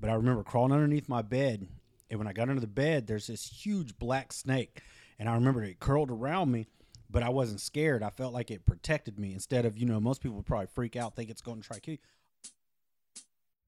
[0.00, 1.68] But I remember crawling underneath my bed,
[2.08, 4.80] and when I got under the bed, there's this huge black snake,
[5.18, 6.68] and I remember it curled around me,
[7.10, 8.02] but I wasn't scared.
[8.02, 11.14] I felt like it protected me instead of you know most people probably freak out,
[11.14, 11.98] think it's going to try to kill you.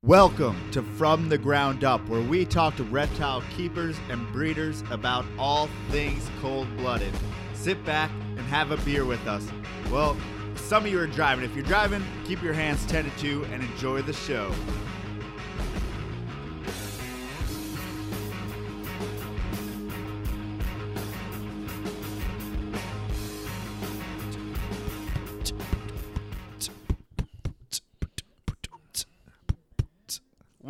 [0.02, 5.26] Welcome to From the Ground Up, where we talk to reptile keepers and breeders about
[5.38, 7.12] all things cold blooded.
[7.52, 9.46] Sit back and have a beer with us.
[9.90, 10.16] Well,
[10.56, 11.44] some of you are driving.
[11.44, 14.52] If you're driving, keep your hands tended to and enjoy the show.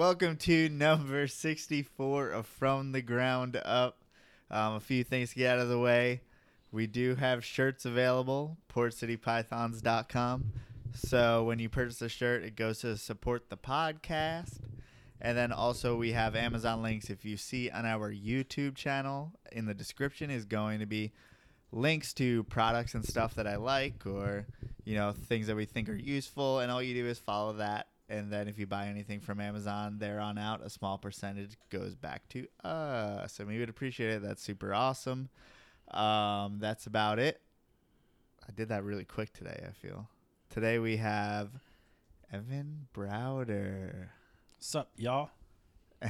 [0.02, 4.02] Welcome to number 64 of From the Ground Up.
[4.51, 6.23] Um, a few things to get out of the way.
[6.73, 10.45] We do have shirts available, portcitypythons.com.
[10.93, 14.59] So when you purchase a shirt, it goes to support the podcast.
[15.20, 17.09] And then also we have Amazon links.
[17.09, 21.13] If you see on our YouTube channel, in the description is going to be
[21.71, 24.48] links to products and stuff that I like or,
[24.85, 26.59] you know, things that we think are useful.
[26.59, 29.96] And all you do is follow that and then if you buy anything from Amazon
[29.99, 33.38] there on out, a small percentage goes back to us.
[33.38, 34.23] And we would appreciate it.
[34.23, 35.30] That's super awesome.
[35.91, 37.41] Um, that's about it.
[38.46, 40.10] I did that really quick today, I feel.
[40.51, 41.49] Today we have
[42.30, 44.09] Evan Browder.
[44.59, 45.30] Sup, y'all?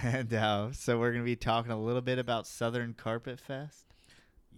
[0.02, 3.84] And uh, so we're going to be talking a little bit about Southern Carpet Fest.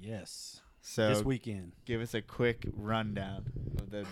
[0.00, 0.60] Yes.
[0.80, 1.72] So this weekend.
[1.84, 3.46] give us a quick rundown
[3.80, 4.06] of the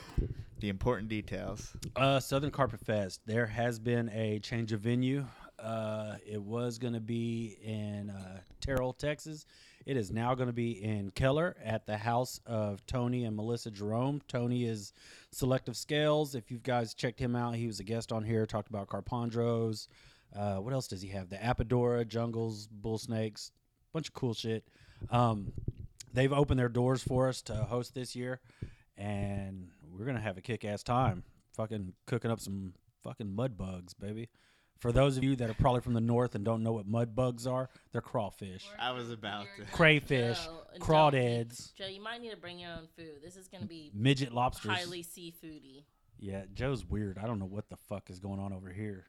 [0.62, 1.76] the important details.
[1.96, 3.20] Uh, Southern Carpet Fest.
[3.26, 5.26] There has been a change of venue.
[5.58, 9.44] Uh, it was going to be in uh, Terrell, Texas.
[9.86, 13.72] It is now going to be in Keller at the house of Tony and Melissa
[13.72, 14.22] Jerome.
[14.28, 14.92] Tony is
[15.32, 16.36] Selective Scales.
[16.36, 19.88] If you guys checked him out, he was a guest on here, talked about Carpondros.
[20.34, 21.28] Uh, what else does he have?
[21.28, 23.50] The Apodora, Jungles, Bull Snakes,
[23.92, 24.64] bunch of cool shit.
[25.10, 25.52] Um,
[26.14, 28.40] they've opened their doors for us to host this year,
[28.96, 31.22] and we're gonna have a kick-ass time.
[31.56, 34.28] Fucking cooking up some fucking mud bugs, baby.
[34.78, 37.14] For those of you that are probably from the north and don't know what mud
[37.14, 38.66] bugs are, they're crawfish.
[38.80, 39.64] I was about to.
[39.70, 43.22] Crayfish, Joe, and crawdads, Joe, you might need to bring your own food.
[43.22, 44.72] This is going to be midget lobsters.
[44.72, 45.84] highly seafoody.
[46.18, 47.18] Yeah, Joe's weird.
[47.18, 49.06] I don't know what the fuck is going on over here.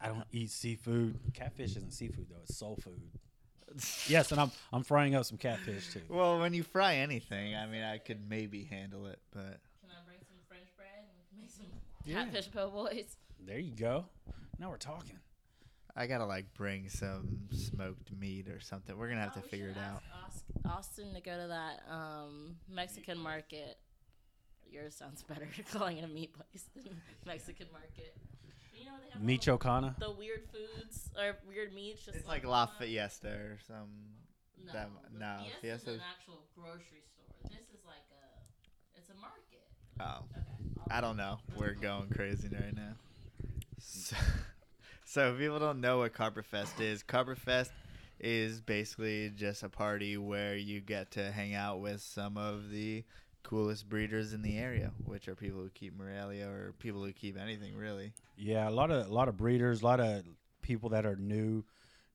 [0.00, 1.18] I don't eat seafood.
[1.34, 3.02] Catfish isn't seafood though; it's soul food.
[4.06, 6.02] Yes, and I'm I'm frying up some catfish too.
[6.08, 10.04] Well, when you fry anything, I mean, I could maybe handle it, but Can I
[10.04, 11.64] bring some French bread and make some
[12.04, 12.24] Yeah.
[12.24, 13.16] catfish po' boys?
[13.44, 14.06] There you go.
[14.58, 15.18] Now we're talking.
[15.94, 18.96] I gotta like bring some smoked meat or something.
[18.96, 20.02] We're gonna have Oh, to we figure it should out.
[20.26, 23.78] ask Austin to go to that um, Mexican market.
[24.70, 26.84] Yours sounds better calling it a meat place than
[27.26, 28.16] Mexican market.
[28.72, 29.98] You know, they have Michoacana.
[29.98, 32.04] the weird foods or weird meats.
[32.06, 33.90] Just It's like uh, La Fiesta or some.
[34.64, 37.50] No, that- the no, Fiesta's Fiesta's- an actual grocery store.
[37.50, 39.66] This is like a, it's a market.
[40.00, 40.40] Oh, Okay.
[40.90, 41.38] I don't know.
[41.56, 42.94] We're going crazy right now.
[43.78, 44.16] So,
[45.04, 47.72] so if people don't know what Carpet Fest is, Carpet Fest
[48.20, 53.04] is basically just a party where you get to hang out with some of the
[53.42, 57.38] coolest breeders in the area, which are people who keep Morelia or people who keep
[57.38, 58.12] anything really.
[58.36, 60.22] Yeah, a lot of a lot of breeders, a lot of
[60.62, 61.64] people that are new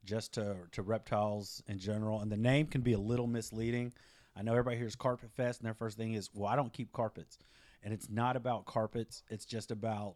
[0.06, 3.94] just to to reptiles in general, and the name can be a little misleading.
[4.36, 6.92] I know everybody hears Carpet Fest, and their first thing is, "Well, I don't keep
[6.94, 7.38] carpets,"
[7.84, 9.24] and it's not about carpets.
[9.30, 10.16] It's just about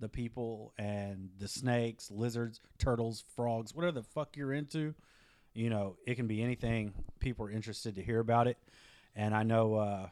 [0.00, 4.94] the people and the snakes, lizards, turtles, frogs, whatever the fuck you're into.
[5.54, 6.92] You know, it can be anything.
[7.18, 8.58] People are interested to hear about it,
[9.16, 9.74] and I know.
[9.74, 10.08] uh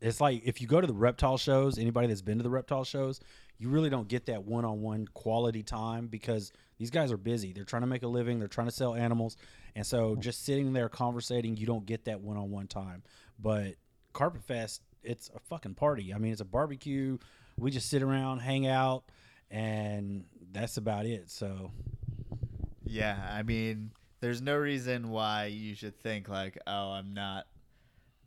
[0.00, 2.84] it's like if you go to the reptile shows, anybody that's been to the reptile
[2.84, 3.20] shows,
[3.58, 7.52] you really don't get that one-on-one quality time because these guys are busy.
[7.54, 9.36] They're trying to make a living, they're trying to sell animals,
[9.74, 13.02] and so just sitting there conversating, you don't get that one-on-one time.
[13.38, 13.76] But
[14.12, 16.12] Carpet Fest, it's a fucking party.
[16.12, 17.18] I mean, it's a barbecue.
[17.58, 19.04] We just sit around, hang out,
[19.50, 21.30] and that's about it.
[21.30, 21.70] So
[22.84, 27.46] Yeah, I mean, there's no reason why you should think like, oh, I'm not,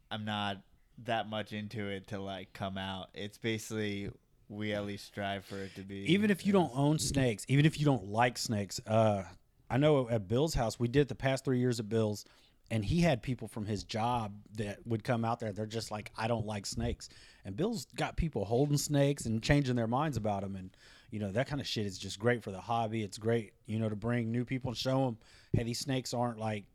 [0.09, 0.57] I'm not
[1.05, 3.09] that much into it to like come out.
[3.13, 4.09] It's basically
[4.49, 6.11] we at least strive for it to be.
[6.11, 9.23] even if you don't own snakes, even if you don't like snakes, uh,
[9.69, 12.25] I know at Bill's house we did the past three years at Bill's,
[12.71, 15.51] and he had people from his job that would come out there.
[15.51, 17.09] They're just like, I don't like snakes,
[17.45, 20.69] and Bill's got people holding snakes and changing their minds about them, and
[21.11, 23.03] you know that kind of shit is just great for the hobby.
[23.03, 25.17] It's great, you know, to bring new people and show them,
[25.53, 26.65] hey, these snakes aren't like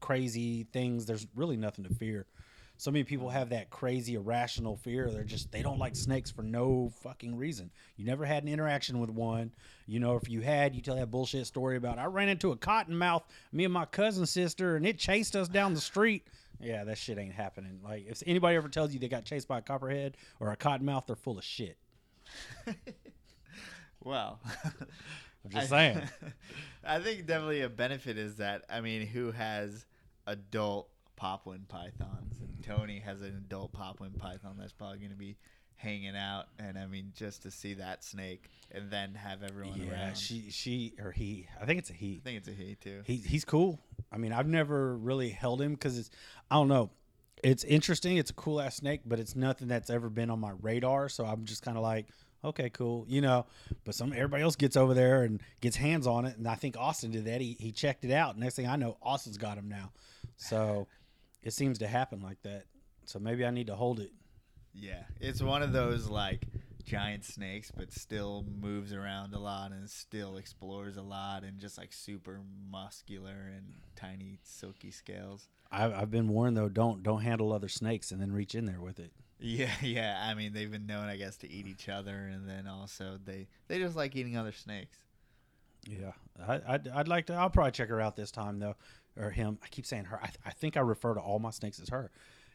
[0.00, 1.06] crazy things.
[1.06, 2.26] There's really nothing to fear.
[2.76, 5.10] So many people have that crazy irrational fear.
[5.10, 7.70] They're just they don't like snakes for no fucking reason.
[7.96, 9.52] You never had an interaction with one.
[9.86, 12.56] You know, if you had, you tell that bullshit story about I ran into a
[12.56, 13.22] cottonmouth,
[13.52, 16.26] me and my cousin sister, and it chased us down the street.
[16.60, 17.80] Yeah, that shit ain't happening.
[17.82, 21.06] Like if anybody ever tells you they got chased by a copperhead or a cottonmouth,
[21.06, 21.76] they're full of shit.
[24.04, 24.38] Well,
[25.44, 26.02] I'm just saying.
[26.84, 29.86] I think definitely a benefit is that I mean, who has
[30.26, 32.38] adult Papuan pythons?
[32.40, 35.36] And Tony has an adult Papuan python that's probably going to be
[35.76, 39.92] hanging out, and I mean, just to see that snake and then have everyone Yeah,
[39.92, 40.16] around.
[40.16, 41.46] she she or he.
[41.60, 42.20] I think it's a he.
[42.24, 43.02] I think it's a he too.
[43.04, 43.80] He he's cool.
[44.12, 46.10] I mean, I've never really held him because it's
[46.50, 46.90] I don't know.
[47.42, 48.16] It's interesting.
[48.16, 51.08] It's a cool ass snake, but it's nothing that's ever been on my radar.
[51.10, 52.06] So I'm just kind of like,
[52.42, 53.44] okay, cool, you know.
[53.84, 56.76] But some everybody else gets over there and gets hands on it, and I think
[56.78, 57.40] Austin did that.
[57.42, 58.38] He he checked it out.
[58.38, 59.92] Next thing I know, Austin's got him now.
[60.36, 60.86] So
[61.44, 62.64] it seems to happen like that.
[63.04, 64.10] So maybe I need to hold it.
[64.72, 66.46] Yeah, it's one of those like
[66.84, 71.78] giant snakes, but still moves around a lot and still explores a lot and just
[71.78, 75.48] like super muscular and tiny silky scales.
[75.70, 78.80] I've, I've been warned though, don't don't handle other snakes and then reach in there
[78.80, 79.12] with it.
[79.38, 80.18] Yeah, yeah.
[80.26, 83.48] I mean, they've been known, I guess, to eat each other, and then also they
[83.68, 84.98] they just like eating other snakes.
[85.86, 86.12] Yeah,
[86.46, 87.34] I, I'd, I'd like to.
[87.34, 88.76] I'll probably check her out this time though,
[89.16, 89.58] or him.
[89.62, 90.20] I keep saying her.
[90.22, 92.10] I, I think I refer to all my snakes as her,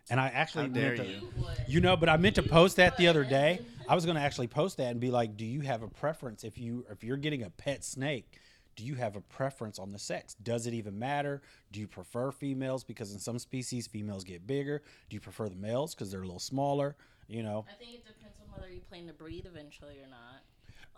[0.10, 1.30] and I actually How dare to- you.
[1.68, 3.60] You know, but I meant to post that the other day.
[3.88, 6.44] I was going to actually post that and be like, "Do you have a preference
[6.44, 8.40] if you if you're getting a pet snake?
[8.76, 10.36] Do you have a preference on the sex?
[10.36, 11.42] Does it even matter?
[11.74, 14.82] Do you prefer females because in some species females get bigger?
[15.10, 16.96] Do you prefer the males because they're a little smaller?
[17.28, 20.42] You know, I think it depends on whether you plan to breed eventually or not.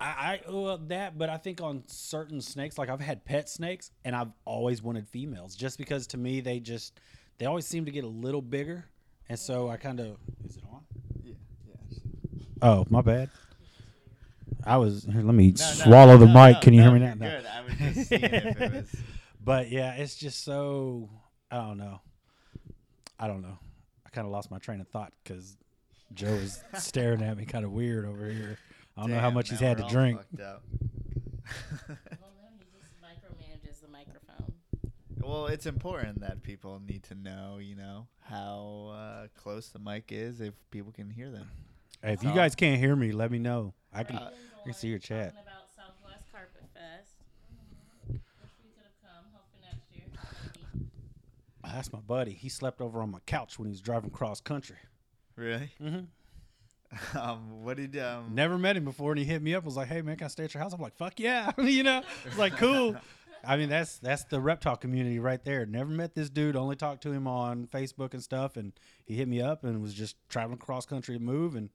[0.02, 3.92] I, I well that, but I think on certain snakes, like I've had pet snakes,
[4.04, 7.00] and I've always wanted females, just because to me they just
[7.38, 8.86] they always seem to get a little bigger,
[9.30, 10.82] and so I kind of is it on?
[11.24, 11.34] Yeah,
[11.68, 12.44] yeah.
[12.62, 13.30] Oh, my bad.
[14.64, 15.22] I was here.
[15.22, 16.56] Let me No, no, swallow the no, mic.
[16.56, 17.14] no, Can you hear me now?
[17.16, 17.30] No.
[17.30, 17.46] Good.
[17.46, 18.96] I was just seeing if it was.
[19.44, 21.10] But yeah, it's just so
[21.50, 22.00] I don't know.
[23.20, 23.58] I don't know.
[24.06, 25.58] I kind of lost my train of thought because
[26.14, 28.60] Joe was staring at me kind of weird over here.
[28.98, 30.20] I don't know how much he's had to drink.
[30.38, 30.58] Well, no,
[32.60, 34.54] he just micromanages the microphone.
[35.22, 40.12] well, it's important that people need to know, you know, how uh, close the mic
[40.12, 41.50] is if people can hear them.
[42.04, 43.74] Hey, if you guys can't hear me, let me know.
[43.94, 44.18] I can.
[44.18, 45.34] Uh, I can see your chat.
[45.42, 47.14] About Southwest Carpet Fest.
[48.08, 48.20] Wish
[48.64, 49.26] we could have come.
[49.34, 50.06] Hopefully next year.
[50.74, 50.88] Maybe.
[51.64, 52.34] That's my buddy.
[52.34, 54.78] He slept over on my couch when he was driving cross country.
[55.36, 55.72] Really?
[55.82, 56.06] Mm-hmm.
[57.16, 58.32] Um, what did um?
[58.34, 59.64] Never met him before, and he hit me up.
[59.64, 61.84] Was like, "Hey man, can I stay at your house?" I'm like, "Fuck yeah!" you
[61.84, 62.96] know, it's like cool.
[63.44, 65.66] I mean, that's that's the reptile community right there.
[65.66, 66.56] Never met this dude.
[66.56, 68.74] Only talked to him on Facebook and stuff, and
[69.06, 71.70] he hit me up and was just traveling cross country to move and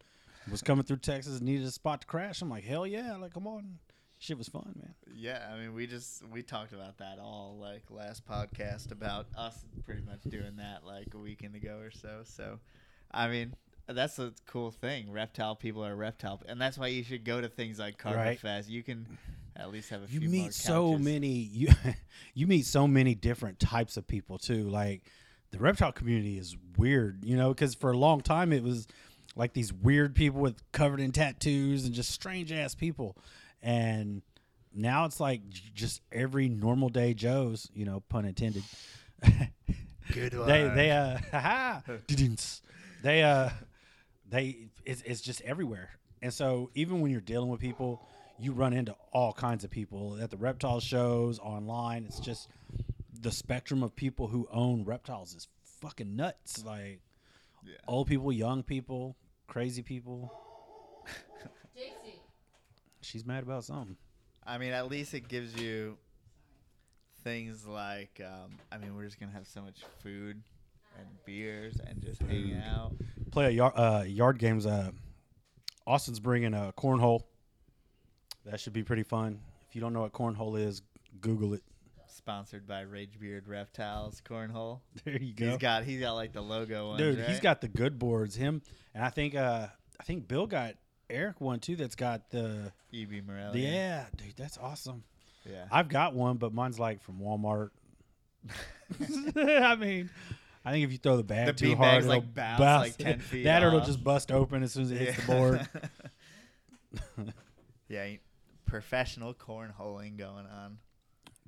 [0.51, 2.43] was coming through Texas and needed a spot to crash.
[2.43, 3.17] I'm like, hell yeah!
[3.17, 3.79] Like, come on,
[4.19, 4.95] shit was fun, man.
[5.15, 9.65] Yeah, I mean, we just we talked about that all like last podcast about us
[9.85, 12.21] pretty much doing that like a weekend ago or so.
[12.25, 12.61] So,
[13.11, 13.55] I mean,
[13.89, 15.11] that's a cool thing.
[15.13, 18.41] Reptile people are reptile, and that's why you should go to things like Carpet Right.
[18.41, 18.69] Fest.
[18.69, 19.07] You can
[19.57, 21.69] at least have a you few more meet so many you
[22.35, 25.01] you meet so many different types of people too like
[25.51, 28.87] the reptile community is weird you know because for a long time it was
[29.35, 33.17] like these weird people with covered in tattoos and just strange ass people
[33.63, 34.21] and
[34.75, 38.63] now it's like just every normal day joes you know pun intended
[40.13, 40.49] Good they one.
[40.77, 42.61] they uh haha, didn't.
[43.03, 43.49] they uh
[44.29, 45.91] they it's, it's just everywhere.
[46.23, 48.03] And so even when you're dealing with people
[48.39, 52.05] you run into all kinds of people at the reptile shows online.
[52.05, 52.49] It's just
[53.21, 55.49] the spectrum of people who own reptiles is
[55.81, 56.63] fucking nuts.
[56.65, 57.01] Like
[57.65, 57.77] Yeah.
[57.89, 59.17] old people young people
[59.47, 60.33] crazy people.
[61.77, 62.21] JC.
[63.01, 63.97] she's mad about something.
[64.47, 65.99] I mean, at least it gives you
[67.25, 70.43] things like, um, I mean, we're just gonna have so much food
[70.99, 72.63] and beers and just hang Food.
[72.67, 72.93] out.
[73.31, 74.91] play a yard, uh, yard games uh
[75.87, 77.23] austin's bringing a cornhole
[78.45, 80.83] that should be pretty fun if you don't know what cornhole is
[81.21, 81.63] google it
[82.09, 84.81] Sponsored by Ragebeard Reptiles Cornhole.
[85.05, 86.99] there you go He's got he's got like the logo one.
[86.99, 88.35] Dude, he's got the good boards.
[88.35, 88.63] Him
[88.95, 89.67] and I think uh
[90.01, 90.75] I think Bill got
[91.09, 91.77] Eric one too.
[91.77, 93.61] That's got the EB Morelli.
[93.61, 94.35] the yeah, dude.
[94.37, 95.05] That's awesome.
[95.49, 95.67] yeah.
[95.71, 97.71] I've got one, but mine's like from Walmart.
[99.37, 100.11] I mean,
[100.67, 102.61] I think if you throw the bag The too bean hard, bag's, it'll like, bounce,
[102.61, 105.33] like, 10 feet That or it'll just bust open as soon as it hits the
[105.33, 105.69] board.
[107.89, 108.09] yeah,
[108.65, 110.79] professional cornholing going on.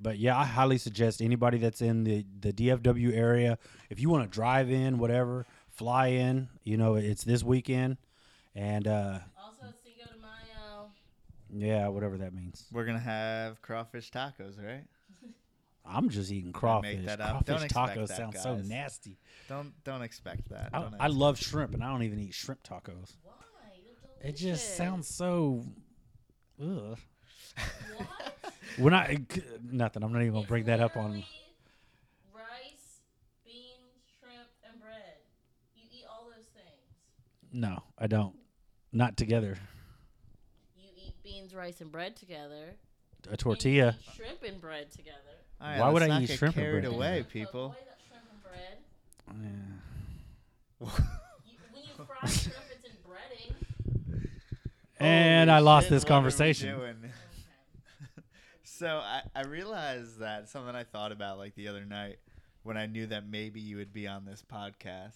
[0.01, 3.57] But yeah, I highly suggest anybody that's in the the DFW area,
[3.89, 6.47] if you want to drive in, whatever, fly in.
[6.63, 7.97] You know, it's this weekend,
[8.55, 10.91] and uh, Also, Cinco de Mayo.
[11.53, 12.65] yeah, whatever that means.
[12.71, 14.85] We're gonna have crawfish tacos, right?
[15.89, 17.05] I'm just eating make crawfish.
[17.05, 17.45] that up.
[17.45, 19.17] Don't Crawfish tacos that, sound so nasty.
[19.47, 20.69] Don't don't expect that.
[20.73, 23.15] I, Don't I expect- love shrimp, and I don't even eat shrimp tacos.
[23.23, 23.33] Why?
[24.21, 25.63] It just sounds so.
[26.61, 26.97] Ugh.
[27.95, 28.07] What?
[28.77, 29.19] When I
[29.63, 31.23] nothing, I'm not even gonna bring that up on.
[32.33, 33.01] rice,
[33.45, 35.15] beans, shrimp, and bread.
[35.75, 37.51] You eat all those things.
[37.51, 38.35] No, I don't.
[38.91, 39.57] Not together.
[40.77, 42.75] You eat beans, rice, and bread together.
[43.25, 43.95] A and you tortilla.
[43.99, 45.15] eat shrimp and bread together.
[45.61, 46.93] All right, Why would I eat get shrimp and carried bread?
[46.93, 47.75] away, people?
[48.07, 48.23] shrimp
[49.35, 49.79] and.
[50.81, 50.87] Yeah.
[50.87, 50.87] You,
[51.73, 54.27] when you fry shrimp, it's in breading.
[54.99, 56.77] And Holy I lost shit, this what are we conversation.
[56.77, 56.95] doing?
[58.63, 62.19] so I, I realized that something I thought about like the other night
[62.63, 65.15] when I knew that maybe you would be on this podcast,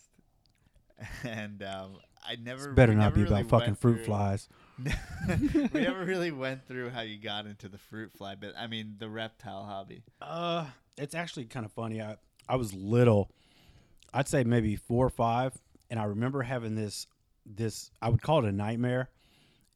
[1.23, 1.97] and um,
[2.27, 4.49] I never It's better we not never be really about fucking fruit through- flies.
[4.79, 8.95] We never really went through how you got into the fruit fly, but I mean
[8.97, 10.03] the reptile hobby.
[10.21, 10.65] Uh,
[10.97, 12.01] it's actually kind of funny.
[12.01, 13.31] I I was little.
[14.13, 15.53] I'd say maybe four or five,
[15.89, 17.07] and I remember having this
[17.45, 19.09] this I would call it a nightmare,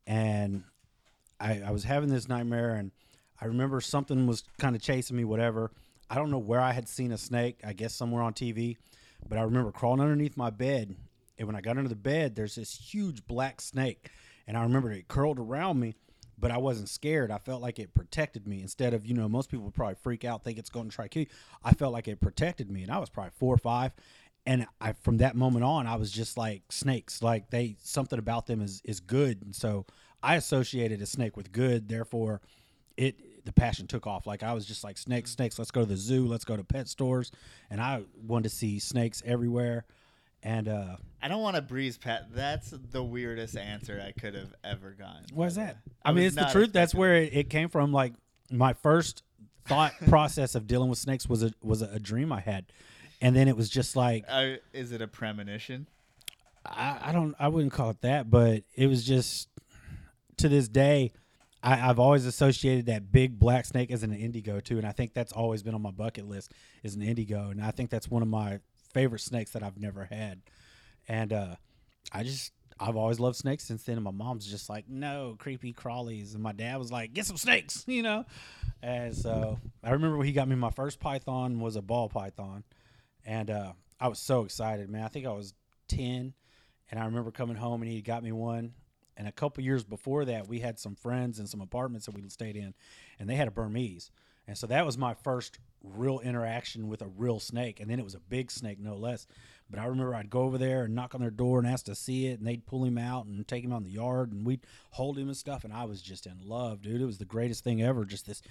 [0.06, 0.64] and
[1.40, 2.92] I I was having this nightmare, and
[3.40, 5.24] I remember something was kind of chasing me.
[5.24, 5.72] Whatever.
[6.10, 7.60] I don't know where I had seen a snake.
[7.66, 8.78] I guess somewhere on TV,
[9.28, 10.96] but I remember crawling underneath my bed,
[11.38, 14.10] and when I got under the bed, there's this huge black snake,
[14.48, 15.96] and I remember it curled around me
[16.40, 17.32] but I wasn't scared.
[17.32, 20.24] I felt like it protected me instead of, you know, most people would probably freak
[20.24, 21.28] out, think it's going to try to kill you.
[21.64, 23.92] I felt like it protected me, and I was probably four or five.
[24.46, 27.22] And I, from that moment on, I was just like snakes.
[27.22, 29.86] Like they, something about them is is good, and so
[30.24, 31.90] I associated a snake with good.
[31.90, 32.42] Therefore,
[32.96, 34.26] it the passion took off.
[34.26, 35.36] Like I was just like snakes, mm.
[35.36, 35.60] snakes.
[35.60, 36.28] Let's go to the zoo.
[36.28, 37.32] Let's go to pet stores,
[37.70, 39.86] and I wanted to see snakes everywhere.
[40.44, 42.28] And uh, I don't want to breeze pat.
[42.34, 45.26] That's the weirdest answer I could have ever gotten.
[45.34, 45.76] What's by that?
[45.76, 45.82] way.
[46.06, 46.72] I mean, it's the truth.
[46.74, 47.92] That's where it, it came from.
[47.92, 48.14] Like
[48.52, 49.24] my first
[49.66, 52.66] thought process of dealing with snakes was a was a, a dream I had,
[53.22, 55.88] and then it was just like Uh, is it a premonition?
[56.66, 59.50] I, I don't I wouldn't call it that, but it was just
[60.38, 61.14] to this day.
[61.64, 65.14] I, I've always associated that big black snake as an indigo too, and I think
[65.16, 66.54] that's always been on my bucket list
[66.84, 68.60] is an indigo, and I think that's one of my
[68.94, 70.42] favorite snakes that I've never had,
[71.08, 71.56] and uh,
[72.12, 73.96] I just I've always loved snakes since then.
[73.96, 77.38] And my mom's just like, no creepy crawlies, and my dad was like, get some
[77.38, 78.26] snakes, you know,
[78.82, 82.64] and so I remember when he got me my first python was a ball python,
[83.26, 85.04] and uh, I was so excited, man.
[85.04, 85.54] I think I was
[85.88, 86.34] ten,
[86.90, 88.74] and I remember coming home and he got me one.
[89.18, 92.22] And a couple years before that, we had some friends and some apartments that we
[92.30, 92.76] stayed in,
[93.20, 94.12] and they had a Burmese.
[94.48, 97.80] And so that was my first real interaction with a real snake.
[97.80, 99.28] And then it was a big snake, no less.
[99.70, 101.96] But I remember I'd go over there and knock on their door and ask to
[101.96, 104.46] see it, and they'd pull him out and take him out in the yard, and
[104.46, 104.62] we'd
[104.92, 105.66] hold him and stuff.
[105.66, 107.02] And I was just in love, dude.
[107.02, 108.06] It was the greatest thing ever.
[108.06, 108.42] Just this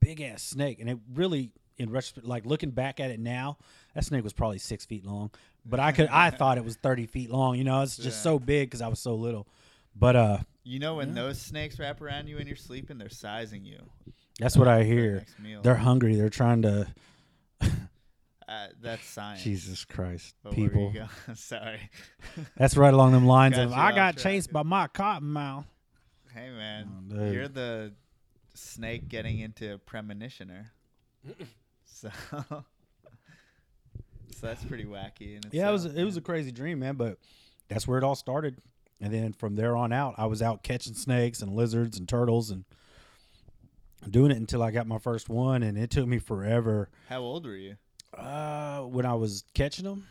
[0.00, 3.58] big ass snake, and it really, in retrospect, like looking back at it now,
[3.94, 5.30] that snake was probably six feet long.
[5.66, 7.56] But I could, I thought it was thirty feet long.
[7.56, 8.22] You know, it's just Yeah.
[8.32, 9.46] so big because I was so little.
[9.94, 11.14] But uh, You know when Yeah.
[11.24, 13.90] those snakes wrap around you and you're sleeping, they're sizing you.
[14.38, 15.24] That's what I the hear.
[15.62, 16.16] They're hungry.
[16.16, 16.86] They're trying to.
[18.46, 19.42] Uh, that's science.
[19.42, 20.92] Jesus Christ, But people.
[21.34, 21.80] Sorry.
[22.58, 25.64] That's right along them lines Got of I got chased by my cottonmouth.
[26.32, 27.94] hey man, Oh, you're the
[28.52, 30.70] snake getting into premonitioner.
[31.86, 32.10] so,
[32.42, 32.64] so
[34.42, 35.42] that's pretty wacky.
[35.50, 36.96] Yeah, it was it was a crazy dream, man.
[36.96, 37.18] But
[37.68, 38.58] that's where it all started.
[39.00, 42.50] And then from there on out, I was out catching snakes and lizards and turtles
[42.50, 42.64] and
[44.10, 45.62] doing it until I got my first one.
[45.62, 46.88] And it took me forever.
[47.08, 47.76] How old were you?
[48.16, 50.06] Uh, when I was catching them,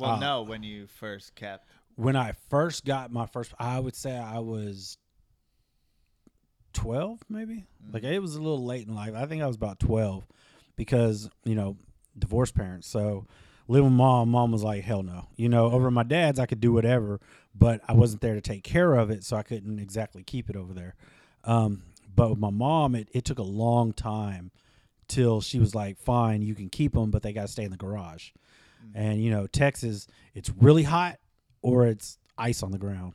[0.00, 1.66] Well, Uh, no, when you first kept.
[1.96, 4.96] when I first got my first, I would say I was
[6.72, 7.64] twelve, maybe.
[7.92, 9.14] Like it was a little late in life.
[9.14, 10.26] I think I was about twelve
[10.76, 11.76] because you know
[12.18, 12.86] divorced parents.
[12.88, 13.26] So
[13.68, 15.26] living with mom, mom was like, hell no.
[15.36, 17.20] You know, over my dad's, I could do whatever,
[17.54, 20.56] but I wasn't there to take care of it, so I couldn't exactly keep it
[20.56, 20.94] over there.
[21.44, 21.82] Um,
[22.14, 24.50] but with my mom, it, it took a long time
[25.08, 27.70] till she was like, fine, you can keep them, but they got to stay in
[27.70, 28.30] the garage.
[28.84, 28.90] Mm.
[28.94, 31.18] And you know, Texas, it's really hot
[31.62, 33.14] or it's ice on the ground.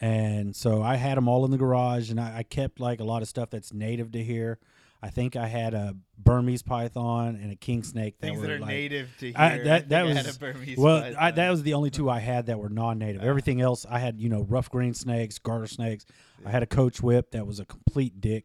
[0.00, 3.04] And so I had them all in the garage, and I, I kept like a
[3.04, 4.58] lot of stuff that's native to here.
[5.04, 8.52] I think I had a Burmese python and a king snake that Things were that
[8.54, 9.34] are like, native to here.
[9.36, 11.14] I- that- that I had was- a Burmese well.
[11.18, 13.20] I, that was the only two I had that were non-native.
[13.22, 13.26] Ah.
[13.26, 16.06] Everything else, I had you know rough green snakes, garter snakes.
[16.46, 18.44] I had a coach whip that was a complete dick.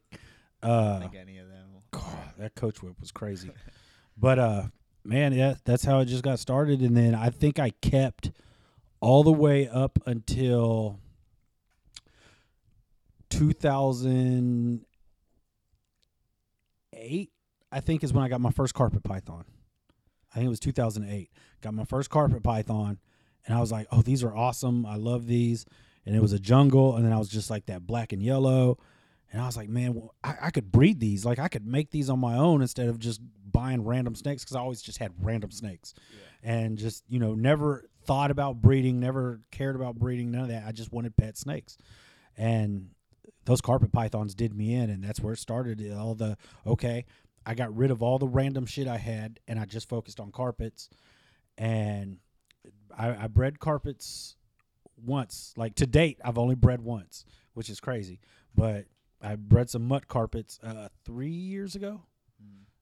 [0.62, 1.70] I don't Uh, think any of them.
[1.92, 3.52] God, that coach whip was crazy.
[4.18, 4.64] but uh,
[5.06, 6.82] man, yeah, that's how it just got started.
[6.82, 8.32] And then I think I kept
[9.00, 11.00] all the way up until
[17.00, 17.32] 2008
[17.72, 19.46] i think is when i got my first carpet python.
[20.32, 23.00] I think it was 2008 got my first carpet python
[23.46, 24.86] and i was like oh these are awesome.
[24.86, 25.66] I love these.
[26.06, 28.78] And it was a jungle and then i was just like that black and yellow.
[29.32, 31.26] And i was like man well, I, I could breed these.
[31.26, 34.56] Like i could make these on my own instead of just buying random snakes because
[34.56, 35.94] i always just had random snakes.
[36.42, 40.66] And just you know never thought about breeding never cared about breeding none of that.
[40.66, 41.78] I just wanted pet snakes.
[42.38, 42.92] And
[43.50, 45.92] those carpet pythons did me in and that's where it started.
[45.92, 46.38] All the
[46.68, 47.06] okay
[47.48, 50.32] i got rid of all the random shit i had and i just focused on
[50.32, 50.88] carpets.
[51.58, 52.18] And
[52.96, 54.36] i, I bred carpets
[55.04, 57.26] once like to date i've only bred once
[57.56, 58.20] which is crazy.
[58.54, 58.86] But
[59.20, 62.04] i bred some mutt carpets uh, three years ago.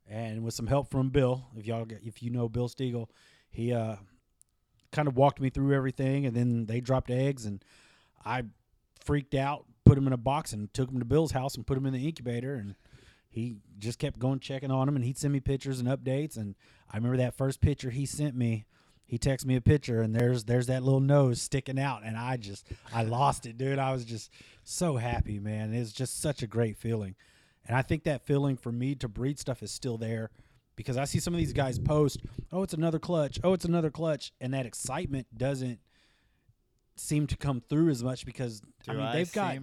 [0.10, 3.08] And with some help from bill if y'all get, if you know bill stiegel
[3.50, 3.96] he uh
[4.92, 7.64] kind of walked me through everything and then they dropped eggs and
[8.26, 8.44] i
[9.04, 11.76] freaked out put them in a box and took them to bill's house and put
[11.76, 12.76] them in the incubator and
[13.30, 16.56] he just kept going checking on them and he'd send me pictures and updates and
[16.92, 18.66] i remember that first picture he sent me
[19.08, 22.36] he texted me a picture and there's there's that little nose sticking out and i
[22.38, 23.80] just i lost it dude.
[23.80, 24.32] I was just
[24.64, 25.74] so happy man.
[25.74, 27.16] It's just such a great feeling.
[27.66, 30.30] And i think that feeling for me to breed stuff is still there
[30.76, 33.40] because i see some of these guys post oh it's another clutch.
[33.44, 34.34] Oh it's another clutch.
[34.42, 35.80] And that excitement doesn't
[37.00, 39.56] seem to come through as much because Do i mean they've got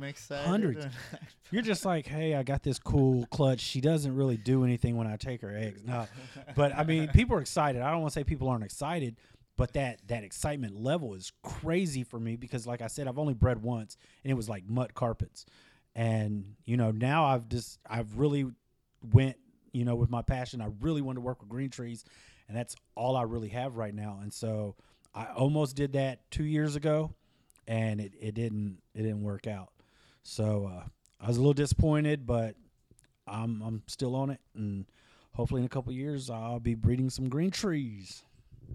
[0.45, 0.87] hundreds.
[1.51, 3.61] you're just like, hey, I got this cool clutch.
[3.61, 5.83] She doesn't really do anything when I take her eggs.
[5.85, 6.07] No,
[6.55, 7.83] but I mean, people are excited.
[7.83, 9.17] I don't want to say people aren't excited,
[9.57, 13.35] but that that excitement level is crazy for me because, like I said, I've only
[13.35, 15.47] bred once, and it was like mud carpets,
[15.95, 18.47] and you know now I've just I've really
[19.13, 19.37] went
[19.73, 20.61] you know with my passion.
[20.61, 22.05] I really want to work with green trees,
[22.49, 24.19] and that's all I really have right now.
[24.23, 24.75] And so
[25.15, 27.15] I almost did that two years ago,
[27.67, 29.71] and it, it didn't it didn't work out.
[30.23, 30.85] So uh,
[31.21, 32.55] I was a little disappointed, but
[33.27, 34.87] I'm I'm still on it, and
[35.33, 38.23] hopefully in a couple years I'll be breeding some green trees.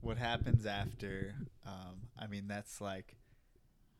[0.01, 1.35] what happens after?
[1.65, 3.15] Um, I mean, that's like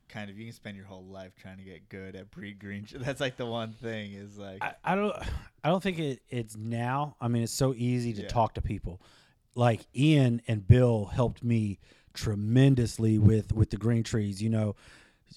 [0.08, 2.84] kind of you can spend your whole life trying to get good at breed green.
[2.86, 5.16] tr- That's like the one thing is like I, I don't
[5.64, 7.16] I don't think it, it's now.
[7.22, 8.28] I mean, it's so easy to Yeah.
[8.28, 9.02] talk to people.
[9.56, 11.80] Like Ian and Bill helped me
[12.20, 14.42] tremendously with with the green trees.
[14.42, 14.76] You know,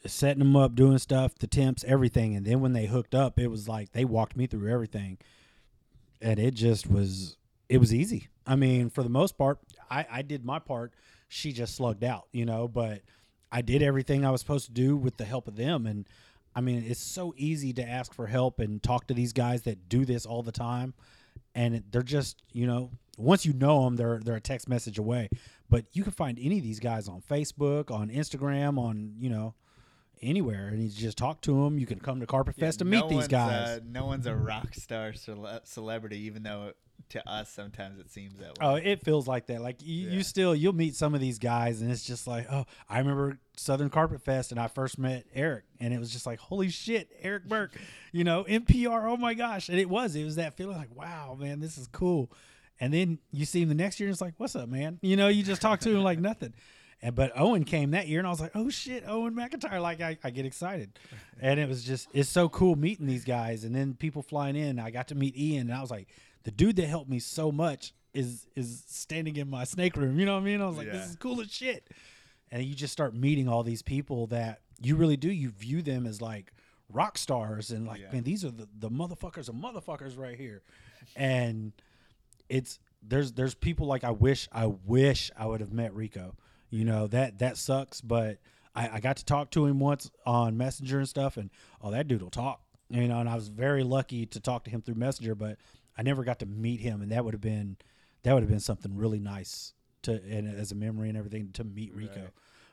[0.07, 2.35] setting them up, doing stuff, the temps, everything.
[2.35, 5.19] And then when they hooked up, it was like they walked me through everything,
[6.21, 7.37] and it just was
[7.69, 8.29] it was easy.
[8.47, 9.59] I mean, for the most part,
[9.91, 10.93] I I did my part.
[11.29, 13.03] She just slugged out, you know, but
[13.51, 16.07] I did everything I was supposed to do with the help of them and.
[16.55, 19.89] I mean, it's so easy to ask for help and talk to these guys that
[19.89, 20.93] do this all the time,
[21.55, 25.29] and they're just, you know, once you know them, they're they're a text message away.
[25.69, 29.55] But you can find any of these guys on Facebook, on Instagram, on you know,
[30.21, 31.79] anywhere, and you just talk to them.
[31.79, 33.69] You can come to Carpet Yeah, Fest to no meet these guys.
[33.69, 36.73] Uh, no one's a rock star cele- celebrity, even though
[37.13, 38.83] to us sometimes it seems that oh, way.
[38.85, 39.63] Oh, it feels like that.
[39.63, 40.13] Like you, Yeah.
[40.13, 43.39] you still you'll meet some of these guys, and it's just like, oh, I remember
[43.57, 47.11] Southern Carpet Fest, and I first met Eric, and it was just like, holy shit,
[47.21, 47.73] Eric Burke,
[48.13, 49.05] you know, NPR.
[49.11, 51.87] Oh my gosh, and it was, it was that feeling like, wow, man, this is
[51.89, 52.31] cool.
[52.81, 54.99] And then you see him the next year, and it's like, what's up, man?
[55.03, 56.55] You know, you just talk to him like nothing.
[57.03, 59.83] And but Owen came that year, and I was like, oh shit, Owen McIntyre.
[59.83, 60.99] Like I, I get excited,
[61.41, 64.79] and it was just it's so cool meeting these guys, and then people flying in.
[64.79, 66.07] I got to meet Ian, and I was like,
[66.45, 70.19] the dude that helped me so much is is standing in my snake room.
[70.19, 70.61] You know what I mean?
[70.61, 70.93] I was like, Yeah.
[70.95, 71.89] this is cool as shit.
[72.51, 75.31] And you just start meeting all these people that you really do.
[75.31, 76.53] You view them as like
[76.93, 78.13] rock stars, and like, Yeah.
[78.13, 80.63] man, these are the the motherfuckers of motherfuckers right here.
[81.17, 81.73] And
[82.49, 86.37] it's there's there's people like I wish I wish I would have met Rico.
[86.71, 88.39] You know that that sucks, but
[88.75, 91.51] I, I got to talk to him once on Messenger and stuff, and
[91.83, 92.61] oh, that dude will talk.
[92.89, 95.57] You know, and I was very lucky to talk to him through Messenger, but
[95.97, 97.77] I never got to meet him, and that would have been
[98.23, 101.65] that would have been something really nice to and as a memory and everything to
[101.65, 102.21] meet Rico.
[102.21, 102.31] Right.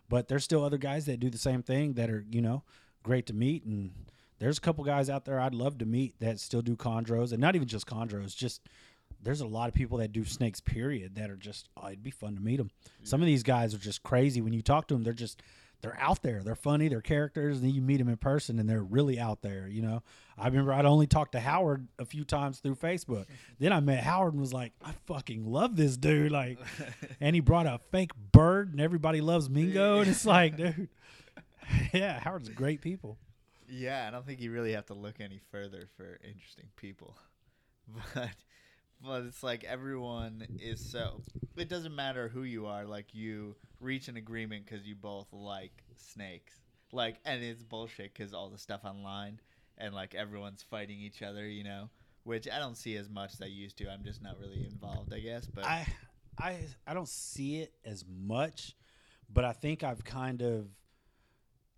[0.08, 2.63] But there's still other guys that do the same thing that are you know
[3.03, 3.91] great to meet, and
[4.39, 7.39] there's a couple guys out there I'd love to meet that still do chondros, and
[7.39, 8.62] not even just chondros, just
[9.21, 12.12] there's a lot of people that do snakes period that are just oh, it'd be
[12.12, 12.69] fun to meet them
[13.03, 15.41] some of these guys are just crazy when you talk to them they're just
[15.81, 16.41] they're out there.
[16.43, 16.87] They're funny.
[16.87, 17.57] They're characters.
[17.57, 20.03] And then you meet them in person and they're really out there you know?
[20.37, 23.25] I remember i'd only talked to howard a few times through facebook.
[23.59, 26.57] Then i met howard and was like i fucking love this dude like
[27.21, 30.89] and he brought a fake bird and everybody loves mingo and it's like dude
[31.93, 33.17] yeah howard's great people.
[33.71, 37.15] Yeah, I don't think you really have to look any further for interesting people.
[38.13, 38.29] But
[39.03, 41.21] but it's like everyone is so.
[41.57, 42.85] It doesn't matter who you are.
[42.85, 46.53] Like you reach an agreement because you both like snakes.
[46.91, 49.39] Like, and it's bullshit because all the stuff online
[49.77, 51.47] and like everyone's fighting each other.
[51.47, 51.89] You know,
[52.23, 53.89] which I don't see as much as I used to.
[53.89, 55.45] I'm just not really involved, I guess.
[55.47, 55.88] But I,
[56.38, 56.57] I,
[56.88, 58.75] I don't see it as much,
[59.31, 60.67] but I think I've kind of,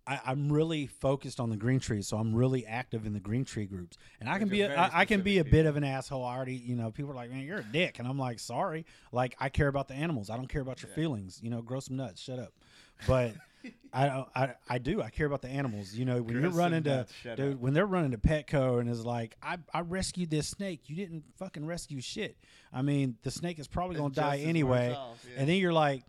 [0.06, 3.44] I, I'm really focused on the green tree, so I'm really active in the green
[3.44, 5.76] tree groups, and I can be, a, I, I can be a specific bit of
[5.76, 6.24] an asshole.
[6.24, 8.84] I already, you know, people are like, man, you're a dick, and I'm like, sorry,
[9.12, 10.28] like I care about the animals.
[10.28, 10.96] I don't care about your Yeah.
[10.96, 11.40] feelings.
[11.42, 12.20] You know, grow some nuts.
[12.20, 12.52] Shut up.
[13.06, 13.34] But
[13.92, 15.00] I, don't- I, I do.
[15.00, 15.94] I care about the animals.
[15.94, 17.60] You know, when Grow you're running to, dude, up.
[17.60, 20.80] when they're running to Petco and is like, I, I rescued this snake.
[20.88, 22.36] You didn't fucking rescue shit.
[22.72, 24.88] I mean, the snake is probably gonna die anyway.
[24.88, 25.40] myself, yeah.
[25.40, 26.02] And then you're like,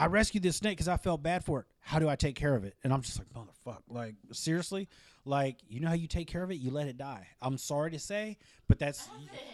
[0.00, 1.66] I rescued this snake because I felt bad for it.
[1.80, 2.74] How do I take care of it?
[2.82, 3.82] And I'm just like, motherfucker.
[3.88, 4.88] Like, seriously?
[5.26, 6.54] Like, you know how you take care of it?
[6.54, 7.26] You let it die.
[7.42, 9.06] I'm sorry to say, but that's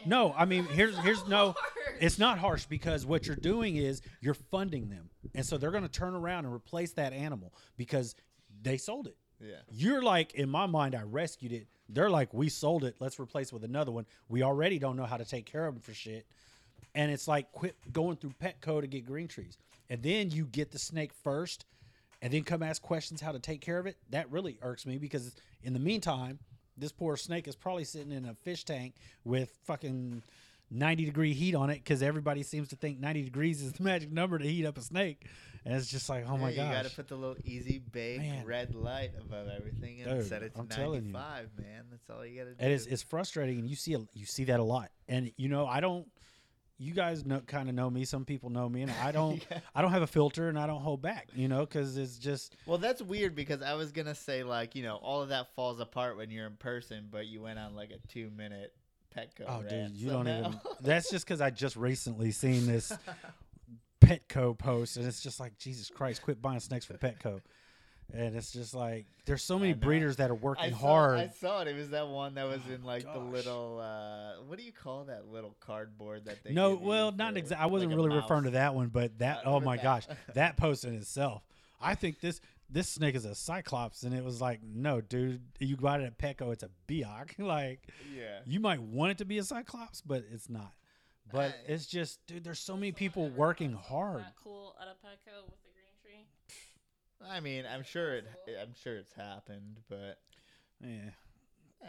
[0.04, 0.32] no.
[0.38, 1.56] I mean, here's here's no.
[2.00, 5.82] It's not harsh because what you're doing is you're funding them, and so they're going
[5.82, 8.14] to turn around and replace that animal because
[8.62, 9.16] they sold it.
[9.40, 9.56] yeah.
[9.70, 11.66] You're like, in my mind, I rescued it.
[11.88, 12.96] They're like, we sold it.
[13.00, 14.06] Let's replace it with another one.
[14.28, 16.26] We already don't know how to take care of them for shit.
[16.94, 19.59] And it's like, quit going through Petco to get green trees.
[19.88, 21.64] And then you get the snake first
[22.22, 23.96] and then come ask questions how to take care of it.
[24.11, 26.38] That really irks me because in the meantime,
[26.77, 28.94] this poor snake is probably sitting in a fish tank
[29.25, 30.22] with fucking
[30.70, 34.11] 90 degree heat on it because everybody seems to think 90 degrees is the magic
[34.11, 35.27] number to heat up a snake.
[35.64, 36.66] And it's just like, oh my Yeah, gosh.
[36.68, 38.44] You got to put the little easy bake Man.
[38.46, 41.12] red light above everything and Dude, set it to I'm telling you.
[41.12, 41.85] 95, man.
[41.90, 42.57] That's all you got to do.
[42.61, 44.90] And it's, it's frustrating, and you see a, you see that a lot.
[45.09, 46.07] And you know, I don't.
[46.79, 48.05] You guys know, kind of know me.
[48.05, 49.43] Some people know me, and I don't.
[49.51, 49.61] Yeah.
[49.75, 51.29] I don't have a filter, and I don't hold back.
[51.35, 54.83] You know, because it's just Well, that's weird because I was gonna say like you
[54.83, 57.91] know all of that falls apart when you're in person, but you went on like
[57.91, 58.75] a two minute
[59.17, 59.45] Petco.
[59.47, 60.61] oh, dude, you don't even.
[60.81, 62.93] That's just because I just recently seen this
[64.01, 67.41] Petco post, and it's just like Jesus Christ, quit buying snakes from Petco.
[68.12, 71.19] And it's just like there's so many breeders that are I working saw, hard.
[71.19, 71.69] I saw it.
[71.69, 74.73] It was that one that was Oh, in like the little uh, what do you
[74.73, 76.53] call that little cardboard that they?
[76.53, 77.62] no, well, not exactly.
[77.62, 79.38] I wasn't like really referring to that one, but that.
[79.38, 81.42] Uh, oh my that- gosh, that post in itself.
[81.81, 82.40] I think this
[82.71, 86.16] this snake is a cyclops, and it was like, no, dude, you got it at
[86.19, 86.53] Petco.
[86.53, 87.38] It's a Biak.
[87.38, 87.81] like,
[88.16, 88.38] Yeah.
[88.45, 90.73] you might want it to be a cyclops, but it's not.
[91.33, 92.45] But I- it's just, dude.
[92.45, 94.25] There's so many people working hard.
[94.42, 95.65] Cool at a Petco with the green tree.
[97.29, 98.27] I mean, I'm sure it.
[98.61, 100.19] I'm sure it's happened, but
[100.81, 101.11] Yeah,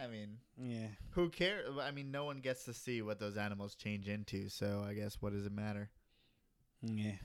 [0.01, 0.87] I mean, yeah.
[1.11, 1.65] who cares?
[1.81, 5.17] I mean, no one gets to see what those animals change into, so I guess
[5.19, 5.89] what does it matter?
[6.81, 7.15] Yeah.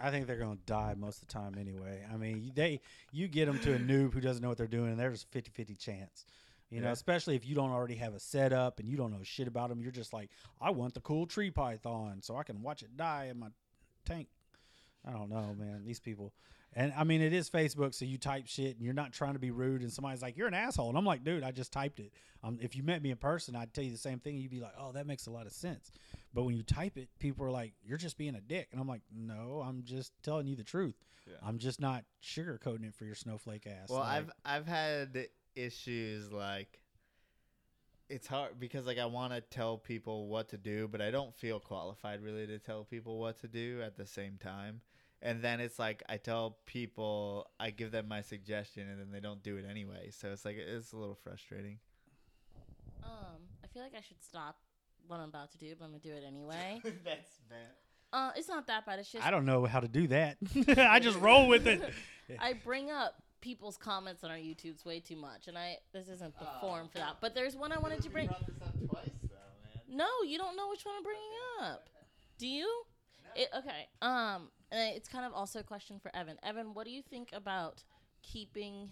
[0.00, 2.04] I think they're going to die most of the time anyway.
[2.12, 2.80] I mean, they
[3.12, 5.38] you get them to a noob who doesn't know what they're doing, and there's a
[5.38, 6.26] 50-50 chance.
[6.70, 9.48] You know, especially if you don't already have a setup and you don't know shit
[9.48, 9.80] about them.
[9.80, 13.26] You're just like, I want the cool tree python so I can watch it die
[13.28, 13.48] in my
[14.04, 14.28] tank.
[15.04, 15.82] I don't know, man.
[15.84, 16.32] These people.
[16.74, 19.40] And I mean, it is Facebook, so you type shit and you're not trying to
[19.40, 19.82] be rude.
[19.82, 22.12] And somebody's like, "You're an asshole," and I'm like, "Dude, I just typed it."
[22.44, 24.36] Um, if you met me in person, I'd tell you the same thing.
[24.36, 25.90] You'd be like, "Oh, that makes a lot of sense."
[26.32, 28.86] But when you type it, people are like, "You're just being a dick," and I'm
[28.86, 30.94] like, "No, I'm just telling you the truth.
[31.26, 31.34] Yeah.
[31.42, 36.30] I'm just not sugarcoating it for your snowflake ass." Well, Like, I've I've had issues
[36.30, 36.80] like
[38.08, 41.34] it's hard because like I want to tell people what to do, but I don't
[41.34, 44.80] feel qualified really to tell people what to do at the same time.
[45.22, 49.20] And then it's like I tell people, I give them my suggestion, and then they
[49.20, 50.10] don't do it anyway.
[50.10, 51.78] So it's like it's a little frustrating.
[53.04, 54.56] Um, I feel like I should stop
[55.06, 56.80] what I'm about to do, but I'm gonna do it anyway.
[57.04, 57.58] That's bad.
[58.12, 58.98] Uh, it's not that bad.
[58.98, 60.38] It's just I don't know how to do that.
[60.78, 61.82] I just roll with it.
[62.38, 66.38] I bring up people's comments on our YouTubes way too much, and I this isn't
[66.38, 67.16] the Oh, forum for that.
[67.20, 68.28] But there's one I wanted to bring.
[68.30, 68.42] up
[69.88, 71.22] No, you don't know which one I'm bringing
[71.60, 71.88] up.
[72.38, 72.68] Do you?
[73.36, 73.86] It, okay.
[74.02, 76.36] Um, and it's kind of also a question for Evan.
[76.42, 77.82] Evan, what do you think about
[78.22, 78.90] keeping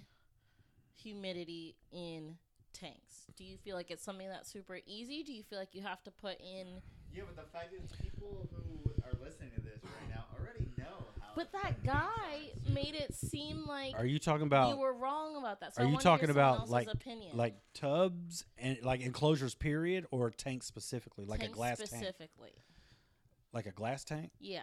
[0.94, 2.36] humidity in
[2.72, 3.26] tanks?
[3.36, 5.22] Do you feel like it's something that's super easy?
[5.22, 6.66] Do you feel like you have to put in?
[7.14, 10.84] Yeah, but the fact is, people who are listening to this right now already know
[11.20, 11.28] how.
[11.34, 15.60] But that guy made it seem like Are you talking you about were wrong about
[15.60, 15.74] that.
[15.74, 17.36] So are I you wanna hear talking someone about, else's like- opinion.
[17.36, 22.52] like tubs and like enclosures period or tanks specifically, like Tank a glass tank, specifically?
[23.52, 24.32] like a glass tank?
[24.40, 24.60] Yeah.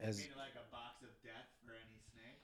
[0.00, 2.40] As like a box of death for any snake.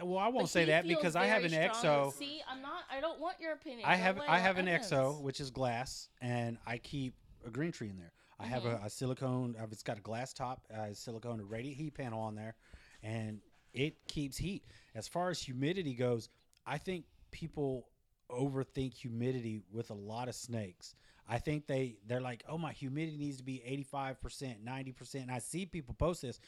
[0.00, 2.10] I, well, I won't But say he that feels because I have an very strong-
[2.10, 2.14] EXO.
[2.14, 2.82] See, I'm not.
[2.90, 3.82] I don't want your opinion.
[3.88, 4.90] I Go have I have an Evans.
[4.90, 7.14] EXO which is glass, and I keep
[7.46, 8.12] a green tree in there.
[8.38, 8.82] I have Mm-hmm.
[8.82, 9.56] a, a silicone.
[9.60, 12.54] uh, It's got a glass top, uh, silicone a radiant heat panel on there,
[13.02, 13.40] and
[13.72, 14.64] it keeps heat.
[14.94, 16.28] As far as humidity goes,
[16.66, 17.88] I think people
[18.30, 20.94] overthink humidity with a lot of snakes.
[21.28, 24.92] I think they they're like, oh, my humidity needs to be eighty five percent, ninety
[24.92, 25.22] percent.
[25.24, 26.38] And I see people post this.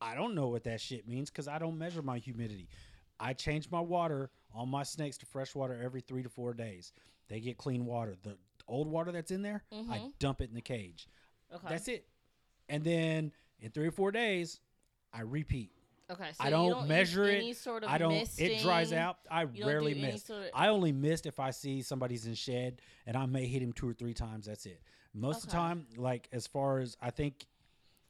[0.00, 2.68] I don't know what that shit means because I don't measure my humidity.
[3.18, 6.92] I change my water on my snakes to fresh water every three to four days.
[7.28, 8.14] They get clean water.
[8.22, 8.36] The
[8.68, 10.12] old water that's in there, I Mhm.
[10.18, 11.08] dump it in the cage.
[11.52, 11.66] Okay.
[11.68, 12.06] That's it.
[12.68, 14.60] And then in three or four days,
[15.12, 15.72] I repeat.
[16.10, 16.30] Okay.
[16.32, 17.56] So I don't don't measure it.
[17.56, 18.12] Sort of I don't.
[18.38, 19.18] It dries out.
[19.30, 20.24] I rarely miss.
[20.24, 23.62] sort of- I only missed if I see somebody's in shed and I may hit
[23.62, 24.46] him two or three times.
[24.46, 24.80] That's it.
[25.14, 27.46] Most of the time, like as far as I think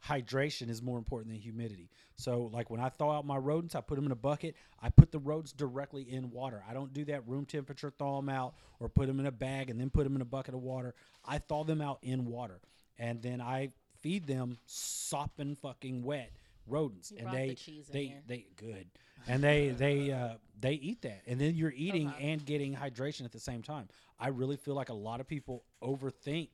[0.06, 1.90] hydration is more important than humidity.
[2.16, 4.54] So like when I thaw out my rodents, I put them in a bucket.
[4.80, 6.62] I put the rodents directly in water.
[6.68, 9.70] I don't do that room temperature thaw them out or put them in a bag
[9.70, 10.94] and then put them in a bucket of water.
[11.24, 12.60] I thaw them out in water
[12.98, 16.30] and then I feed them sopping fucking wet
[16.68, 18.22] rodents and brought the they in they here.
[18.26, 18.86] they good
[19.28, 22.30] and they they uh they eat that and then you're eating Okay.
[22.32, 23.88] and getting hydration at the same time
[24.18, 26.48] i really feel like a lot of people overthink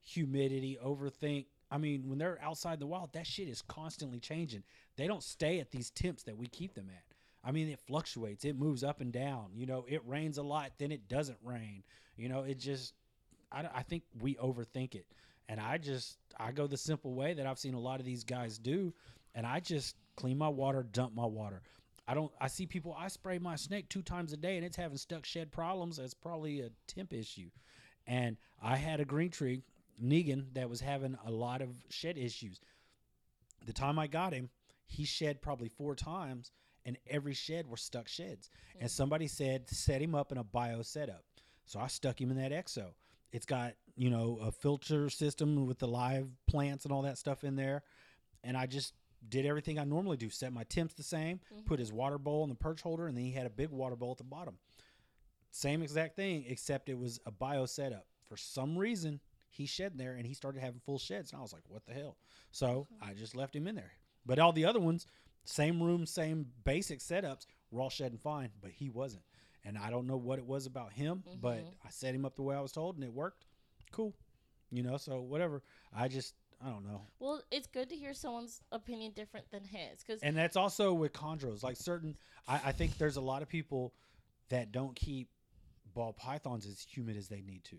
[0.00, 4.62] humidity overthink i mean when they're outside the wild that shit is constantly changing
[4.96, 7.04] they don't stay at these temps that we keep them at
[7.44, 10.72] i mean it fluctuates it moves up and down you know it rains a lot
[10.78, 11.82] then it doesn't rain
[12.16, 12.94] you know it just
[13.52, 15.06] i, I think we overthink it
[15.48, 18.24] and i just i go the simple way that i've seen a lot of these
[18.24, 18.92] guys do
[19.34, 21.62] and i just clean my water dump my water
[22.10, 22.32] I don't.
[22.40, 22.96] I see people.
[22.98, 25.98] I spray my snake two times a day, and it's having stuck shed problems.
[25.98, 27.50] That's probably a temp issue.
[28.04, 29.62] And I had a green tree,
[30.02, 32.60] Negan, that was having a lot of shed issues.
[33.66, 34.50] The time I got him,
[34.86, 36.50] he shed probably four times,
[36.84, 38.50] and every shed were stuck sheds.
[38.74, 38.88] And hmm.
[38.88, 41.24] somebody said set him up in a bio setup.
[41.66, 42.86] So I stuck him in that exo.
[43.32, 47.44] It's got you know a filter system with the live plants and all that stuff
[47.44, 47.82] in there,
[48.42, 48.94] and I just
[49.28, 50.30] did everything I normally do.
[50.30, 51.64] Set my temps the same, mm-hmm.
[51.66, 53.96] put his water bowl in the perch holder, and then he had a big water
[53.96, 54.56] bowl at the bottom.
[55.50, 58.06] Same exact thing, except it was a bio setup.
[58.28, 61.32] For some reason, he shed in there and he started having full sheds.
[61.32, 62.16] And I was like, what the hell?
[62.52, 63.92] So I just left him in there.
[64.24, 65.06] But all the other ones,
[65.44, 69.22] same room, same basic setups, were all shedding fine, but he wasn't.
[69.64, 71.86] And I don't know what it was about him, but mm-hmm.
[71.86, 73.44] I set him up the way I was told and it worked.
[73.92, 74.14] Cool.
[74.70, 75.62] You know, so whatever.
[75.94, 76.34] I just,
[76.64, 77.02] I don't know.
[77.18, 81.12] Well, it's good to hear someone's opinion different than his because And that's also with
[81.12, 81.62] chondros.
[81.62, 83.94] Like certain, I, I think there's a lot of people
[84.48, 85.28] that don't keep
[85.94, 87.76] ball pythons as humid as they need to.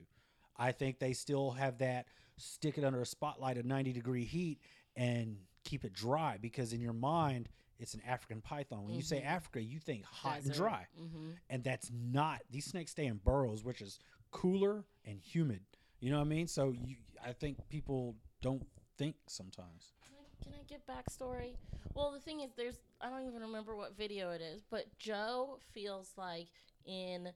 [0.61, 2.05] I think they still have that
[2.37, 4.59] stick it under a spotlight at 90 degree heat
[4.95, 8.85] and keep it dry because in your mind it's an African python.
[8.85, 12.41] When you say Africa, you think hot and dry, hmm and that's not.
[12.51, 13.97] These snakes stay in burrows, which is
[14.29, 15.61] cooler and humid.
[15.99, 16.47] You know what I mean?
[16.47, 18.65] So you, I think people don't
[18.99, 19.93] think sometimes.
[20.05, 21.55] Can I, can I get backstory?
[21.95, 25.57] Well, the thing is, there's I don't even remember what video it is, but Joe
[25.73, 26.49] feels like
[26.85, 27.29] in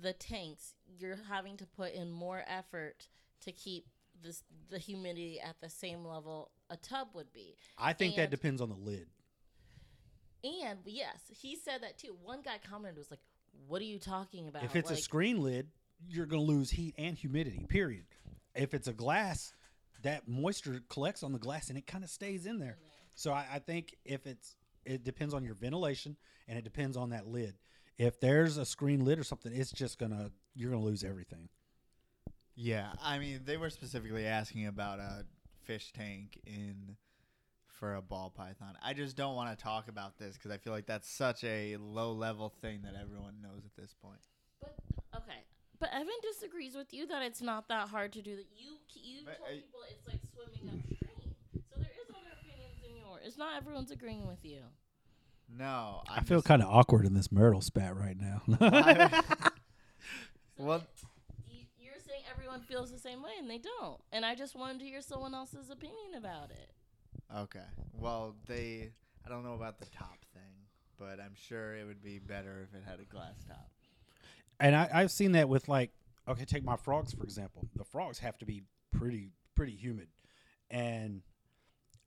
[0.00, 3.08] the tanks you're having to put in more effort
[3.42, 3.86] to keep
[4.22, 7.56] this the humidity at the same level a tub would be.
[7.78, 9.06] I think that depends on the lid.
[10.42, 12.16] And yes, he said that too.
[12.22, 13.20] One guy commented was like,
[13.66, 15.68] "What are you talking about?" If it's a screen lid,
[16.08, 18.04] you're going to lose heat and humidity, period.
[18.54, 19.52] If it's a glass,
[20.02, 22.78] that moisture collects on the glass and it kind of stays in there.
[23.14, 26.16] So I, I think if it's, it depends on your ventilation
[26.48, 27.54] and it depends on that lid.
[27.98, 31.02] If there's a screen lid or something, it's just going to, you're going to lose
[31.04, 31.48] everything.
[32.54, 35.24] Yeah, I mean, they were specifically asking about a
[35.64, 36.96] fish tank in
[37.66, 38.74] for a ball python.
[38.82, 41.76] I just don't want to talk about this because I feel like that's such a
[41.76, 44.20] low level thing that everyone knows at this point.
[44.60, 44.74] But
[45.14, 45.44] okay,
[45.78, 48.46] but Evan disagrees with you that it's not that hard to do that.
[48.56, 51.34] You you But told I- people it's like swimming upstream,
[51.68, 53.20] so there is other opinions than yours.
[53.26, 54.60] It's not everyone's agreeing with you.
[55.48, 58.42] No, i I'm feel kind of awkward in this marital spat right now.
[60.58, 60.82] Well-
[61.78, 64.00] you're saying everyone feels the same way, and they don't.
[64.12, 66.70] And I just wanted to hear someone else's opinion about it.
[67.36, 67.60] Okay.
[67.92, 68.90] Well, they.
[69.24, 70.42] I don't know about the top thing,
[70.98, 73.68] but I'm sure it would be better if it had a glass top.
[74.60, 75.90] and I, I've seen that with like,
[76.28, 77.66] okay, take my frogs for example.
[77.76, 80.08] The frogs have to be pretty pretty humid,
[80.70, 81.22] and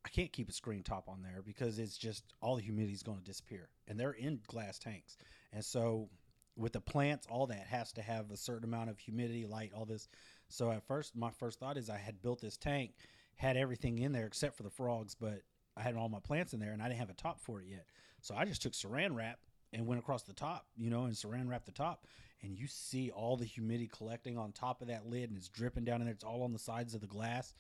[0.10, 3.04] I can't keep a screen top on there because it's just all the humidity is
[3.04, 5.18] going to disappear, and they're in glass tanks,
[5.54, 6.10] and so
[6.56, 9.86] with the plants, all that has to have a certain amount of humidity, light, all
[9.86, 10.10] this.
[10.50, 12.92] So at first, my first thought is I had built this tank,
[13.36, 15.44] had everything in there except for the frogs, but
[15.78, 17.68] I had all my plants in there, and I didn't have a top for it
[17.70, 17.86] yet.
[18.22, 19.40] So I just took Saran wrap
[19.72, 22.08] and went across the top, you know, and Saran wrap the top,
[22.42, 25.86] and you see all the humidity collecting on top of that lid, and it's dripping
[25.86, 26.14] down in there.
[26.14, 27.54] It's all on the sides of the glass.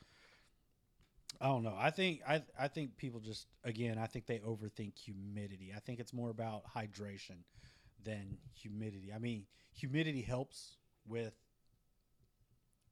[1.41, 1.75] I don't know.
[1.77, 5.73] I think I I think people just again I think they overthink humidity.
[5.75, 7.43] I think it's more about hydration
[8.03, 9.11] than humidity.
[9.13, 11.33] I mean, humidity helps with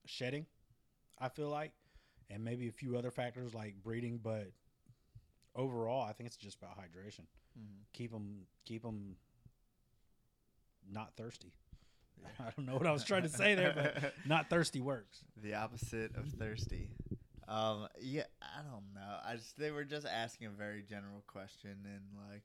[0.05, 0.45] shedding
[1.19, 1.71] I feel like,
[2.29, 4.19] and maybe a few other factors like breeding.
[4.21, 4.51] But
[5.55, 7.25] overall, I think it's just about hydration.
[7.57, 7.83] Mhm.
[7.93, 9.15] Keep them, keep them
[10.89, 11.53] not thirsty.
[12.39, 15.23] I don't know what I was trying to say there, but not thirsty works.
[15.41, 16.89] the opposite of thirsty.
[17.47, 19.13] Um, yeah, I don't know.
[19.23, 22.43] I just they were just asking a very general question, and like,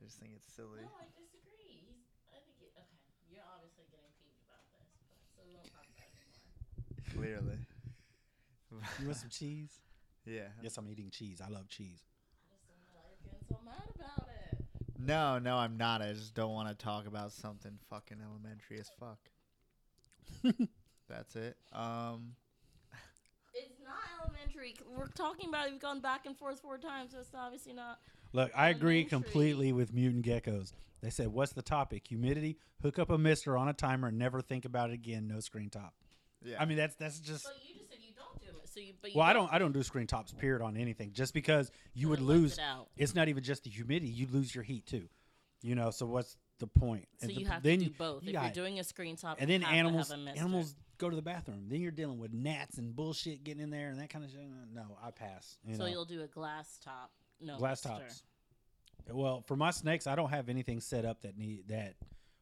[0.00, 0.86] I just think it's silly.
[0.86, 1.82] No, I disagree.
[1.82, 1.98] He's,
[2.30, 2.98] I think it, okay.
[3.30, 6.54] You're obviously getting peeved about this, but so we won't talk about it anymore.
[7.10, 7.58] Clearly,
[9.00, 9.82] You want some cheese?
[10.24, 10.48] yeah.
[10.62, 11.40] Yes, I'm eating cheese.
[11.44, 12.06] I love cheese.
[12.46, 14.62] I just don't know why you're getting so mad about it.
[14.98, 16.02] No, no, I'm not.
[16.02, 19.18] I just don't want to talk about something fucking elementary as fuck.
[21.08, 21.56] That's it.
[21.72, 22.43] Um, It's not
[24.54, 24.74] elementary.
[24.96, 25.72] We're talking about it.
[25.72, 27.98] We've gone back and forth four times, so it's obviously not.
[28.32, 30.72] Look, I agree completely with mutant geckos.
[31.02, 32.08] They said, "What's the topic?
[32.08, 32.56] Humidity.
[32.82, 35.26] Hook up a mister on a timer and never think about it again.
[35.28, 35.94] No screen top."
[36.44, 36.56] yeah.
[36.60, 37.44] I mean, that's that's just.
[37.44, 38.68] But you just said you don't do it.
[38.68, 39.52] So you, but you Well, I don't.
[39.52, 40.32] I don't do screen tops.
[40.32, 41.12] Period on anything.
[41.12, 42.54] Just because you would lose.
[42.54, 42.88] It out.
[42.96, 44.10] It's not even just the humidity.
[44.10, 45.08] You lose your heat too.
[45.62, 45.90] You know.
[45.90, 47.06] So what's the point?
[47.20, 48.22] So And you the- have then to you- do both.
[48.24, 50.30] you if you're doing a screen top, and you then have to animals have a
[50.38, 51.66] animals go to the bathroom.
[51.68, 54.40] Then you're dealing with gnats and bullshit getting in there and that kind of shit.
[54.74, 55.58] No, I pass.
[55.66, 55.88] You so know.
[55.88, 57.10] you'll do a glass top.
[57.40, 58.00] No glass mister.
[58.00, 58.22] tops.
[59.10, 61.94] Well, for my snakes, I don't have anything set up that need that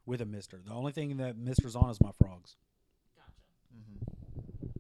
[0.07, 0.61] with a mister.
[0.65, 2.57] The only thing that misters on is my frogs.
[3.17, 4.73] Gotcha.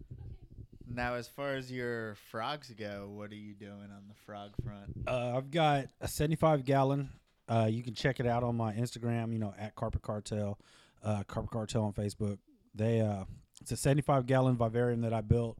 [0.88, 4.92] now, as far as your frogs go, what are you doing on the frog front?
[5.06, 7.10] Uh, I've got a 75 gallon.
[7.48, 9.32] Uh, you can check it out on my Instagram.
[9.32, 10.58] You know, at Carpet Cartel,
[11.02, 12.38] uh, Carpet Cartel on Facebook.
[12.74, 13.24] They uh,
[13.62, 15.56] it's a 75 gallon vivarium that I built.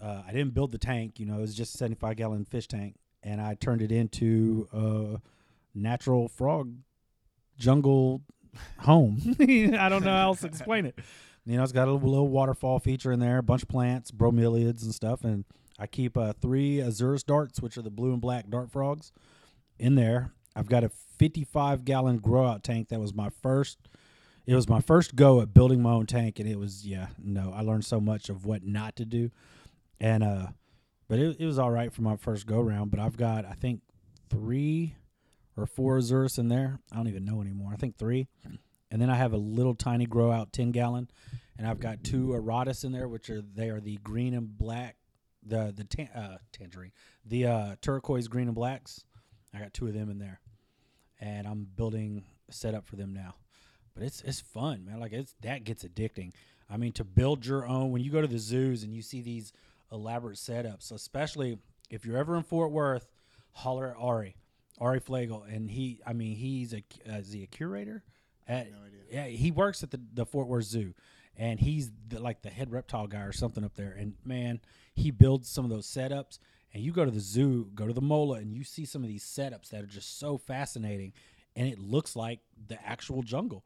[0.00, 1.18] Uh, I didn't build the tank.
[1.18, 4.68] You know, it was just a 75 gallon fish tank, and I turned it into
[4.70, 5.20] a
[5.74, 6.74] natural frog
[7.58, 8.20] jungle
[8.80, 9.18] home.
[9.40, 10.98] I don't know how else to explain it.
[11.46, 14.82] You know, it's got a little, waterfall feature in there, a bunch of plants, bromeliads
[14.82, 15.44] and stuff, and
[15.78, 19.10] I keep uh, three Azureus darts, which are the blue and black dart frogs,
[19.78, 20.32] in there.
[20.54, 23.78] I've got a 55 gallon grow out tank that was my first.
[24.46, 27.52] It was my first go at building my own tank, and it was yeah, no,
[27.54, 29.30] I learned so much of what not to do,
[30.00, 30.46] and uh,
[31.08, 32.90] but it, it was all right for my first go round.
[32.90, 33.80] But I've got I think
[34.30, 34.96] three
[35.56, 36.80] or four Azureus in there.
[36.90, 37.70] I don't even know anymore.
[37.72, 38.26] I think three,
[38.90, 41.08] and then I have a little tiny grow out 10 gallon,
[41.56, 44.96] and I've got two Auratus in there, which are they are the green and black,
[45.46, 46.92] the the tan, uh, tangerine,
[47.24, 49.04] the uh, turquoise green and blacks.
[49.54, 50.40] I got two of them in there,
[51.20, 53.34] and I'm building a setup for them now.
[53.94, 55.00] But it's it's fun, man.
[55.00, 56.32] Like it's that gets addicting.
[56.70, 59.20] I mean, to build your own when you go to the zoos and you see
[59.20, 59.52] these
[59.90, 61.58] elaborate setups, especially
[61.90, 63.10] if you're ever in Fort Worth,
[63.52, 64.36] holler at Ari,
[64.78, 66.00] Ari Flagel, and he.
[66.06, 68.02] I mean, he's a uh, is he a curator?
[68.48, 69.00] At, No idea.
[69.10, 70.94] Yeah, he works at the the Fort Worth Zoo,
[71.36, 73.94] and he's the, like the head reptile guy or something up there.
[73.98, 74.60] And man,
[74.94, 76.38] he builds some of those setups.
[76.74, 79.08] And you go to the zoo, go to the Mola, and you see some of
[79.08, 81.12] these setups that are just so fascinating,
[81.54, 83.62] and it looks like the actual jungle.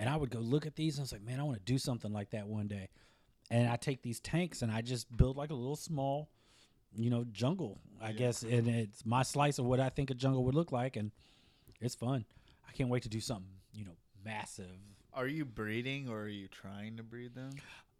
[0.00, 1.62] And I would go look at these, and I was like, man, I want to
[1.62, 2.88] do something like that one day.
[3.50, 6.30] And I take these tanks and I just build like a little small,
[6.96, 8.16] you know, jungle, I Yeah.
[8.16, 8.42] guess.
[8.42, 11.10] And it's my slice of what I think a jungle would look like, and
[11.80, 12.24] it's fun.
[12.66, 14.78] I can't wait to do something, you know, massive.
[15.12, 17.50] Are you breeding or are you trying to breed them?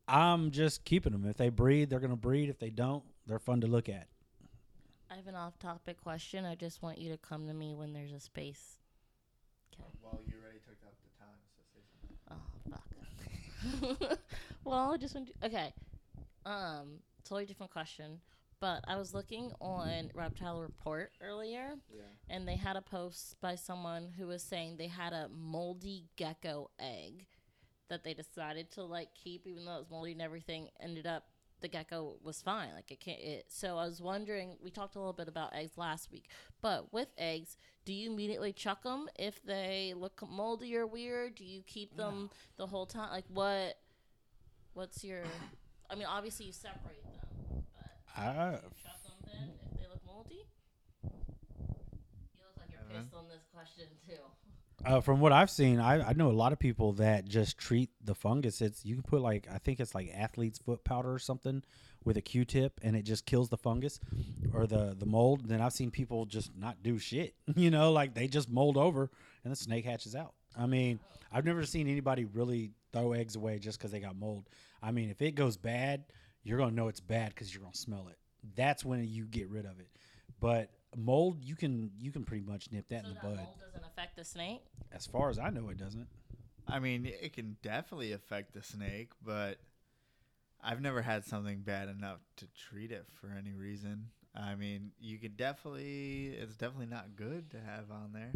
[0.08, 1.26] I'm just keeping them.
[1.26, 2.48] If they breed, they're gonna breed.
[2.48, 4.08] If they don't, they're fun to look at.
[5.10, 6.46] I have an off-topic question.
[6.46, 8.78] I just want you to come to me when there's a space.
[10.02, 12.16] Well, you already took up the time, so say something.
[12.30, 12.86] Oh fuck.
[14.64, 15.72] well, I just want to, okay.
[16.46, 18.20] Um, totally different question.
[18.61, 22.02] But I was looking on Reptile Report earlier, Yeah.
[22.28, 26.70] and they had a post by someone who was saying they had a moldy gecko
[26.78, 27.26] egg
[27.88, 30.68] that they decided to like keep, even though it was moldy and everything.
[30.78, 31.24] Ended up
[31.61, 33.20] the gecko was fine, like it can't.
[33.20, 34.57] It, so I was wondering.
[34.62, 36.29] We talked a little bit about eggs last week,
[36.61, 41.35] but with eggs, do you immediately chuck them if they look moldy or weird?
[41.35, 43.11] Do you keep them the whole time?
[43.11, 43.79] Like what?
[44.75, 45.23] What's your?
[45.90, 50.46] I mean, obviously you separate them, but I, chuck them then if they look moldy.
[51.03, 51.11] You
[52.46, 53.03] look like you're Evan?
[53.03, 54.23] pissed on this question too.
[54.85, 57.91] Uh, from what I've seen, I, I know a lot of people that just treat
[58.03, 58.61] the fungus.
[58.61, 61.62] It's you can put like I think it's like athlete's foot powder or something
[62.05, 64.01] with a Q-tip, and it just kills the fungus
[64.55, 65.49] or the the mold.
[65.49, 67.35] Then I've seen people just not do shit.
[67.57, 69.11] You know, like they just mold over
[69.45, 70.33] and the snake hatches out.
[70.59, 70.99] I mean,
[71.31, 74.49] I've never seen anybody really throw eggs away just because they got mold.
[74.83, 76.05] I mean, if it goes bad,
[76.43, 78.16] you're gonna know it's bad because you're gonna smell it.
[78.57, 79.91] That's when you get rid of it.
[80.41, 83.36] But mold, you can you can pretty much nip that so in the that bud.
[83.36, 84.62] mold doesn't affect the snake.
[84.93, 86.09] As far as I know, it doesn't.
[86.66, 89.59] I mean, it can definitely affect the snake, but
[90.62, 94.11] I've never had something bad enough to treat it for any reason.
[94.34, 98.32] I mean, you could definitely, it's definitely not good to have on there,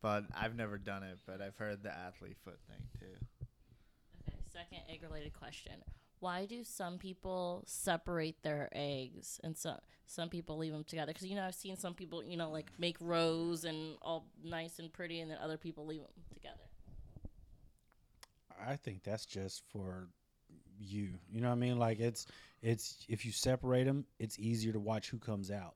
[0.00, 1.18] but I've never done it.
[1.26, 3.46] But I've heard the athlete foot thing too.
[4.28, 5.82] Okay, second egg related question.
[6.20, 11.12] Why do some people separate their eggs and some some people leave them together?
[11.12, 14.78] Because you know I've seen some people you know like make rows and all nice
[14.78, 16.56] and pretty, and then other people leave them together.
[18.66, 20.08] I think that's just for
[20.78, 21.10] you.
[21.30, 21.78] You know what I mean?
[21.78, 22.26] Like it's
[22.62, 25.74] it's if you separate them, it's easier to watch who comes out.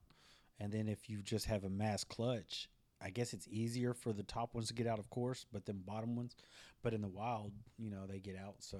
[0.61, 2.68] And then if you just have a mass clutch,
[3.03, 5.82] I guess it's easier for the top ones to get out, of course, but then
[5.84, 6.36] bottom ones.
[6.82, 8.57] But in the wild, you know, they get out.
[8.61, 8.78] So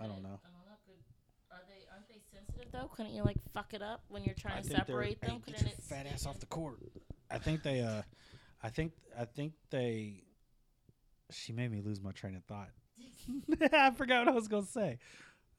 [0.00, 0.40] I don't know.
[0.40, 0.80] Um, I don't know.
[0.86, 1.02] Could,
[1.52, 2.08] are they aren't
[2.60, 2.94] they sensitive though?
[2.94, 5.30] Couldn't you like fuck it up when you're trying I to separate them?
[5.30, 6.78] hey, get Couldn't your it fat ass off the court.
[7.30, 7.80] I think they.
[7.80, 8.02] uh
[8.62, 8.92] I think.
[9.18, 10.24] I think they.
[11.30, 12.70] She made me lose my train of thought.
[13.72, 14.98] I forgot what I was gonna say.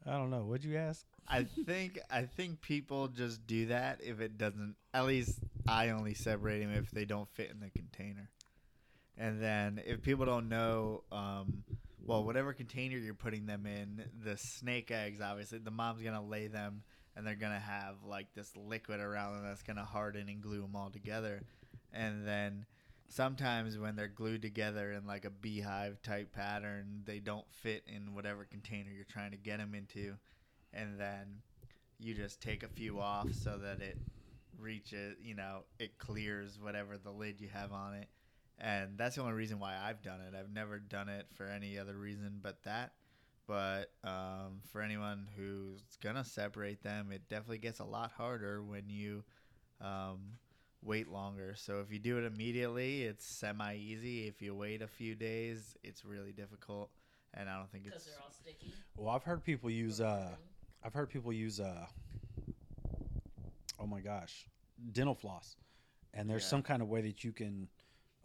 [0.06, 0.44] I don't know.
[0.44, 1.06] What'd you ask?
[1.28, 4.76] I think I think people just do that if it doesn't.
[4.94, 8.30] At least I only separate them if they don't fit in the container.
[9.18, 11.64] And then if people don't know, um,
[12.04, 16.48] well, whatever container you're putting them in, the snake eggs, obviously, the mom's gonna lay
[16.48, 16.84] them,
[17.16, 20.76] and they're gonna have like this liquid around them that's gonna harden and glue them
[20.76, 21.44] all together.
[21.92, 22.66] And then
[23.10, 28.14] sometimes when they're glued together in like a beehive type pattern, they don't fit in
[28.14, 30.16] whatever container you're trying to get them into
[30.74, 31.42] and then
[32.00, 33.98] you just take a few off so that it
[34.58, 38.08] reaches, you know, it clears whatever the lid you have on it.
[38.60, 40.36] And that's the only reason why I've done it.
[40.38, 42.94] I've never done it for any other reason but that.
[43.52, 48.84] But um, for anyone who's gonna separate them, it definitely gets a lot harder when
[48.88, 49.26] you
[49.82, 50.20] um,
[50.82, 51.54] wait longer.
[51.58, 54.26] So if you do it immediately, it's semi easy.
[54.30, 56.92] If you wait a few days, it's really difficult.
[57.34, 58.06] And I don't think it's.
[58.06, 58.74] Because it's they're all sticky.
[58.96, 60.00] Well, I've heard people use.
[60.00, 60.30] uh
[60.82, 61.60] I've heard people use.
[61.60, 61.88] uh
[63.78, 64.48] Oh my gosh,
[64.94, 65.58] dental floss,
[66.14, 66.50] and there's Yeah.
[66.52, 67.68] some kind of way that you can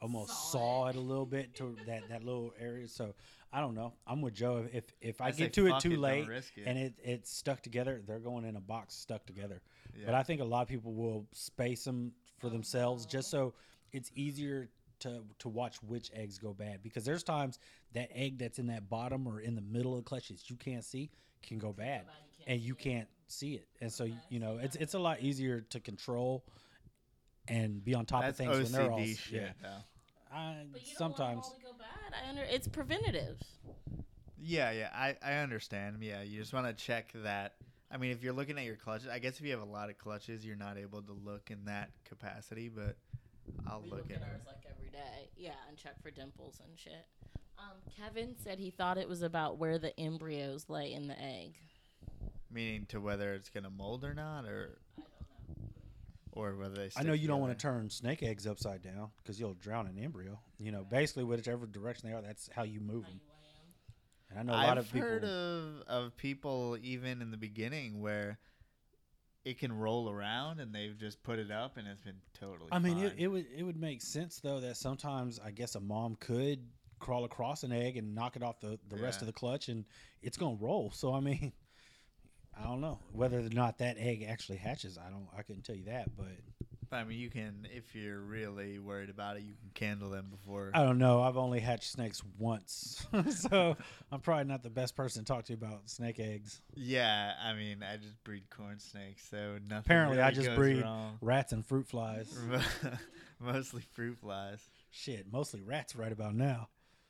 [0.01, 0.91] almost Saw saw, it.
[0.91, 0.97] it.
[0.99, 2.87] a little bit to that that little area.
[2.87, 3.15] So
[3.57, 3.95] I don't know.
[4.07, 4.67] I'm with Joe.
[4.71, 6.65] If if I, I get to it too it, late risk it.
[6.67, 9.63] and it it's stuck together, they're going in a box stuck together.
[10.05, 13.55] But I think a lot of people will space them for themselves just so
[13.93, 14.69] it's easier
[15.01, 17.59] to to watch which eggs go bad because there's times
[17.95, 20.57] that egg that's in that bottom or in the middle of the clutch that you
[20.57, 21.11] can't see
[21.43, 24.77] can go bad bad can't and you can't see it and so you know it's
[24.77, 26.45] it's a lot easier to control
[27.49, 29.53] and be on top That's of things when they're all shit.
[29.63, 29.69] yeah.
[30.33, 31.51] I, But you sometimes
[31.87, 32.27] don't want them all to go bad.
[32.27, 33.43] I under it's preventative.
[34.39, 35.97] Yeah, yeah, I, I understand.
[36.01, 37.55] Yeah, you just want to check that.
[37.91, 39.91] I mean, if you're looking at your clutches, I guess if you have a lot
[39.91, 42.69] of clutches, you're not able to look in that capacity.
[42.69, 42.97] But
[43.67, 45.31] I'll we look look at ours like every day.
[45.37, 47.07] Yeah, and check for dimples and shit.
[47.59, 51.55] Um, Kevin said he thought it was about where the embryos lay in the egg.
[52.51, 55.16] Meaning to whether it's gonna mold or not, or I don't know.
[56.37, 56.91] Or whether they.
[56.97, 59.99] I know you don't want to turn snake eggs upside down because you'll drown an
[59.99, 60.39] embryo.
[60.59, 63.15] You know, basically, whichever direction they are, that's how you move them.
[63.15, 64.39] you weigh 'em.
[64.39, 65.09] And I know a lot I've of people.
[65.09, 68.39] heard of of people even in the beginning where
[69.45, 72.69] it can roll around and they've just put it up and it's been totally.
[72.73, 73.19] I mean, it, fine.
[73.19, 76.61] it would it would make sense though that sometimes I guess a mom could
[76.99, 79.85] crawl across an egg and knock it off the, the rest of the clutch and
[80.23, 80.91] it's gonna roll.
[80.91, 81.53] So I mean,
[82.59, 84.99] I don't know whether or not that egg actually hatches.
[84.99, 85.29] I don't.
[85.37, 86.27] I couldn't tell you that, but
[86.93, 90.71] I mean, you can if you're really worried about it, you can candle them before.
[90.75, 91.23] I don't know.
[91.23, 93.77] I've only hatched snakes once, so
[94.11, 96.61] I'm probably not the best person to talk to about snake eggs.
[96.75, 99.85] Yeah, I mean, I just breed corn snakes, so nothing.
[99.85, 101.19] Apparently, I just breed wrong.
[101.21, 102.37] rats and fruit flies.
[103.41, 104.61] mostly fruit flies.
[104.91, 106.69] Shit, mostly rats right about now.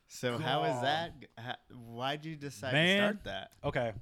[0.09, 1.15] So how is that?
[1.37, 2.87] How, why'd you decide Man.
[2.87, 3.51] to start that?
[3.65, 3.93] Okay.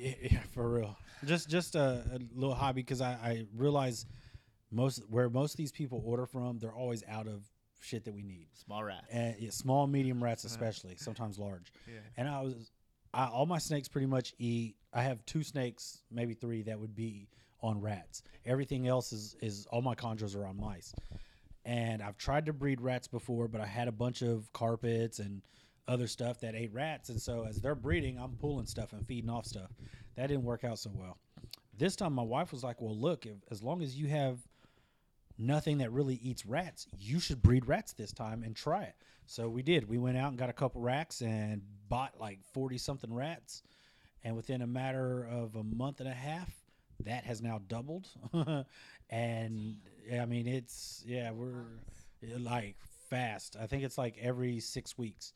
[0.00, 0.96] Yeah, yeah, for real.
[1.24, 4.06] Just just a, a little hobby because I, I realize
[4.70, 7.44] most where most of these people order from, they're always out of
[7.80, 8.48] shit that we need.
[8.54, 9.06] Small rats.
[9.10, 10.26] And yeah, small, medium uh-huh.
[10.26, 10.52] rats uh-huh.
[10.52, 11.72] especially, sometimes large.
[11.86, 12.00] yeah.
[12.16, 12.70] And I was,
[13.12, 14.76] I, all my snakes pretty much eat.
[14.92, 17.28] I have two snakes, maybe three, that would be
[17.62, 18.22] on rats.
[18.46, 20.94] Everything else is is all my chondros are on mice.
[21.66, 25.42] And I've tried to breed rats before, but I had a bunch of carpets and
[25.90, 27.08] other stuff that ate rats.
[27.08, 29.70] And so as they're breeding, I'm pulling stuff and feeding off stuff.
[30.16, 31.18] That didn't work out so well.
[31.76, 34.38] This time, my wife was like, "Well, look, if, as long as you have
[35.40, 38.94] nothing that really eats rats, you should breed rats this time and try it.
[39.26, 39.88] So we did.
[39.88, 43.62] We went out and got a couple racks and bought like 40 something rats.
[44.22, 46.52] And within a matter of a month and a half,
[47.04, 48.08] that has now doubled.
[49.10, 49.76] and
[50.12, 51.64] I mean, it's, yeah, we're
[52.38, 52.76] like
[53.08, 53.56] fast.
[53.60, 55.32] I think it's like every six weeks.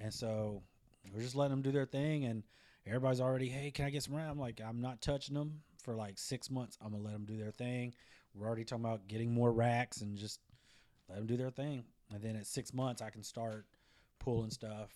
[0.00, 0.62] And so
[1.12, 2.24] we're just letting them do their thing.
[2.24, 2.42] And
[2.86, 4.30] everybody's already, hey, can I get some rats?
[4.30, 6.76] I'm like, I'm not touching them for like six months.
[6.84, 7.94] I'm gonna let them do their thing.
[8.34, 10.40] We're already talking about getting more racks and just
[11.08, 11.84] let them do their thing.
[12.12, 13.66] And then at six months, I can start
[14.18, 14.90] pulling stuff,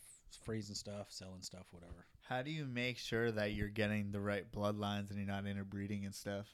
[0.44, 2.06] freezing stuff, selling stuff, whatever.
[2.28, 6.04] How do you make sure that you're getting the right bloodlines and you're not interbreeding
[6.04, 6.46] and stuff?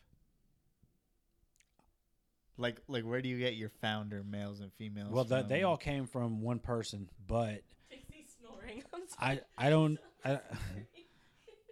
[2.57, 5.13] Like, like where do you get your founder males and females?
[5.13, 8.83] Well, the, they all came from one person, but Dixie's snoring.
[8.95, 8.96] I'm sorry.
[9.19, 10.41] I I don't I,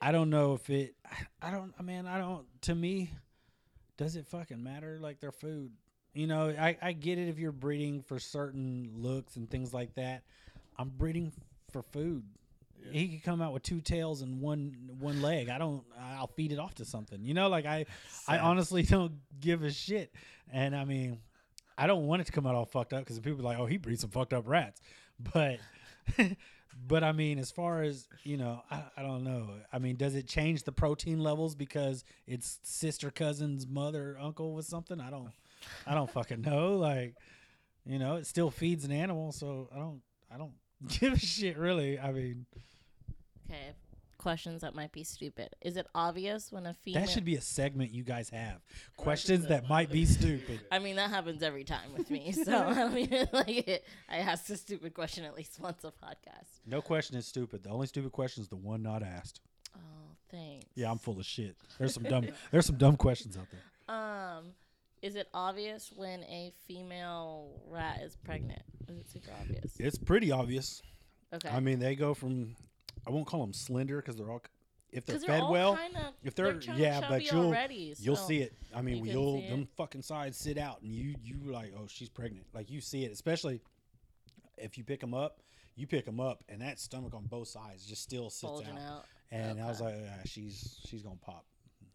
[0.01, 0.95] I don't know if it
[1.41, 3.11] I don't I mean I don't to me
[3.97, 5.72] does it fucking matter like their food?
[6.12, 9.95] You know I I get it if you're breeding for certain looks and things like
[9.95, 10.22] that.
[10.76, 11.32] I'm breeding
[11.70, 12.24] for food.
[12.91, 15.49] He could come out with two tails and one one leg.
[15.49, 17.24] I don't I'll feed it off to something.
[17.24, 17.87] You know like I
[18.28, 20.12] I honestly don't give a shit.
[20.53, 21.18] And I mean
[21.76, 23.66] I don't want it to come out all fucked up because people are like oh
[23.66, 24.80] he breeds some fucked up rats.
[25.32, 25.59] But
[26.87, 29.49] but I mean, as far as you know, I, I don't know.
[29.72, 34.66] I mean, does it change the protein levels because it's sister, cousin's mother, uncle with
[34.66, 35.01] something?
[35.01, 35.31] I don't,
[35.87, 36.77] I don't fucking know.
[36.77, 37.14] Like,
[37.87, 40.01] you know, it still feeds an animal, so I don't,
[40.33, 40.55] I don't
[41.01, 41.99] give a shit really.
[41.99, 42.47] I mean,
[43.51, 43.72] Okay,
[44.25, 45.51] questions that might be stupid.
[45.61, 47.03] Is it obvious when a female?
[47.03, 48.62] that should be a segment you guys have.
[48.97, 50.61] Questions that might be stupid.
[50.72, 52.33] I mean, that happens every time with me.
[52.45, 56.61] So I mean, like, it, I ask a stupid question at least once a podcast.
[56.66, 57.62] No question is stupid.
[57.62, 59.41] The only stupid question is the one not asked.
[59.77, 59.81] Oh,
[60.31, 60.66] thanks.
[60.75, 61.55] Yeah, I'm full of shit.
[61.79, 62.27] There's some dumb.
[62.51, 63.95] There's some dumb questions out there.
[63.95, 64.53] Um,
[65.03, 68.62] is it obvious when a female rat is pregnant?
[68.89, 69.75] Is it super obvious?
[69.79, 70.83] It's pretty obvious.
[71.35, 71.51] Okay.
[71.51, 72.57] I mean, they go from
[73.07, 74.42] I won't call them slender because they're all
[74.90, 75.76] if they're fed all well.
[75.76, 78.55] kinda- if they're- chubby yeah, but you'll- already, You'll see it.
[78.72, 82.09] I mean, you you'll them fucking sides sit out, and you you like, oh, she's
[82.09, 82.47] pregnant.
[82.55, 83.61] Like you see it, especially
[84.57, 85.40] if you pick them up.
[85.76, 88.78] You pick them up, and that stomach on both sides just still sits out.
[88.78, 89.05] out.
[89.32, 91.45] And I was like, yeah, she's she's gonna pop.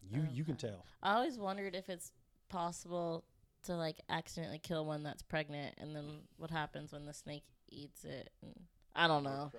[0.02, 0.84] You you can tell.
[1.02, 2.12] I always wondered if it's
[2.50, 3.24] possible
[3.62, 8.04] to like accidentally kill one that's pregnant, and then what happens when the snake eats
[8.04, 8.30] it.
[8.42, 8.66] And
[9.00, 9.50] I don't know.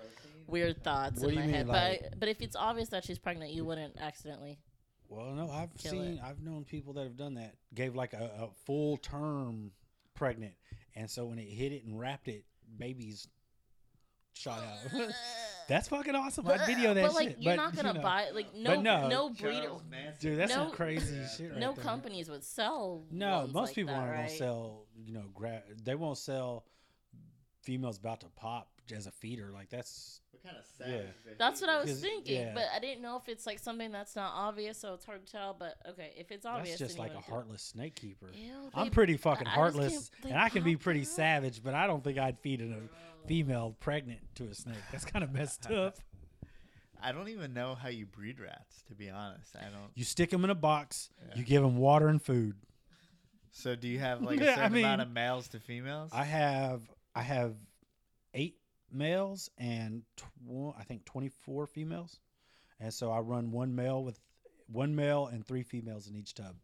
[0.46, 1.66] Weird thoughts What in do my you head.
[1.66, 4.58] mean, but like- I, but if it's obvious that she's pregnant, you wouldn't accidentally.
[5.08, 6.20] Well, no, I've Kill seen, it.
[6.24, 7.54] I've known people that have done that.
[7.74, 9.72] Gave like a, a full term
[10.14, 10.54] pregnant,
[10.94, 12.44] and so when it hit it and wrapped it,
[12.78, 13.28] babies
[14.34, 15.10] shot out.
[15.68, 16.46] That's fucking awesome.
[16.48, 17.38] I'd video that but like shit.
[17.40, 19.08] you're but, not gonna you know, buy like but no no.
[19.08, 20.30] no breeder Charles Manson.
[20.30, 21.84] Dude, that's some No- crazy shit right no there.
[21.84, 23.04] companies would sell.
[23.10, 24.26] No, ones most like people that, aren't right?
[24.26, 24.86] gonna sell.
[24.96, 26.64] You know, gra- they won't sell
[27.62, 29.50] females about to pop as a feeder.
[29.52, 31.34] Like that's What kind of Yeah.
[31.38, 32.54] That's what I was thinking, yeah.
[32.54, 35.32] but I didn't know if it's like something that's not obvious, so it's hard to
[35.32, 35.54] tell.
[35.58, 37.34] But okay, if it's obvious, that's just like a wouldn't do it.
[37.34, 38.30] heartless snake keeper.
[38.34, 41.06] Ew, I'm pretty fucking I heartless, can't- and I can be pretty out.
[41.06, 44.76] savage, but I don't think I'd feed a female pregnant to a snake.
[44.90, 45.96] That's kind of messed up.
[47.04, 49.56] I don't even know how you breed rats, to be honest.
[49.56, 49.90] I don't.
[49.96, 51.10] You stick them in a box.
[51.30, 51.34] Yeah.
[51.36, 52.54] You give them water and food.
[53.50, 56.10] So do you have like a Yeah, I certain amount of males to females?
[56.12, 56.80] I have
[57.14, 57.54] I have
[58.34, 58.56] eight
[58.92, 62.18] males and tw- I think twenty four females,
[62.80, 64.18] and so I run one male with
[64.70, 66.56] one male and three females in each tub.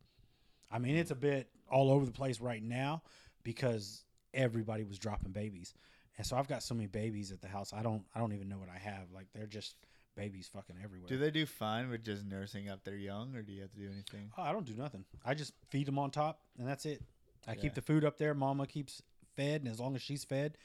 [0.70, 3.02] I mean, it's a bit all over the place right now
[3.42, 4.04] because
[4.34, 5.74] everybody was dropping babies,
[6.16, 7.72] and so I've got so many babies at the house.
[7.72, 9.10] I don't I don't even know what I have.
[9.12, 9.76] Like they're just
[10.16, 11.08] babies fucking everywhere.
[11.08, 13.78] do they do fine with just nursing up their young, or do you have to
[13.78, 14.30] do anything?
[14.36, 15.04] Oh, I don't do nothing.
[15.24, 17.02] I just feed them on top, and that's it.
[17.46, 17.60] I Yeah.
[17.62, 18.34] keep the food up there.
[18.34, 19.00] Mama keeps
[19.36, 20.58] fed, and as long as she's fed,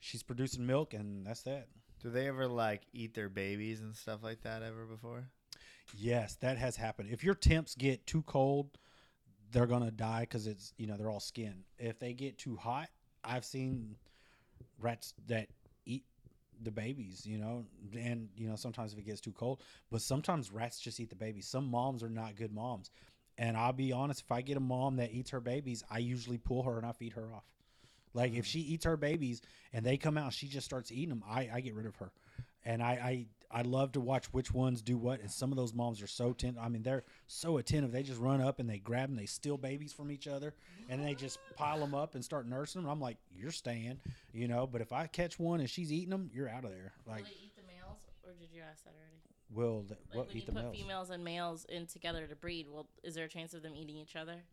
[0.00, 1.68] she's producing milk, and that's that.
[2.02, 5.28] Do they ever like eat their babies and stuff like that ever before?
[5.96, 7.10] Yes, that has happened.
[7.12, 8.78] If your temps get too cold,
[9.52, 11.64] they're gonna die because it's you know they're all skin.
[11.78, 12.88] If they get too hot,
[13.22, 13.96] I've seen
[14.78, 15.48] rats that
[15.84, 16.04] eat
[16.62, 17.26] the babies.
[17.26, 21.00] You know, and you know sometimes if it gets too cold, but sometimes rats just
[21.00, 21.46] eat the babies.
[21.46, 22.90] Some moms are not good moms,
[23.36, 24.22] and I'll be honest.
[24.22, 26.92] If I get a mom that eats her babies, I usually pull her and I
[26.92, 27.44] feed her off.
[28.14, 28.42] Like if mm-hmm.
[28.44, 29.42] she eats her babies
[29.72, 31.24] and they come out, and she just starts eating them.
[31.28, 32.10] I, I get rid of her,
[32.64, 35.20] and I, I I love to watch which ones do what.
[35.20, 36.62] And some of those moms are so attentive.
[36.62, 37.90] I mean, they're so attentive.
[37.90, 39.16] They just run up and they grab them.
[39.16, 40.54] They steal babies from each other,
[40.88, 42.90] and they just pile them up and start nursing them.
[42.90, 43.98] I'm like, you're staying,
[44.32, 44.66] you know.
[44.66, 46.92] But if I catch one and she's eating them, you're out of there.
[47.06, 49.16] Like, Will they eat the males, or did you ask that already?
[49.52, 50.76] will th- Like what when eat you the put males?
[50.76, 53.96] females and males in together to breed, well, is there a chance of them eating
[53.96, 54.44] each other?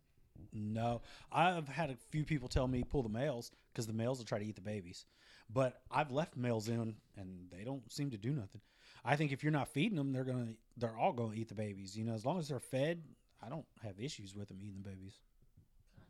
[0.52, 4.24] No, I've had a few people tell me pull the males because the males will
[4.24, 5.04] try to eat the babies,
[5.52, 8.60] but I've left males in and they don't seem to do nothing.
[9.04, 11.96] I think if you're not feeding them, they're gonna they're all gonna eat the babies.
[11.96, 13.02] You know, as long as they're fed,
[13.42, 15.18] I don't have issues with them eating the babies.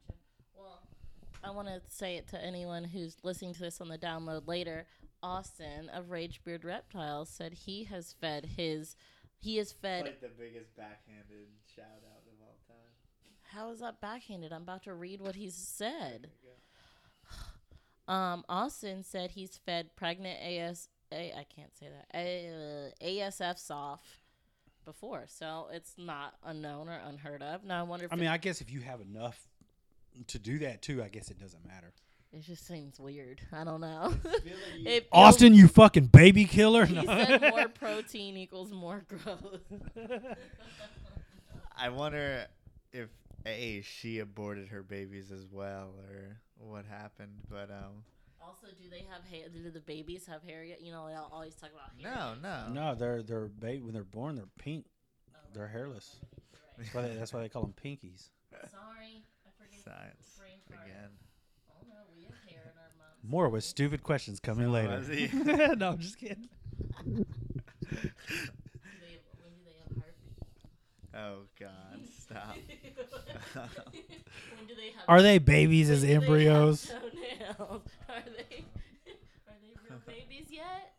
[0.09, 0.19] Gotcha.
[0.57, 0.81] Well,
[1.45, 4.87] I want to say it to anyone who's listening to this on the download later.
[5.23, 8.95] Austin of Rage Beard Reptiles said he has fed his
[9.41, 10.05] He is fed.
[10.05, 12.28] Like the biggest backhanded shout out of all time.
[13.55, 14.53] How is that backhanded?
[14.53, 16.29] I'm about to read what he's said.
[16.43, 17.37] There you
[18.07, 18.13] go.
[18.13, 20.89] Um, Austin said he's fed pregnant AS.
[21.13, 22.07] A, I can't say that.
[22.15, 24.05] A, ASF soft
[24.85, 27.65] before, so it's not unknown or unheard of.
[27.65, 29.39] Now I wonder if I it- mean, I guess if you have enough
[30.27, 31.93] to do that too, I guess it doesn't matter.
[32.33, 33.41] it just seems weird.
[33.53, 34.15] I don't know.
[34.23, 36.85] feel It Austin, you fucking baby killer.
[36.85, 37.03] He No.
[37.07, 39.61] said more protein equals more growth.
[41.77, 42.47] I wonder
[42.93, 43.09] if
[43.49, 47.33] a she aborted her babies as well, or what happened.
[47.49, 48.05] But um,
[48.41, 49.49] also, do they have hair?
[49.49, 50.81] Do the babies have hair yet?
[50.83, 52.35] You know, they always talk about hair.
[52.43, 54.87] no, no, no, they're they're baby when they're born, they're pink.
[55.55, 56.17] They're hairless.
[56.77, 58.29] That's why they, that's why they call them pinkies.
[58.71, 59.83] Sorry, I forget.
[59.85, 60.37] Science
[60.69, 61.11] again.
[61.71, 63.19] Oh no, we have hair in our mouths.
[63.23, 65.03] More with stupid questions coming later.
[65.77, 66.49] no, I'm just kidding.
[67.05, 67.25] Do
[67.91, 70.37] they have, when do they have heartbeat?
[71.19, 72.57] Oh God, stop.
[73.55, 75.05] when do they have?
[75.09, 76.87] Are they babies when as do they have embryos?
[76.87, 77.83] toenails?
[78.09, 78.65] Are they?
[79.49, 80.95] Are they real babies yet?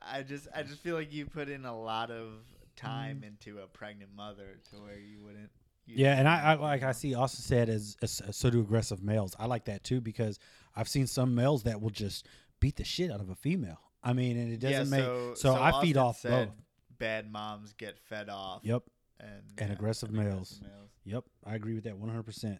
[0.00, 2.28] I just, I just feel like you put in a lot of
[2.76, 3.24] time mm-hmm.
[3.24, 5.50] into a pregnant mother to where you wouldn't.
[5.84, 9.02] you Yeah, and I, I like I see also said as, as so do aggressive
[9.02, 9.36] males.
[9.38, 10.38] I like that too because
[10.74, 12.26] I've seen some males that will just
[12.60, 13.80] beat the shit out of a female.
[14.02, 16.56] I mean, and it doesn't make so, I feed off said both.
[16.98, 18.60] Bad moms get fed off.
[18.64, 18.82] Yep,
[19.20, 20.60] And, And yeah, aggressive and males.
[20.62, 20.90] males.
[21.04, 22.22] yep, I agree with that 100.
[22.24, 22.58] percent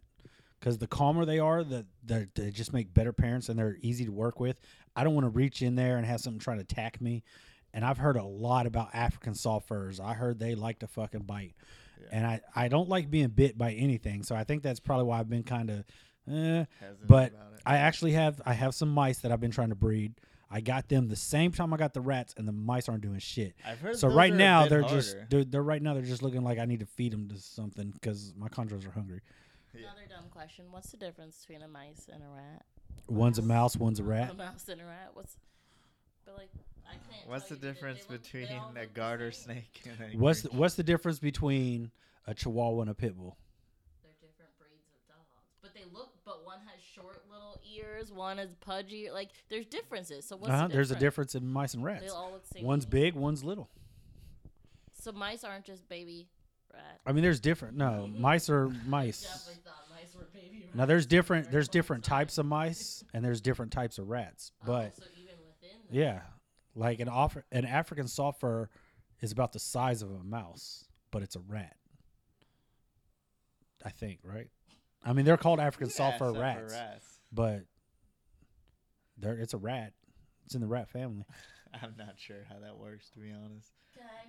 [0.59, 4.05] Because the calmer they are, the they they just make better parents and they're easy
[4.05, 4.61] to work with.
[4.97, 7.23] I don't want to reach in there and have something try to attack me.
[7.75, 10.01] And I've heard a lot about African soft furs.
[10.01, 11.55] I heard they like to fucking bite.
[12.01, 12.09] Yeah.
[12.13, 14.23] And I, I don't like being bit by anything.
[14.23, 15.85] So I think that's probably why I've been kind of,
[16.33, 16.65] eh,
[17.07, 17.33] but.
[17.67, 20.15] I actually have I have some mice that I've been trying to breed.
[20.51, 23.19] I got them the same time I got the rats, and the mice aren't doing
[23.19, 23.55] shit.
[23.67, 25.27] I've heard So right now they're just harder.
[25.31, 27.91] they're, they're right now they're just looking like I need to feed them to something
[27.91, 29.21] because my chondros are hungry.
[29.75, 29.83] Yeah.
[29.89, 32.65] Another dumb question: What's the difference between a mice and a rat?
[33.09, 34.31] One's a mouse, one's a rat.
[34.31, 35.11] A mouse and a rat.
[35.13, 35.37] What's
[36.25, 36.51] but like
[36.87, 37.29] I can't.
[37.29, 40.49] What's the tell you, they- difference look- between a garter snake and a What's the,
[40.51, 41.91] what's the difference between
[42.27, 43.37] a Chihuahua and a pit bull?
[44.03, 45.29] They're different breeds of dogs,
[45.61, 46.15] but they look.
[46.25, 47.23] But one has short
[47.79, 48.13] little ears.
[48.13, 49.11] One is pudgy.
[49.11, 50.27] Like there's differences.
[50.27, 51.33] So what's Uh-huh, the there's a difference?
[51.33, 52.01] difference in mice and rats.
[52.01, 52.15] They rats.
[52.15, 52.65] all look the same.
[52.65, 53.69] One's big, one's little.
[55.01, 56.29] So mice aren't just baby
[56.75, 57.01] rat.
[57.07, 57.77] I mean, there's different.
[57.77, 59.27] No, mice are mice.
[59.91, 60.75] Mice were baby rats.
[60.75, 61.51] Now there's different.
[61.51, 64.53] There's different types of mice, and there's different types of rats.
[64.63, 65.77] Oh, But so even within.
[65.91, 66.21] Yeah,
[66.75, 68.69] like an Af- an African soft fur
[69.21, 71.77] is about the size of a mouse, but it's a rat.
[73.85, 74.49] I think, right?
[75.05, 77.18] I mean, they're called African Yeah, soft fur rats, rats.
[77.33, 77.65] But
[79.19, 79.93] they're it's a rat.
[80.47, 81.25] It's in the rat family.
[81.83, 83.69] I'm not sure how that works, to be honest.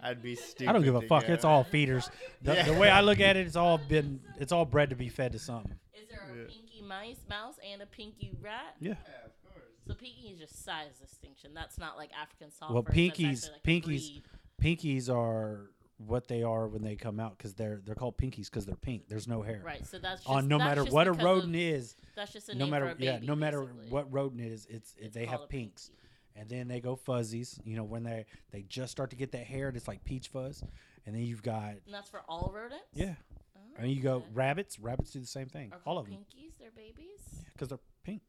[0.01, 0.67] I'd be stupid.
[0.67, 1.27] I don't give a fuck.
[1.27, 2.09] go- It's all feeders.
[2.41, 2.63] The, Yeah.
[2.63, 5.31] the way I look at it, it's all been it's all bred to be fed
[5.33, 5.75] to something.
[5.93, 6.43] Is there a Yeah.
[6.49, 8.75] pinky mice, mouse, and a pinky rat?
[8.79, 8.89] Yeah.
[8.89, 9.63] Yeah, of course.
[9.87, 11.53] So pinky is just size distinction.
[11.53, 12.73] That's not like African soft.
[12.73, 14.21] Well, pinkies- like pinkies-
[14.59, 14.77] breed.
[14.77, 15.69] Pinkies are
[16.07, 19.07] what they are when they come out because they're they're called pinkies because they're pink.
[19.09, 19.61] There's no hair.
[19.63, 19.85] Right.
[19.85, 22.55] So that's just, On no that's matter what a rodent of, is, That's just a
[22.55, 23.87] no name matter baby, yeah, no matter basically.
[23.89, 26.41] what rodent is it's, It's they have pinks, pinky.
[26.41, 27.59] and then they go fuzzies.
[27.65, 30.63] You know when they they just start to get that hair, it's like peach fuzz,
[31.05, 32.85] and then you've got And that's for all rodents.
[32.93, 33.15] yeah,
[33.57, 34.79] Oh, and you go rabbits.
[34.79, 36.57] Rabbits do the same thing, Are all of them, pinkies.
[36.59, 37.43] They're babies.
[37.53, 38.21] because they're pink.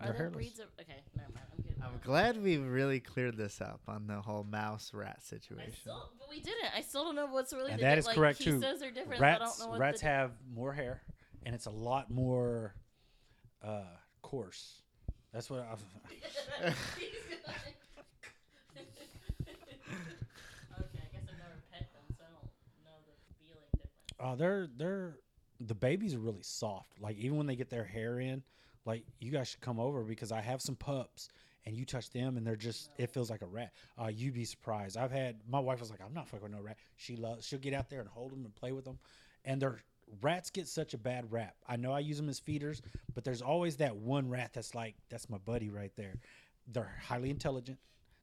[0.00, 0.34] Are They're there hairless.
[0.36, 0.66] breeds of?
[0.80, 1.46] Okay, never mind.
[1.88, 5.72] I'm glad we really cleared this up on the whole mouse rat I situation.
[5.80, 6.68] still, but we didn't.
[6.76, 7.70] I still don't know what's really.
[7.70, 8.60] And the that di- is like, correct, he too.
[8.60, 9.18] they're different.
[9.20, 11.02] but I Rats don't know rats the have more hair,
[11.46, 12.74] and it's a lot more
[13.62, 13.82] uh,
[14.22, 14.82] coarse.
[15.32, 15.80] That's what I was.
[16.64, 16.74] okay,
[18.74, 18.80] I
[21.12, 22.50] guess I've never pet them, so I don't
[22.84, 24.18] know the feeling difference.
[24.20, 25.18] Oh, they're they're
[25.60, 27.00] the babies are really soft.
[27.00, 28.42] Like even when they get their hair in,
[28.84, 31.28] like you guys should come over because I have some pups
[31.66, 33.72] and you touch them and they're just it feels like a rat.
[34.00, 34.96] Uh, you'd be surprised.
[34.96, 36.78] I've had my wife was like, I'm not fucking with no rat.
[36.96, 37.46] She loves.
[37.46, 38.98] She'll get out there and hold them and play with them,
[39.44, 39.80] and they're
[40.22, 41.54] rats get such a bad rap.
[41.66, 42.82] I know I use them as feeders,
[43.14, 46.14] but there's always that one rat that's like that's my buddy right there.
[46.66, 47.78] They're highly intelligent.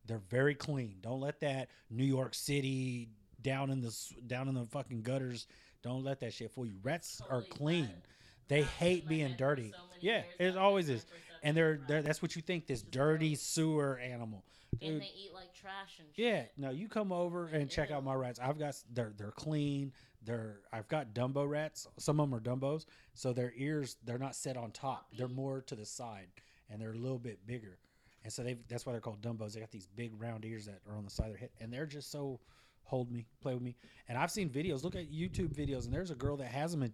[0.05, 0.97] They're very clean.
[1.01, 3.09] Don't let that New York City
[3.41, 3.95] down in the
[4.27, 5.47] down in the fucking gutters.
[5.81, 6.77] Don't let that shit fool you.
[6.83, 7.86] Rats are clean.
[7.86, 8.07] bad.
[8.47, 9.71] They hate being dirty.
[9.71, 11.05] so Yeah, it always is.
[11.45, 14.43] And they're, they're that's what you think this dirty sewer animal.
[14.81, 16.25] And they eat like trash and shit.
[16.25, 18.39] yeah, no, you come over and check out my rats.
[18.41, 19.93] I've got they're they're clean.
[20.23, 21.87] They're I've got Dumbo rats.
[21.97, 25.07] Some of them are Dumbos, so their ears they're not set on top.
[25.15, 26.27] They're more to the side,
[26.69, 27.77] and they're a little bit bigger.
[28.23, 29.53] And so they that's why they're called Dumbos.
[29.53, 31.71] They got these big round ears that are on the side of their head, and
[31.71, 32.39] they're just so
[32.85, 33.75] hold me, play with me.
[34.07, 34.83] And I've seen videos.
[34.83, 36.93] Look at YouTube videos, and there's a girl that has them, and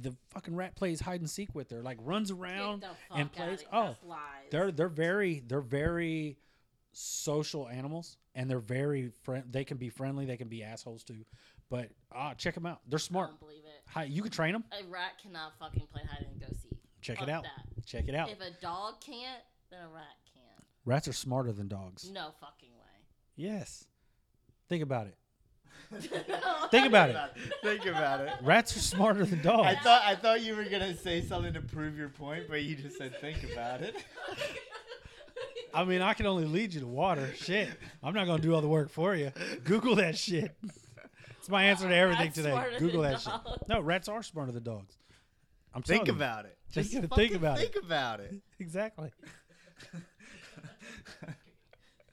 [0.00, 2.84] the fucking rat plays hide and seek with her, like runs around
[3.14, 3.64] and plays.
[3.72, 3.96] Oh,
[4.50, 6.38] they're they're very they're very
[6.92, 9.44] social animals, and they're very friend.
[9.50, 10.26] They can be friendly.
[10.26, 11.24] They can be assholes too.
[11.70, 12.80] But ah, check them out.
[12.86, 13.28] They're I smart.
[13.30, 13.82] don't believe it.
[13.86, 14.64] Hi, you can train them.
[14.72, 16.78] A rat cannot fucking play hide and go seek.
[17.00, 17.44] Check Fuck it out.
[17.44, 17.86] that.
[17.86, 18.30] Check it out.
[18.30, 20.64] If a dog can't, then a rat can.
[20.84, 22.10] Rats are smarter than dogs.
[22.10, 23.06] No fucking way.
[23.36, 23.86] Yes.
[24.68, 25.16] Think about it.
[26.70, 27.16] Think about it.
[27.62, 28.32] Think about it.
[28.42, 29.66] Rats are smarter than dogs.
[29.68, 32.76] I thought I thought you were gonna say something to prove your point, but you
[32.76, 33.94] just said think about it.
[35.74, 37.32] I mean, I can only lead you to water.
[37.34, 37.68] Shit.
[38.02, 39.32] I'm not going to do all the work for you.
[39.64, 40.54] Google that shit.
[41.38, 42.50] It's my answer to everything Rats today.
[42.50, 43.68] smarter Google than that shit.
[43.68, 44.98] No, rats are smarter than dogs.
[45.74, 46.24] I'm Think telling you.
[46.24, 46.58] about it.
[46.72, 47.72] Think, Just think fucking about it.
[47.72, 48.34] think about it.
[48.60, 49.10] Exactly.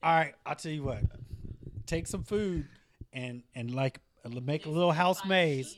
[0.02, 1.04] All right, I'll tell you what.
[1.86, 2.66] Take some food
[3.14, 5.78] and and like uh, make a little house maze.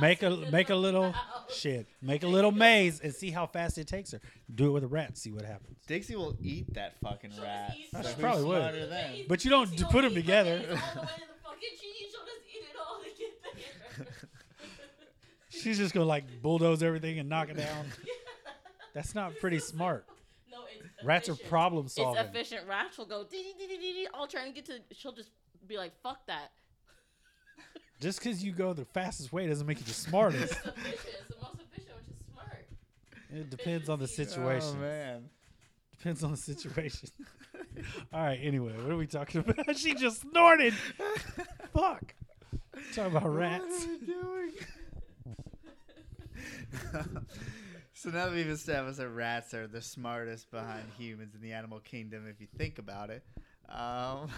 [0.00, 1.14] Make a make a little
[1.48, 1.86] shit.
[2.02, 4.20] Make a little maze and see how fast it takes her.
[4.54, 5.16] Do it with a rat.
[5.18, 5.78] See what happens.
[5.86, 7.74] Dixie will eat that fucking She'll rat.
[7.76, 8.14] just So.
[8.16, 8.90] She probably would.
[8.90, 9.14] than?
[9.28, 10.58] But you don't She'll d- put 'em eat together.
[10.58, 12.10] the maze All the way to the fucking cheese.
[12.10, 14.06] She'll just eat it all to get there.
[15.50, 17.86] She's just gonna like bulldoze everything and knock it down.
[18.94, 20.06] That's not pretty smart.
[20.50, 21.50] No, it's Rats are efficient.
[21.50, 21.94] problem It's
[22.28, 22.68] efficient.
[22.68, 23.24] Rats will go
[24.14, 24.78] all trying to get to.
[24.94, 25.30] She'll just
[25.66, 26.52] be like, "Fuck that."
[28.04, 30.52] Just because you go the fastest way doesn't make you the smartest.
[30.66, 31.06] It's efficient.
[31.16, 32.66] It's the most efficient, which is smart.
[33.32, 34.74] It depends on the situation.
[34.76, 35.30] Oh man.
[35.96, 37.08] Depends on the situation.
[38.12, 38.38] All right.
[38.42, 39.74] Anyway, what are we talking about?
[39.78, 40.74] she just snorted.
[41.72, 42.14] Fuck.
[42.94, 43.64] Talking about rats.
[43.64, 44.52] What are we doing?
[47.94, 51.80] so now that we've established that rats are the smartest behind humans in the animal
[51.80, 53.24] kingdom, if you think about it.
[53.70, 54.28] Um,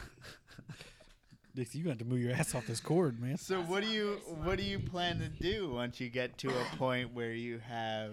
[1.56, 3.38] Dixie, you got to move your ass off this cord, man.
[3.38, 6.64] so what do you what do you plan to do once you get to a
[6.76, 8.12] point where you have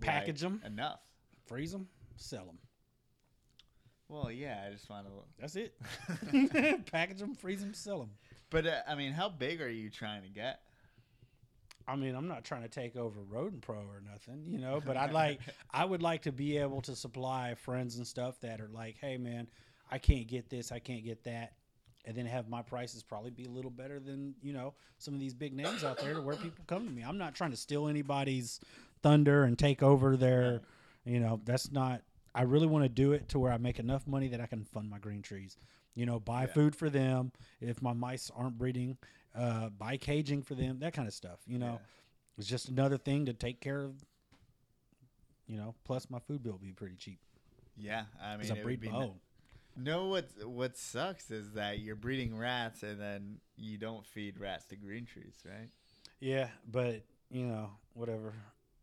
[0.00, 0.62] Package like, 'em?
[0.66, 1.00] enough?
[1.46, 1.86] Freeze them,
[2.16, 2.58] sell them.
[4.08, 5.12] Well, yeah, I just want to.
[5.38, 5.74] That's it.
[6.92, 8.10] Package them, freeze them, sell them.
[8.50, 10.60] But uh, I mean, how big are you trying to get?
[11.88, 15.12] I mean, I'm not trying to take over RodentPro or nothing, you know, but I'd
[15.12, 15.38] like,
[15.70, 19.18] I would like to be able to supply friends and stuff that are like, hey,
[19.18, 19.46] man,
[19.90, 21.52] I can't get this, I can't get that,
[22.06, 25.20] and then have my prices probably be a little better than you know some of
[25.20, 27.02] these big names out there to where people come to me.
[27.02, 28.60] I'm not trying to steal anybody's
[29.02, 30.62] thunder and take over their,
[31.04, 32.02] you know, that's not.
[32.34, 34.64] I really want to do it to where I make enough money that I can
[34.64, 35.56] fund my green trees.
[35.94, 36.52] You know, buy Yeah.
[36.52, 38.98] food for them if my mice aren't breeding,
[39.34, 41.40] uh, buy caging for them, that kind of stuff.
[41.46, 41.86] You know, Yeah.
[42.38, 44.04] it's just another thing to take care of.
[45.46, 47.20] You know, plus my food bill will be pretty cheap
[47.76, 49.20] Yeah, I mean, I it would breed be my own.
[49.76, 54.64] No, what what sucks is that you're breeding rats and then you don't feed rats
[54.66, 55.68] to green trees, right?
[56.20, 58.34] Yeah, but you know, whatever.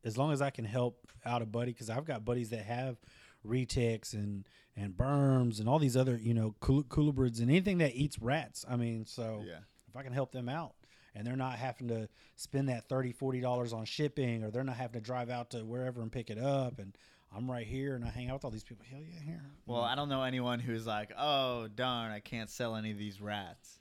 [0.06, 2.98] As long as I can help out a buddy, because I've got buddies that have
[3.46, 7.96] retics and and berms and all these other you know cul- colubrids and anything that
[7.96, 8.64] eats rats.
[8.70, 9.60] I mean, so Yeah.
[9.88, 10.76] if I can help them out
[11.16, 14.78] and they're not having to spend that 30 40 dollars on shipping or they're not
[14.78, 16.98] having to drive out to wherever and pick it up and
[17.36, 18.86] I'm right here and I hang out with all these people.
[18.90, 19.42] Hell yeah, here.
[19.66, 23.20] Well, I don't know anyone who's like, oh darn, I can't sell any of these
[23.22, 23.80] rats.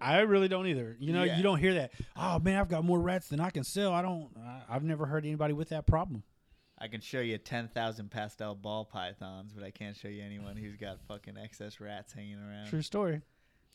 [0.00, 0.96] I really don't either.
[0.98, 1.36] You know, Yeah.
[1.36, 1.92] you don't hear that.
[2.16, 3.92] Oh man, I've got more rats than I can sell.
[3.92, 4.28] I don't.
[4.38, 6.22] I, I've never heard anybody with that problem.
[6.78, 10.56] I can show you ten thousand pastel ball pythons, but I can't show you anyone
[10.56, 12.68] who's got fucking excess rats hanging around.
[12.68, 13.20] True story.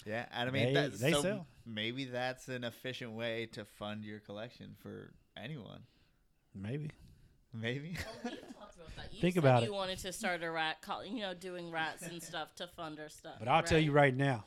[0.05, 1.47] Yeah, I mean, They- that's, they so sell.
[1.65, 5.81] maybe that's an efficient way to fund your collection for anyone.
[6.55, 6.89] Maybe.
[7.59, 7.97] Maybe.
[8.23, 9.13] Well, we talked about that.
[9.13, 9.73] You Think said about you it.
[9.73, 13.09] wanted to start a rat, col- you know, doing rats and stuff to fund our
[13.09, 13.35] stuff.
[13.39, 14.45] But I'll tell you right now,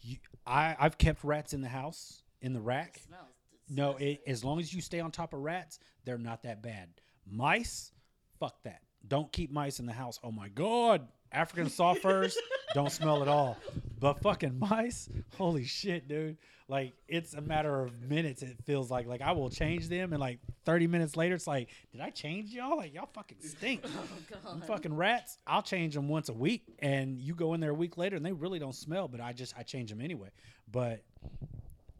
[0.00, 2.96] you, I I've kept rats in the house in the rack.
[2.96, 3.22] It smells
[3.68, 4.08] No, disgusting.
[4.08, 6.88] it, as long as you stay on top of rats, they're not that bad.
[7.30, 7.92] Mice,
[8.38, 8.80] fuck that.
[9.06, 10.18] Don't keep mice in the house.
[10.24, 12.36] Oh my god, African soft furs
[12.74, 13.56] don't smell at all.
[14.00, 16.38] But fucking mice, holy shit, dude!
[16.68, 18.42] Like it's a matter of minutes.
[18.42, 21.70] It feels like like I will change them, and like thirty minutes later, it's like,
[21.92, 22.76] did I change y'all?
[22.76, 23.84] Like y'all fucking stink.
[24.30, 24.64] Oh god.
[24.66, 27.96] fucking rats, I'll change them once a week, and you go in there a week
[27.96, 29.08] later, and they really don't smell.
[29.08, 30.28] But I just I change them anyway.
[30.70, 31.04] But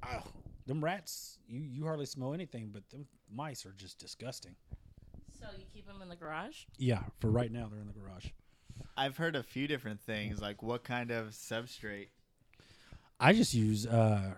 [0.07, 0.23] oh,
[0.67, 4.55] them rats, you you hardly smell anything, but them mice are just disgusting.
[5.41, 6.65] So you keep them in the garage?
[6.77, 8.27] Yeah, for right now they're in the garage.
[8.99, 12.09] I've heard a few different things, like what kind of substrate.
[13.21, 14.35] I just use uh,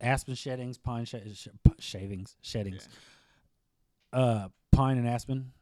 [0.00, 1.48] aspen sheddings, pine sh- sh-
[1.78, 2.88] shavings, sheddings,
[4.12, 5.52] uh, pine and aspen,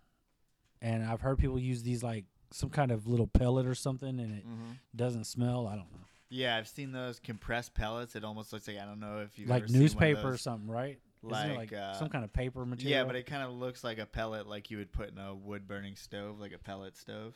[0.81, 4.39] and I've heard people use these like some kind of little pellet or something, and
[4.39, 4.73] it Mm-hmm.
[4.97, 5.67] doesn't smell.
[5.67, 5.99] I don't know.
[6.31, 8.15] Yeah, I've seen those compressed pellets.
[8.17, 10.33] It almost looks like I don't know if you've like ever seen one of newspaper
[10.33, 10.99] or something, right?
[11.23, 12.99] Like, like uh, some kind of paper material.
[12.99, 15.35] Yeah, but it kind of looks like a pellet, like you would put in a
[15.35, 17.35] wood burning stove, like a pellet stove.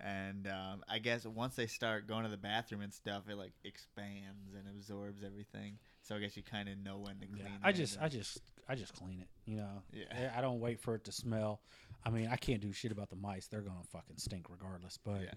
[0.00, 3.52] And um, I guess once they start going to the bathroom and stuff, it like
[3.64, 5.78] expands and absorbs everything.
[6.08, 7.42] So I guess you kind of know when to clean.
[7.44, 9.28] Yeah, it I just, I just, I just clean it.
[9.44, 10.32] You know, Yeah.
[10.34, 11.60] I- don't wait for it to smell.
[12.02, 14.96] I mean, I can't do shit about the mice; they're gonna fucking stink regardless.
[14.96, 15.34] But Yeah.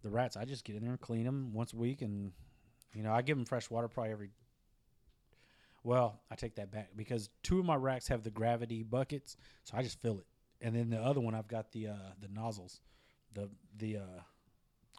[0.00, 2.32] the rats, I just get in there and clean them once a week, and
[2.94, 4.30] you know, I give them fresh water probably every.
[5.82, 9.76] Well, I take that back because two of my racks have the gravity buckets, so
[9.76, 10.26] I just fill it,
[10.62, 12.80] and then the other one I've got the uh, the nozzles,
[13.34, 14.20] the the uh,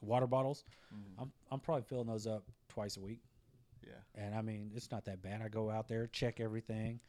[0.03, 0.63] water bottles.
[0.93, 1.13] Mhm.
[1.17, 3.23] I'm I'm probably filling those up twice a week.
[3.87, 4.23] Yeah.
[4.23, 5.41] And I mean, it's not that bad.
[5.41, 6.99] I go out there, check everything,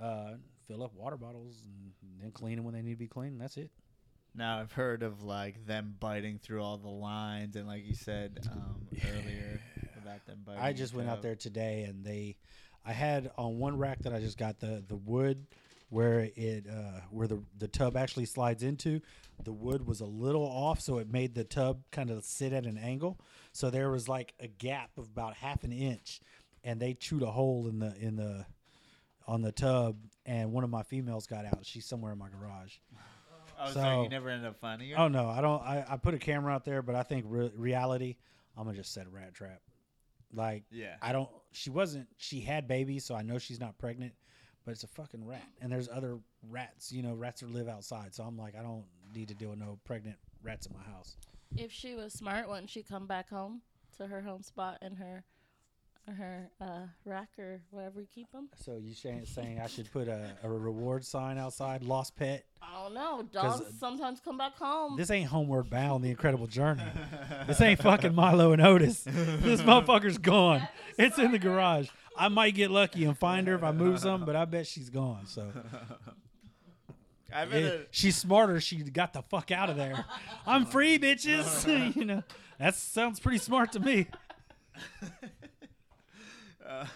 [0.00, 0.32] uh,
[0.66, 3.32] fill up water bottles, and then clean them when they need to be cleaned.
[3.32, 3.70] and That's it.
[4.34, 8.48] Now I've heard of like them biting through all the lines, and like you said
[8.52, 9.60] um, earlier
[10.00, 10.62] about them biting.
[10.62, 12.36] I just went out there today, and they,
[12.84, 15.46] I had on one rack that I just got the the wood
[15.90, 19.00] where it uh, where the the tub actually slides into.
[19.44, 22.66] The wood was a little off, so it made the tub kind of sit at
[22.66, 23.18] an angle.
[23.52, 26.20] So there was like a gap of about half an inch,
[26.64, 28.46] and they chewed a hole in the in the
[29.26, 31.60] on the tub, and one of my females got out.
[31.62, 32.74] She's somewhere in my garage.
[33.58, 34.98] Oh, so, so- you never ended up finding her?
[34.98, 35.62] Oh no, I don't.
[35.62, 38.16] I, I put a camera out there, but I think re- reality,
[38.56, 39.60] I'm gonna just set a rat trap.
[40.32, 40.94] Like Yeah.
[41.02, 41.28] I don't.
[41.52, 42.08] She wasn't.
[42.16, 44.12] She had babies, so I know she's not pregnant.
[44.64, 46.92] But it's a fucking rat, and there's other rats.
[46.92, 48.14] You know, rats that live outside.
[48.14, 48.84] So I'm like, I don't
[49.14, 51.16] need to deal with no pregnant rats in my house.
[51.56, 53.62] If she was smart, wouldn't she come back home
[53.96, 55.24] to her home spot in her
[56.10, 58.48] her uh, rack or wherever you keep them?
[58.64, 61.82] So you saying saying I should put a, a reward sign outside?
[61.82, 62.44] Lost pet.
[62.62, 63.22] I don't know.
[63.32, 64.96] Dogs uh, sometimes come back home.
[64.96, 66.04] This ain't homeward bound.
[66.04, 66.82] The Incredible Journey.
[67.46, 69.02] This ain't fucking Milo and Otis.
[69.04, 70.66] This motherfucker's gone.
[70.98, 71.88] It's in the garage.
[72.16, 74.90] I might get lucky and find her if I move some, but I bet she's
[74.90, 75.26] gone.
[75.26, 75.50] So
[77.32, 78.60] I've Yeah, had she's smarter.
[78.60, 80.04] She got the fuck out of there.
[80.46, 81.94] I'm free, bitches.
[81.96, 82.22] you know,
[82.58, 84.06] that sounds pretty smart to me.
[86.70, 86.86] Uh,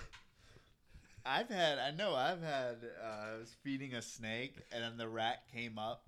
[1.27, 5.09] I've had, I know I've had, uh, I was feeding a snake and then the
[5.09, 6.05] rat came up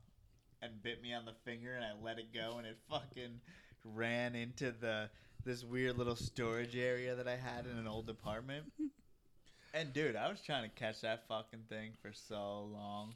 [0.63, 3.41] and bit me on the finger and I let it go and it fucking
[3.85, 5.09] ran into the,
[5.45, 8.65] this weird little storage area that I had in an old apartment.
[9.75, 13.15] And dude, I was trying to catch that fucking thing for so long.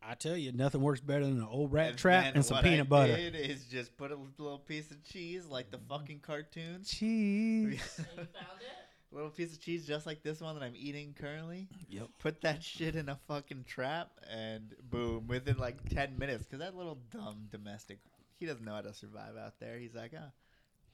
[0.00, 2.64] I tell you, nothing works better than an old rat And trap and some what
[2.64, 3.16] I peanut butter.
[3.16, 6.88] Did is just put a little piece of cheese like the fucking cartoons.
[6.88, 7.80] Cheese.
[7.96, 8.79] So you found it?
[9.12, 11.68] Little piece of cheese just like this one that I'm eating currently.
[11.88, 12.08] Yep.
[12.18, 16.44] Put that shit in a fucking trap and boom, within like 10 minutes.
[16.44, 17.98] Because that little dumb domestic,
[18.38, 19.78] he doesn't know how to survive out there.
[19.78, 20.30] He's like, ah,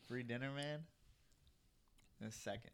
[0.08, 0.80] free dinner, man.
[2.20, 2.70] In a second.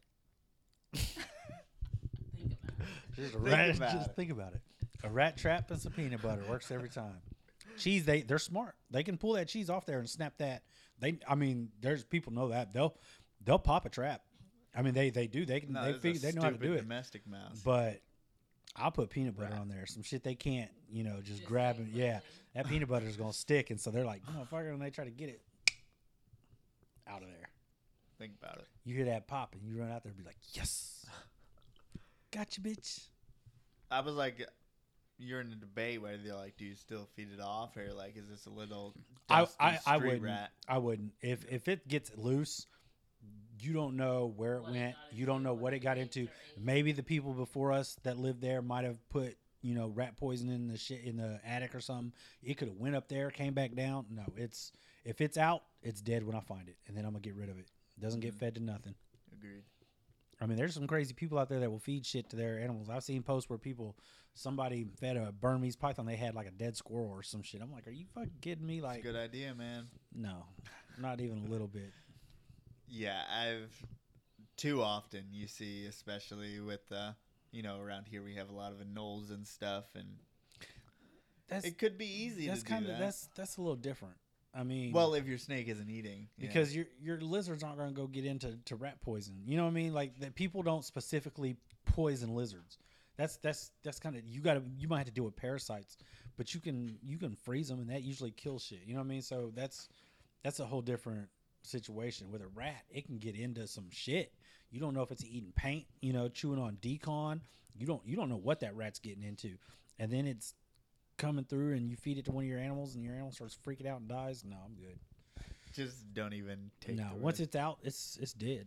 [0.94, 2.86] Think about it.
[3.16, 4.16] Just, a Think rat, about just it.
[4.16, 4.60] think about it.
[5.04, 7.16] A rat trap and some peanut butter works every time.
[7.78, 8.74] Cheese, they they're smart.
[8.90, 10.62] They can pull that cheese off there and snap that.
[11.00, 12.94] They, I mean, there's people know that they'll
[13.44, 14.22] they'll pop a trap.
[14.74, 15.44] I mean, they they do.
[15.44, 16.78] They can No, they it's a figure, they know how to do it.
[16.82, 17.60] domestic mouse.
[17.64, 18.00] But
[18.74, 19.60] I'll put peanut butter Rat.
[19.60, 19.84] on there.
[19.86, 21.92] Some shit they can't, you know, just, Just grab like it.
[21.94, 22.20] Yeah,
[22.54, 25.04] that peanut butter is gonna stick, and so they're like, "No motherfucker, and they try
[25.04, 25.42] to get it
[27.06, 27.48] out of there.
[28.18, 28.66] Think about it.
[28.84, 31.04] You hear that pop, and you run out there and be like, yes,
[32.30, 33.00] gotcha, bitch.
[33.90, 34.46] I was like,
[35.18, 37.76] you're in a debate where they're like, do you still feed it off?
[37.76, 38.94] Or like, is this a little
[39.28, 40.22] I I, I street wouldn't.
[40.22, 40.50] rat?
[40.68, 41.12] I wouldn't.
[41.20, 42.66] If if it gets loose,
[43.62, 44.94] you don't know where it What went.
[44.94, 46.28] got You don't know what it it got into.
[46.58, 50.48] Maybe the people before us that lived there might have put you know rat poison
[50.50, 52.12] in the shit in the attic or something.
[52.42, 54.06] It could have went up there, came back down.
[54.10, 54.72] No, it's
[55.04, 57.48] if it's out, it's dead when I find it, and then I'm gonna get rid
[57.48, 57.66] of it.
[58.00, 58.38] Doesn't get Mhm.
[58.38, 58.94] fed to nothing.
[59.32, 59.62] Agreed.
[60.40, 62.88] I mean, there's some crazy people out there that will feed shit to their animals.
[62.90, 63.96] I've seen posts where people,
[64.34, 67.62] somebody fed a Burmese python, they had like a dead squirrel or some shit.
[67.62, 68.80] I'm like, are you fucking kidding me?
[68.80, 69.88] Like, a good idea, man.
[70.12, 70.46] no,
[70.98, 71.92] not even a little bit.
[72.92, 73.74] Yeah, I've
[74.58, 77.12] too often you see, especially with uh,
[77.50, 80.06] you know, around here we have a lot of anoles and stuff, and
[81.48, 83.00] That's it could be easy that's kind of that.
[83.00, 84.16] that's that's a little different.
[84.54, 86.46] I mean, well, if your snake isn't eating, yeah.
[86.46, 89.40] because your your lizards aren't going to go get into to rat poison.
[89.46, 89.94] You know what I mean?
[89.94, 92.76] Like that people don't specifically poison lizards.
[93.16, 95.96] That's that's that's kind of you got to you might have to deal with parasites,
[96.36, 98.80] but you can you can freeze them and that usually kills shit.
[98.84, 99.22] You know what I mean?
[99.22, 99.88] So that's
[100.42, 101.28] that's a whole different
[101.62, 102.84] situation with a rat.
[102.90, 104.32] It can get into some shit.
[104.70, 107.42] You don't know if it's eating paint, you know, chewing on d-CON.
[107.74, 109.56] You don't you don't know what that rat's getting into,
[109.98, 110.54] and then it's
[111.18, 113.56] coming through and you feed it to one of your animals and your animal starts
[113.66, 114.44] freaking out and dies.
[114.44, 114.98] No, I'm good.
[115.72, 116.96] just don't even take.
[116.96, 118.66] No, once it's out, it's it's dead.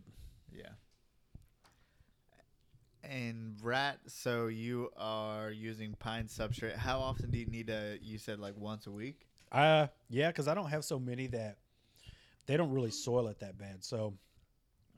[0.52, 0.70] Yeah.
[3.04, 6.76] And rat, so you are using pine substrate.
[6.76, 7.98] How often do you need to?
[8.02, 9.26] You said like once a week.
[9.52, 11.58] Uh, yeah, because I don't have so many that
[12.46, 13.84] they don't really soil it that bad.
[13.84, 14.14] So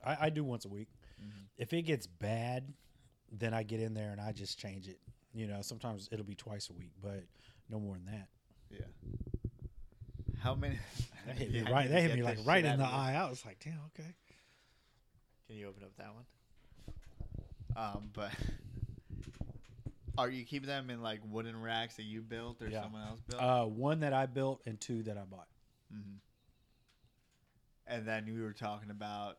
[0.05, 0.87] I, I do once a week.
[1.21, 1.43] Mm-hmm.
[1.57, 2.71] If it gets bad,
[3.31, 4.99] then I get in there and I just change it.
[5.33, 7.23] You know, sometimes it'll be twice a week, but
[7.69, 8.27] no more than that.
[8.71, 8.85] Yeah.
[10.39, 10.77] How many?
[11.27, 11.85] That hit me Yeah, right.
[11.85, 13.13] need That hit me like right in the eye.
[13.21, 14.09] I was like, damn, okay.
[15.47, 16.25] Can you open up that one?
[17.75, 18.31] Um, but
[20.17, 22.83] are you keeping them in like wooden racks that you built or Yeah.
[22.83, 23.41] someone else built?
[23.41, 25.47] Uh, one that I built and two that I bought.
[25.91, 26.15] hmm
[27.89, 29.37] And then we were talking about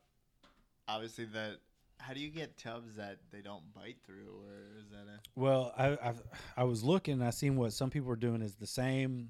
[0.88, 1.58] obviously that.
[1.98, 5.20] How do you get tubs that they don't bite through, or is that a?
[5.36, 6.22] Well, I I've,
[6.56, 7.20] I was looking.
[7.20, 9.28] I seen what some people are doing is the same.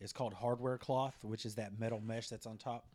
[0.00, 2.86] It's called hardware cloth, which is that metal mesh that's on top.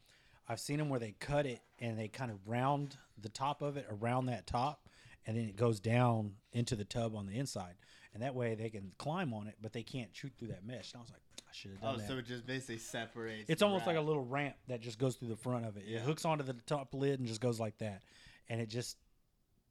[0.50, 3.78] I've seen them where they cut it and they kind of round the top of
[3.78, 4.90] it around that top,
[5.26, 7.76] and then it goes down into the tub on the inside,
[8.14, 10.94] and that way they can climb on it, but they can't shoot through that mesh.
[10.94, 12.04] And I was like, I should have Oh, done that.
[12.06, 13.50] Oh, so it just basically separates.
[13.50, 15.84] It's almost like a little ramp that just goes through the front of it.
[15.86, 15.98] Yeah.
[15.98, 18.02] It hooks onto the top lid and just goes like that,
[18.50, 18.98] and it just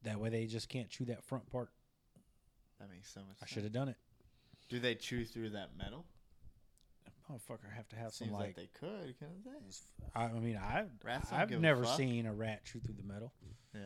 [0.02, 1.68] that way they just can't chew that front part.
[2.78, 3.38] That makes so much.
[3.38, 3.42] Sense.
[3.42, 3.96] I should have done it.
[4.70, 6.06] Do they chew through that metal?
[7.30, 8.56] Motherfucker, have to have Seems some like, like.
[8.56, 9.50] they could, couldn't they?
[10.16, 13.04] I, I mean, I Rats I've give a never seen a rat chew through the
[13.04, 13.32] metal.
[13.74, 13.82] Yeah,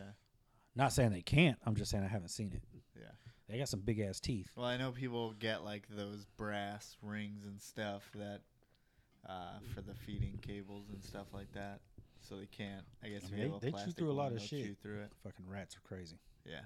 [0.75, 1.57] Not saying they can't.
[1.65, 2.63] I'm just saying I haven't seen it.
[2.95, 3.03] yeah.
[3.47, 4.49] They got some big ass teeth.
[4.55, 8.41] Well, I know people get like those brass rings and stuff that
[9.27, 11.81] uh, for the feeding cables and stuff like that,
[12.21, 12.83] so they can't.
[13.03, 14.65] I guess I mean, they- they chew through a lot of shit.
[14.65, 15.11] Chew through it.
[15.23, 16.17] Fucking rats are crazy.
[16.45, 16.61] Yeah.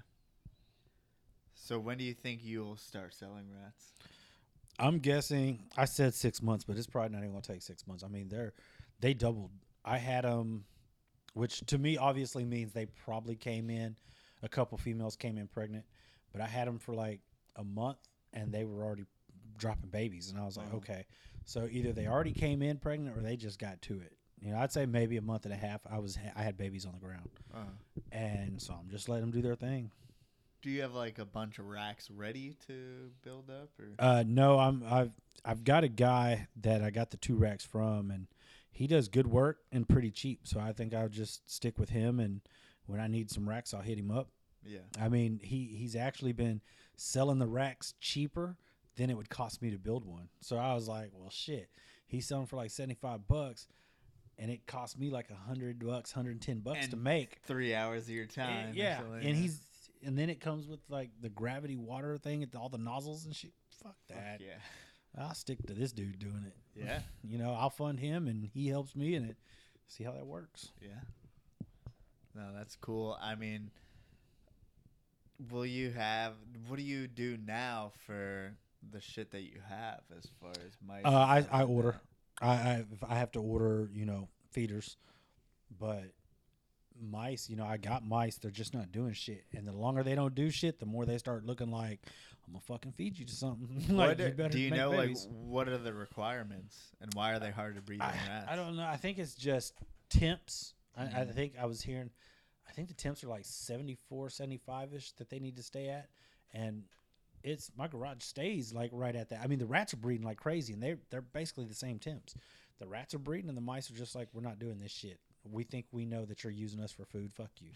[1.54, 3.92] So when do you think you'll start selling rats?
[4.78, 5.64] I'm guessing.
[5.76, 8.02] I said six months, but it's probably not even gonna take six months.
[8.02, 8.54] I mean, they're
[9.00, 9.50] they doubled.
[9.84, 10.64] I had them,
[11.34, 13.96] which to me obviously means they probably came in.
[14.42, 15.84] A couple females came in pregnant,
[16.32, 17.20] but I had them for like
[17.56, 17.98] a month,
[18.32, 19.04] and they were already
[19.58, 21.04] dropping babies, and I was like, okay,
[21.44, 24.12] so either they already came in pregnant or they just got to it.
[24.40, 25.80] You know, I'd say maybe a month and a half.
[25.90, 27.58] I was I had babies on the ground, Uh,
[28.12, 29.90] and so I'm just letting them do their thing.
[30.62, 34.58] do you have like a bunch of racks ready to build up, or Uh, no,
[34.58, 35.12] I'm I've
[35.44, 38.26] I've got a guy that I got the two racks from, and
[38.70, 40.46] he does good work and pretty cheap.
[40.46, 42.40] So I think I'll just stick with him, and
[42.86, 44.28] when I need some racks, I'll hit him up.
[44.64, 44.78] Yeah?
[45.00, 46.60] I mean, he he's actually been
[46.96, 48.56] selling the racks cheaper
[48.96, 50.28] than it would cost me to build one.
[50.40, 51.70] So I was like, well, shit,
[52.06, 53.66] he's selling for like seventy five bucks,
[54.38, 57.38] and it cost me like a hundred bucks, hundred and ten bucks to make.
[57.44, 58.70] Three hours of your eh, time.
[58.70, 59.40] or yeah, something like and that.
[59.40, 59.60] he's
[60.04, 63.34] and then it comes with like the gravity water thing, and all the nozzles and
[63.34, 63.52] shit.
[63.82, 64.40] Fuck that.
[64.40, 64.58] yeah,
[65.22, 66.54] I'll stick to this dude doing it.
[66.74, 69.36] yeah, You know, I'll fund him and he helps me in it.
[69.88, 70.70] See how that works.
[70.80, 71.00] yeah.
[72.34, 73.18] No, that's cool.
[73.20, 73.70] I mean,
[75.50, 76.34] will you have?
[76.68, 78.52] What do you do now for
[78.92, 81.04] the shit that you have as far as mice?
[81.04, 82.00] Uh, I, I order.
[82.40, 84.96] I, I I have to order, you know, feeders,
[85.78, 86.04] but
[87.00, 88.36] mice, you know, I got mice.
[88.38, 91.18] They're just not doing shit, and the longer they don't do shit, the more they
[91.18, 92.00] start looking like
[92.46, 93.84] I'm gonna fucking feed you to something.
[93.96, 94.90] like, What you better do you know?
[94.90, 95.26] babies.
[95.26, 98.48] Like, what are the requirements, and why are they hard to breed I, rats?
[98.48, 98.86] I don't know.
[98.86, 99.74] I think it's just
[100.08, 100.74] temps.
[100.96, 101.34] I, I Mhm.
[101.34, 102.10] think I was hearing.
[102.70, 106.08] I think the temps are like 74, 75 ish that they need to stay at,
[106.54, 106.84] and
[107.42, 109.40] it's my garage stays like right at that.
[109.42, 112.34] I mean, the rats are breeding like crazy, and they they're basically the same temps.
[112.78, 115.18] The rats are breeding, and the mice are just like, we're not doing this shit.
[115.50, 117.32] We think we know that you're using us for food.
[117.32, 117.70] Fuck you.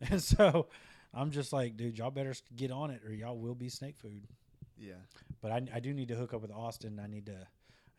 [0.10, 0.68] and so
[1.12, 4.22] I'm just like, dude, y'all better get on it, or y'all will be snake food.
[4.78, 4.94] Yeah.
[5.42, 7.00] But I, I do need to hook up with Austin.
[7.02, 7.46] I need to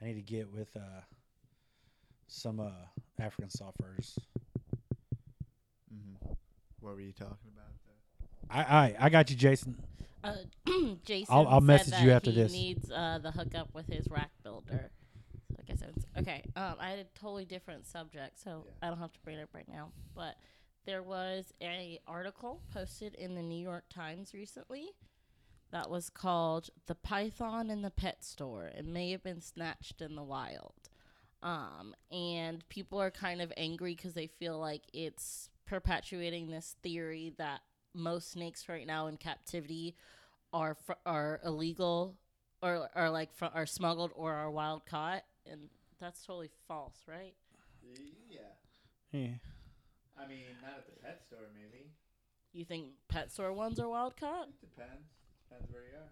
[0.02, 1.02] I need to get with uh,
[2.28, 2.72] some uh,
[3.20, 4.18] African soft furs.
[6.82, 7.68] What were you talking about?
[7.86, 8.50] There?
[8.50, 9.82] I, I I got you, Jason.
[10.24, 10.34] Uh,
[11.06, 12.52] Jason I'll- I'll said message that you after he this.
[12.52, 14.92] needs uh, the hookup with his rack builder.
[15.58, 16.44] I guess it's okay.
[16.56, 18.88] Um, I had a totally different subject, so Yeah.
[18.88, 19.92] I don't have to bring it up right now.
[20.16, 20.36] But
[20.86, 24.90] there was a article posted in the New York Times recently
[25.72, 30.16] that was called "The Python in the Pet Store." It may have been snatched in
[30.16, 30.74] the wild,
[31.44, 37.32] um, and people are kind of angry because they feel like it's perpetuating this theory
[37.38, 37.62] that
[37.94, 39.96] most snakes right now in captivity
[40.52, 42.16] are fr- are illegal
[42.64, 47.36] or are like fr- are smuggled or are wild caught and that's totally false right
[48.30, 48.40] Yeah.
[49.12, 49.28] Yeah.
[50.22, 51.92] I mean, not at the pet store, maybe.
[52.52, 55.08] you think pet store ones are wild caught It depends.
[55.50, 56.12] Depends where you are.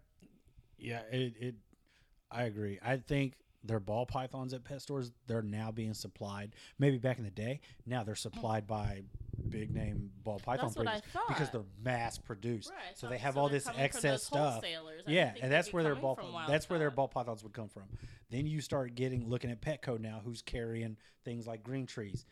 [0.78, 1.55] Yeah, it, it
[2.32, 2.80] I agree.
[2.84, 3.34] I think
[3.64, 6.53] their ball pythons at pet stores, they're now being supplied.
[6.78, 9.01] Maybe back in the day, now they're supplied by
[9.50, 12.70] big name ball python That's what I breeders because they're mass produced.
[12.70, 14.54] Right, so so- they have so all this coming from excess those stuff.
[14.56, 15.04] wholesalers.
[15.08, 17.70] Yeah, and that's where their ball from wild that's where their ball pythons would come
[17.70, 17.84] from.
[18.30, 22.26] Then you start getting looking at Petco now, who's carrying things like green trees.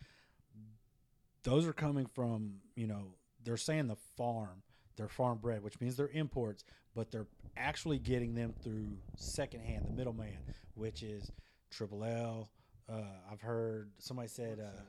[1.43, 4.64] Those are coming from you know they're saying the farm,
[4.97, 6.64] they're farm bred, which means they're imports,
[6.95, 10.38] but they're actually getting them through secondhand, the middleman,
[10.74, 11.32] which is
[11.70, 12.49] Triple L.
[12.89, 13.01] Uh,
[13.32, 14.60] I've heard somebody said.
[14.60, 14.82] Uh,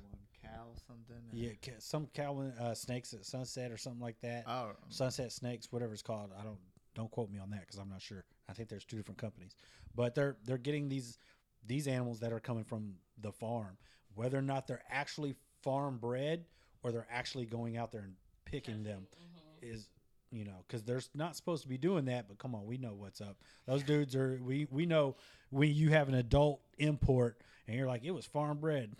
[0.56, 0.74] that one?
[0.74, 1.22] Cal something.
[1.32, 4.44] yeah, ca- some cow uh, snakes at sunset or something like that.
[4.46, 6.30] Oh, Sunset Snakes, whatever it's called.
[6.38, 6.58] I don't
[6.94, 8.24] don't quote me on that because I'm not sure.
[8.48, 9.54] I think there's two different companies,
[9.94, 11.18] but they're they're getting these
[11.66, 13.76] these animals that are coming from the farm,
[14.14, 16.44] whether or not they're actually farm bred
[16.82, 19.74] or they're actually going out there and picking them Mm-hmm.
[19.74, 19.88] is
[20.30, 22.28] you know because they're not supposed to be doing that.
[22.28, 23.36] But come on, we know what's up.
[23.66, 25.16] Those dudes are we we know
[25.50, 28.92] when you have an adult import and you're like it was farm bred.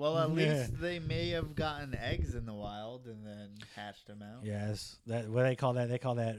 [0.00, 0.36] Well, at Yeah.
[0.60, 4.44] least they may have gotten eggs in the wild and then hatched them out.
[4.44, 5.88] Yes, that what they call that.
[5.88, 6.36] They call that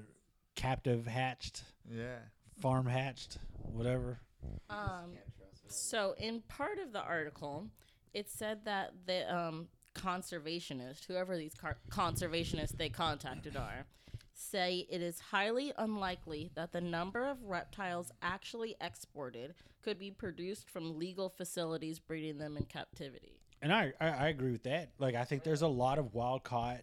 [0.56, 2.18] captive hatched, Yeah.
[2.60, 4.20] farm hatched, whatever.
[4.70, 5.14] Um,
[5.68, 7.68] so in part of the article,
[8.14, 13.86] it said that the um, conservationist, whoever these car- conservationists they contacted are,
[14.34, 19.54] say it is highly unlikely that the number of reptiles actually exported
[19.84, 23.38] could be produced from legal facilities breeding them in captivity.
[23.62, 24.90] And I, I I agree with that.
[25.00, 26.82] Like I think there's a lot of wild caught,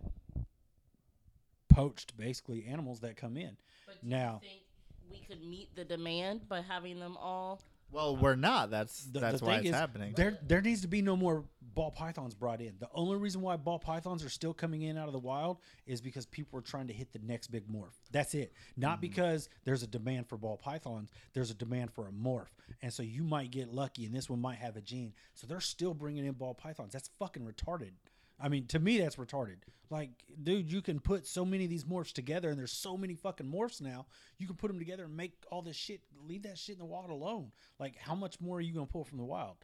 [1.69, 3.57] poached basically animals that come in.
[3.87, 4.63] But do Now- you think
[5.11, 7.61] we could meet the demand by having them all?
[7.91, 8.71] Well, we're not.
[8.71, 10.13] That's The, that's the why thing it's is, happening.
[10.15, 12.75] There there needs to be no more ball pythons brought in.
[12.79, 16.01] The only reason why ball pythons are still coming in out of the wild is
[16.01, 17.95] because people are trying to hit the next big morph.
[18.11, 18.53] That's it.
[18.77, 19.03] Not mm-hmm.
[19.03, 21.11] because there's a demand for ball pythons.
[21.33, 22.49] There's a demand for a morph,
[22.83, 25.15] and so you might get lucky, and this one might have a gene.
[25.35, 26.93] So they're still bringing in ball pythons.
[26.93, 27.93] That's fucking retarded.
[28.41, 29.57] I mean, to me, that's retarded.
[29.91, 30.11] Like,
[30.43, 33.47] dude, you can put so many of these morphs together, and there's so many fucking
[33.47, 34.07] morphs now.
[34.39, 36.03] You can put them together and make all this shit.
[36.27, 37.53] Leave that shit in the wild alone.
[37.79, 39.57] Like, how much more are you gonna pull from the wild?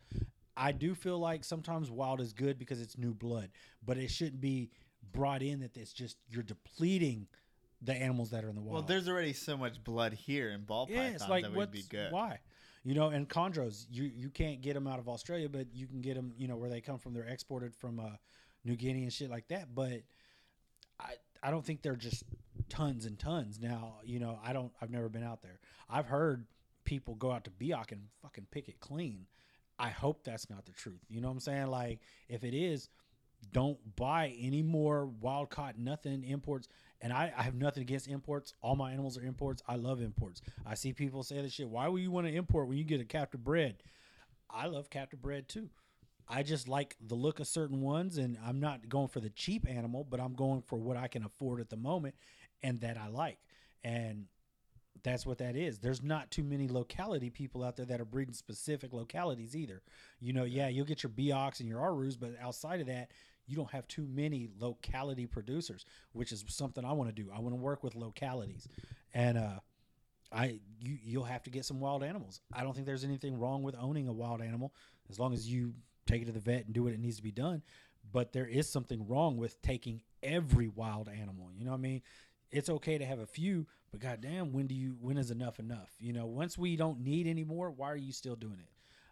[0.57, 3.51] I do feel like sometimes wild is good because it's new blood,
[3.85, 4.71] but it shouldn't be
[5.13, 7.27] brought in that it's just you're depleting
[7.83, 8.73] the animals that are in the wild.
[8.73, 11.83] well, there's already so much blood here in ball yeah, pythons like that would be
[11.83, 12.11] good.
[12.13, 12.39] why,
[12.83, 16.01] you know, and chondros you you can't get them out of Australia, but you can
[16.01, 17.13] get them, you know, where they come from.
[17.13, 18.11] They're exported from uh,
[18.65, 19.75] New Guinea and shit like that.
[19.75, 20.03] But
[21.01, 22.25] I I don't think they're just
[22.69, 23.61] tons and tons.
[23.61, 24.73] Now, you know, I don't.
[24.81, 25.61] I've never been out there.
[25.89, 26.47] I've heard
[26.85, 29.27] people go out to Biak and fucking pick it clean.
[29.79, 31.01] I hope that's not the truth.
[31.09, 31.67] You know what I'm saying?
[31.67, 32.89] Like, if it is,
[33.53, 36.69] don't buy any more wild caught nothing imports.
[37.01, 38.55] And I, I have nothing against imports.
[38.63, 39.63] All my animals are imports.
[39.69, 40.41] I love imports.
[40.65, 41.69] I see people say this shit.
[41.69, 43.83] Why would you want to import when you get a captive bred?
[44.49, 45.69] I love captive bred too.
[46.29, 49.69] I just like the look of certain ones, and I'm not going for the cheap
[49.69, 52.15] animal, but I'm going for what I can afford at the moment
[52.63, 53.39] and that I like.
[53.83, 54.27] And
[55.03, 55.79] that's what that is.
[55.79, 59.83] There's not too many locality people out there that are breeding specific localities either.
[60.19, 63.11] You know, yeah, you'll get your Biaks and your Arus, but outside of that,
[63.47, 67.31] you don't have too many locality producers, which is something I want to do.
[67.35, 68.67] I want to work with localities,
[69.13, 69.59] and uh,
[70.33, 72.41] I you you'll have to get some wild animals.
[72.53, 74.73] I don't think there's anything wrong with owning a wild animal
[75.11, 75.75] as long as you
[76.07, 77.63] take it to the vet and do what it needs to be done.
[78.13, 81.51] But there is something wrong with taking every wild animal.
[81.57, 82.03] You know what I mean?
[82.51, 85.91] It's okay to have a few, but goddamn, when do you when is enough enough?
[85.99, 88.71] You know, once we don't need any more, why are you still doing it?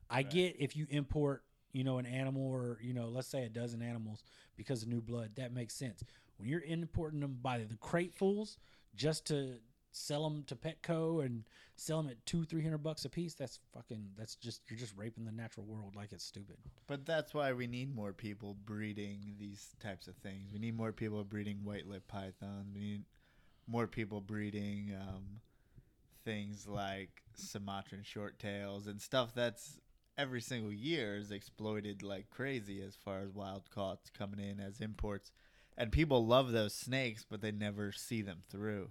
[0.09, 1.43] I get if you import,
[1.73, 4.23] you know, an animal or you know, let's say a dozen animals
[4.57, 6.05] because of new blood, that makes sense.
[6.37, 8.59] When you're importing them by the cratefuls
[8.95, 9.55] just to
[9.93, 11.45] sell them to Petco and
[11.77, 14.11] sell them at two, three hundred bucks a piece, that's fucking.
[14.19, 16.57] That's just you're just raping the natural world like it's stupid.
[16.87, 20.51] But that's why we need more people breeding these types of things.
[20.53, 22.75] We need more people breeding white lip pythons.
[22.75, 23.05] We need
[23.67, 25.41] more people breeding um,
[26.25, 29.79] things like Sumatran short tails and stuff that's
[30.19, 34.81] every single year is exploited like crazy as far as wild caughts coming in as
[34.81, 35.31] imports.
[35.77, 38.91] And people love those snakes, but they never see them through.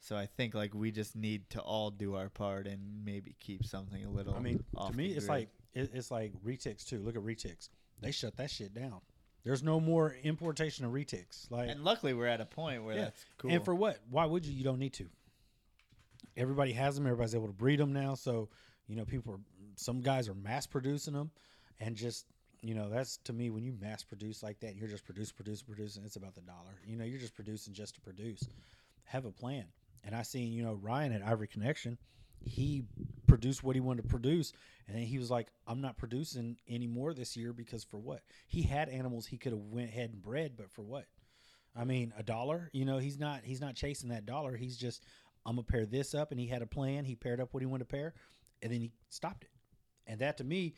[0.00, 3.64] So I think like we just need to all do our part and maybe keep
[3.64, 4.34] something a little.
[4.34, 7.00] I mean, to me, it's like it, it's like retics too.
[7.00, 7.68] Look at retics;
[8.00, 9.00] they shut that shit down.
[9.44, 11.48] There's no more importation of retics.
[11.50, 13.04] Like, And luckily, we're at a point where Yeah.
[13.04, 13.52] that's cool.
[13.52, 14.00] and for what?
[14.10, 14.52] Why would you?
[14.52, 15.08] You don't need to.
[16.36, 17.06] Everybody has them.
[17.06, 18.14] Everybody's able to breed them now.
[18.14, 18.48] So
[18.88, 19.40] you know, people are.
[19.76, 21.30] Some guys are mass producing them,
[21.80, 22.26] and just
[22.62, 25.62] you know, that's to me when you mass produce like that, you're just produce, produce,
[25.62, 26.04] producing.
[26.04, 26.80] It's about the dollar.
[26.86, 28.46] You know, you're just producing just to produce.
[29.04, 29.66] Have a plan.
[30.04, 31.98] And I seen you know Ryan at Ivory Connection.
[32.40, 32.84] he
[33.26, 34.52] produced what he wanted to produce,
[34.86, 38.22] and then he was like, "I'm not producing anymore this year because for what?
[38.46, 41.06] He had animals he could have went ahead and bred, but for what?
[41.74, 42.70] I mean, a dollar.
[42.72, 44.56] You know, he's not he's not chasing that dollar.
[44.56, 45.04] He's just
[45.44, 47.04] I'm gonna pair this up, and he had a plan.
[47.04, 48.14] He paired up what he wanted to pair,
[48.62, 49.50] and then he stopped it.
[50.06, 50.74] And that to me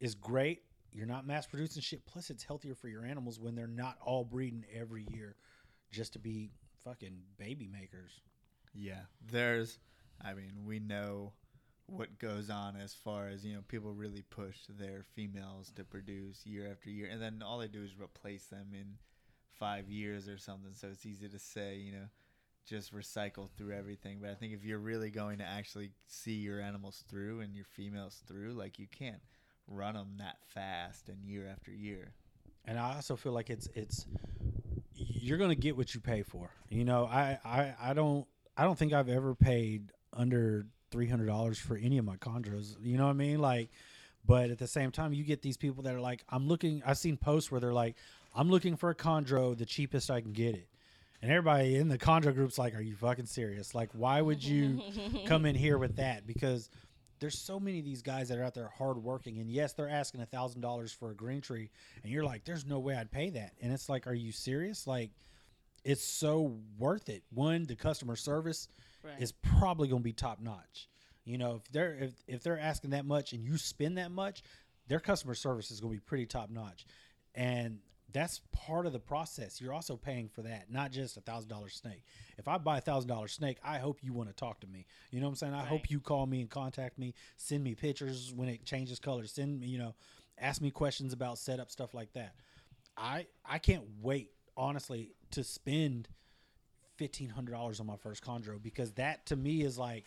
[0.00, 0.62] is great.
[0.92, 2.04] You're not mass producing shit.
[2.06, 5.36] Plus, it's healthier for your animals when they're not all breeding every year
[5.90, 6.50] just to be
[6.84, 8.20] fucking baby makers.
[8.76, 9.00] Yeah,
[9.30, 9.78] there's.
[10.22, 11.32] I mean, we know
[11.86, 13.62] what goes on as far as you know.
[13.68, 17.82] People really push their females to produce year after year, and then all they do
[17.82, 18.98] is replace them in
[19.58, 20.72] five years or something.
[20.74, 22.08] So it's easy to say, you know,
[22.66, 24.18] just recycle through everything.
[24.20, 27.64] But I think if you're really going to actually see your animals through and your
[27.64, 29.22] females through, like you can't
[29.66, 32.12] run them that fast and year after year.
[32.64, 34.06] And I also feel like it's it's
[34.94, 36.50] you're gonna get what you pay for.
[36.68, 38.26] You know, I I, I don't
[38.56, 42.76] I don't think I've ever paid under three hundred dollars for any of my chondros.
[42.82, 43.38] You know what I mean?
[43.38, 43.70] Like,
[44.26, 46.82] but at the same time, you get these people that are like, I'm looking.
[46.86, 47.96] I've seen posts where they're like,
[48.34, 50.68] I'm looking for a chondro, the cheapest I can get it.
[51.22, 53.74] And everybody in the chondro group's like, "Are you fucking serious?
[53.74, 54.82] Like, why would you
[55.26, 56.68] come in here with that?" Because
[57.18, 60.20] there's so many of these guys that are out there hardworking, and yes, they're asking
[60.20, 61.70] a thousand dollars for a green tree,
[62.02, 64.86] and you're like, "There's no way I'd pay that." And it's like, "Are you serious?
[64.86, 65.10] Like,
[65.84, 68.68] it's so worth it." One, the customer service
[69.02, 69.20] Right.
[69.20, 70.88] is probably going to be top notch.
[71.24, 74.42] You know, if they're if, if they're asking that much and you spend that much,
[74.88, 76.86] their customer service is going to be pretty top notch,
[77.34, 77.78] and
[78.12, 79.60] that's part of the process.
[79.60, 82.04] You're also paying for that, not just a thousand dollar snake.
[82.38, 84.86] If I buy a thousand dollar snake, I hope you want to talk to me.
[85.10, 85.54] You know what I'm saying?
[85.54, 89.32] I hope you call me and contact me, send me pictures when it changes colors,
[89.32, 89.94] send me, you know,
[90.38, 92.34] ask me questions about setup stuff like that.
[92.96, 96.08] I I can't wait honestly to spend
[96.96, 100.04] fifteen hundred dollars on my first chondro because that to me is like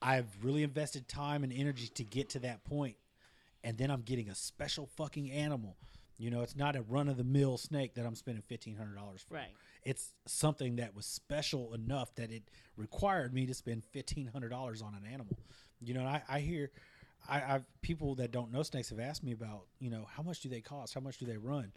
[0.00, 2.96] I've really invested time and energy to get to that point,
[3.62, 5.76] and then I'm getting a special fucking animal.
[6.16, 8.96] You know, it's not a run of the mill snake that I'm spending fifteen hundred
[8.96, 9.34] dollars for.
[9.34, 9.50] Right.
[9.82, 12.44] It's something that was special enough that it
[12.76, 15.36] required me to spend fifteen hundred dollars on an animal.
[15.80, 16.70] You know, and I, I hear,
[17.28, 20.40] I, I've people that don't know snakes have asked me about, you know, how much
[20.40, 20.94] do they cost?
[20.94, 21.72] How much do they run?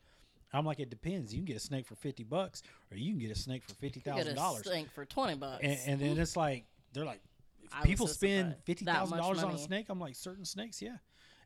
[0.53, 1.33] I'm like, it depends.
[1.33, 3.73] You can get a snake for fifty bucks, or you can get a snake for
[3.75, 4.65] fifty thousand You get thousand a dollars.
[4.65, 5.59] snake for twenty bucks.
[5.63, 7.21] And, and then it's like they're like,
[7.63, 9.87] if people so spend fifty thousand dollars on a snake.
[9.89, 10.97] I'm like, certain snakes, yeah.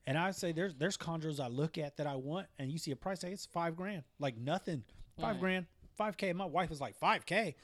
[0.08, 2.92] And I say there's there's chondros I look at that I want, and you see
[2.92, 4.84] a price tag, it's five grand, like nothing,
[5.20, 5.40] five Right.
[5.40, 5.66] grand,
[5.96, 6.32] five k.
[6.34, 7.56] My wife was like five k.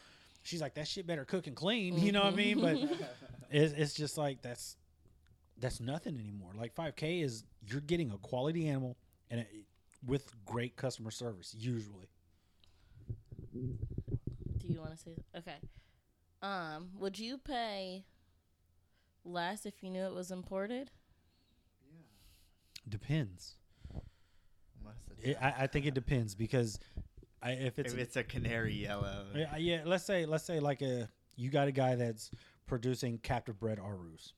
[0.44, 2.62] She's like that shit better cook and clean, you know what I mean?
[2.62, 2.78] But
[3.52, 4.78] it's, it's just like that's
[5.60, 6.52] that's nothing anymore.
[6.56, 8.98] Like five k is you're getting a quality animal
[9.30, 9.48] and it,
[10.08, 12.10] with great customer service usually.
[13.54, 15.58] Do you want to say okay?
[16.42, 18.06] Um, would you pay
[19.26, 20.92] less if you knew it was imported?
[22.88, 23.56] Depends.
[24.84, 26.80] Most of the It, I, I think it depends because
[27.44, 29.82] I, if it's if it's a canary yellow, Yeah, yeah.
[29.86, 32.32] Let's say let's say like a you got a guy that's
[32.66, 34.34] producing captive bred Arus,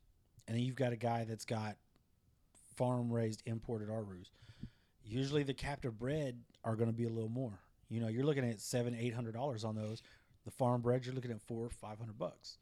[0.48, 1.78] and then you've got a guy that's got
[2.76, 4.32] farm raised imported Arus.
[5.10, 7.60] Usually the captive bred are going to be a little more.
[7.90, 10.04] You know, you're looking at seven, eight hundred dollars on those.
[10.46, 12.58] The farm bred, you're looking at four, five hundred bucks.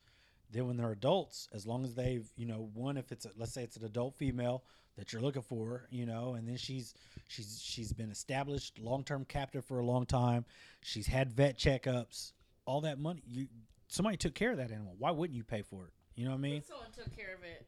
[0.49, 3.53] Then when they're adults, as long as they've, you know, one if it's a, let's
[3.53, 4.63] say it's an adult female
[4.97, 6.93] that you're looking for, you know, and then she's
[7.27, 10.45] she's she's been established long term captive for a long time.
[10.81, 12.31] She's had vet checkups,
[12.65, 13.21] all that money.
[13.27, 13.47] You
[13.89, 14.95] somebody took care of that animal.
[14.97, 15.91] Why wouldn't you pay for it?
[16.15, 16.63] You know what I mean?
[16.63, 17.67] Someone took care of it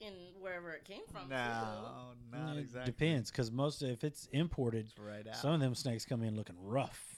[0.00, 1.28] in wherever it came from.
[1.28, 2.92] no, not it exactly.
[2.92, 6.36] depends because most if it's imported, It's right out, some of them snakes come in
[6.36, 7.16] looking rough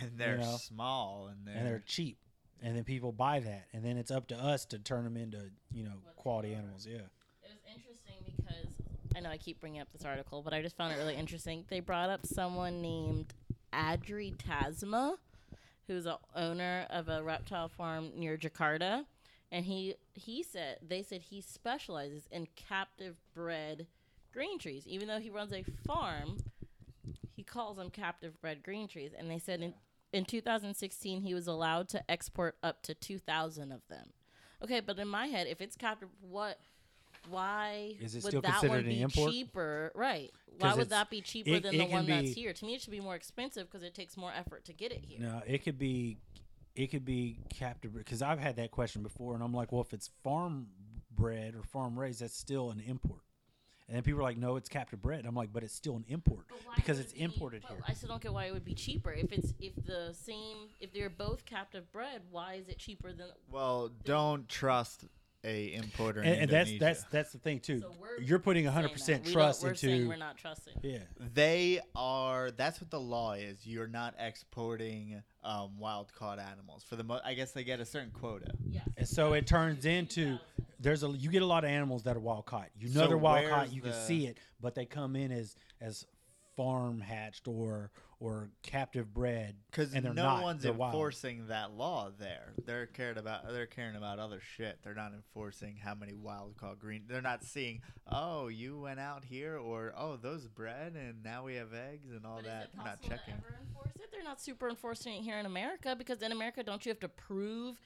[0.00, 2.18] and they're know, small, and they're, and they're cheap,
[2.62, 5.50] and then people buy that, and then it's up to us to turn them into
[5.72, 6.86] you know quality animals.
[6.88, 6.98] Yeah.
[7.42, 8.66] It was interesting because
[9.16, 11.64] I know I keep bringing up this article, but I just found it really interesting.
[11.68, 13.32] They brought up someone named
[13.72, 15.16] Adri Tasma,
[15.86, 19.04] who's a owner of a reptile farm near Jakarta,
[19.50, 23.86] and he he said they said he specializes in captive bred
[24.32, 24.86] green trees.
[24.86, 26.38] Even though he runs a farm,
[27.34, 29.74] he calls them captive bred green trees, and they said in
[30.12, 34.08] in 2016 he was allowed to export up to 2,000 of them.
[34.64, 36.58] Okay, but in my head, if it's captive, what?
[37.28, 39.30] Why Is it would still that one considered an be import?
[39.32, 39.92] cheaper?
[39.94, 40.32] Right.
[40.60, 42.52] Why would that be cheaper it- than it the can one that's be- here?
[42.54, 45.04] To me, it should be more expensive because it takes more effort to get it
[45.04, 45.18] here.
[45.20, 46.16] No, it could be,
[46.78, 49.92] it could be captive because I've had that question before, and I'm like, well, if
[49.92, 50.68] it's farm
[51.10, 53.20] bred or farm raised, that's still an import.
[53.88, 55.24] And then people are like, no, it's captive bred.
[55.26, 56.44] I'm like, but it's still an import
[56.76, 57.84] because it's it be- imported but here.
[57.88, 60.92] I still don't get why it would be cheaper if it's if the same if
[60.92, 62.22] they're both captive bred.
[62.30, 63.26] Why is it cheaper than?
[63.50, 65.04] well, don't trust
[65.44, 66.20] a importer.
[66.20, 67.80] and, in and that's that's that's the thing too.
[67.80, 68.92] So we're You're putting saying 100 that.
[68.92, 70.74] percent We don't- trust we're saying into we're not trusting.
[70.82, 70.98] yeah.
[71.32, 72.50] They are.
[72.50, 73.66] That's what the law is.
[73.66, 76.84] You're not exporting um, wild caught animals.
[76.84, 78.52] For the mo- I guess they get a certain quota.
[78.68, 78.84] Yes.
[78.98, 80.38] And so it turns into
[80.78, 82.68] there's a you get a lot of animals that are wild caught.
[82.78, 83.72] You know So they're wild where's caught.
[83.72, 86.04] You can see it, but they come in as as
[86.54, 90.42] farm hatched or or captive bred Because and no they're not.
[90.42, 90.92] one's they're wild.
[90.92, 92.52] enforcing that law there.
[92.66, 93.46] They're cared about.
[93.52, 94.78] They're caring about other shit.
[94.82, 97.04] They're not enforcing how many wild caught green.
[97.06, 97.80] They're not seeing.
[98.10, 102.26] Oh, you went out here, or oh, those bred, and now we have eggs and
[102.26, 102.62] all But that.
[102.64, 103.34] is They're not checking.
[103.34, 104.10] to ever enforce it?
[104.10, 107.08] They're not super enforcing it here in America because in America, don't you have to
[107.08, 107.76] prove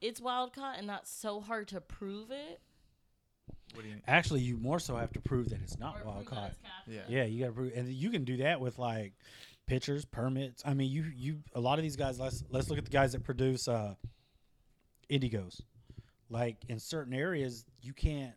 [0.00, 2.60] it's wild caught and not so hard to prove it?
[3.74, 3.96] What do you?
[4.08, 6.52] Actually, you more so have to prove that it's Or not wild caught.
[6.86, 7.00] Yeah.
[7.08, 9.12] Yeah, you got to prove, and you can do that with like
[9.66, 10.62] pictures, permits.
[10.64, 12.18] I mean, you you a lot of these guys.
[12.18, 13.94] Let's let's look at the guys that produce uh,
[15.10, 15.60] indigos.
[16.28, 18.34] Like in certain areas, you can't.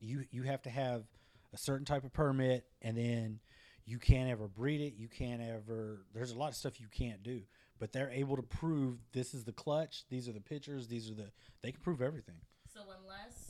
[0.00, 1.04] You you have to have
[1.52, 3.40] a certain type of permit, and then
[3.84, 4.94] you can't ever breed it.
[4.96, 6.04] You can't ever.
[6.14, 7.42] There's a lot of stuff you can't do,
[7.78, 10.04] but they're able to prove this is the clutch.
[10.08, 10.88] These are the pitchers.
[10.88, 11.30] These are the.
[11.62, 12.36] They can prove everything.
[12.72, 13.41] So unless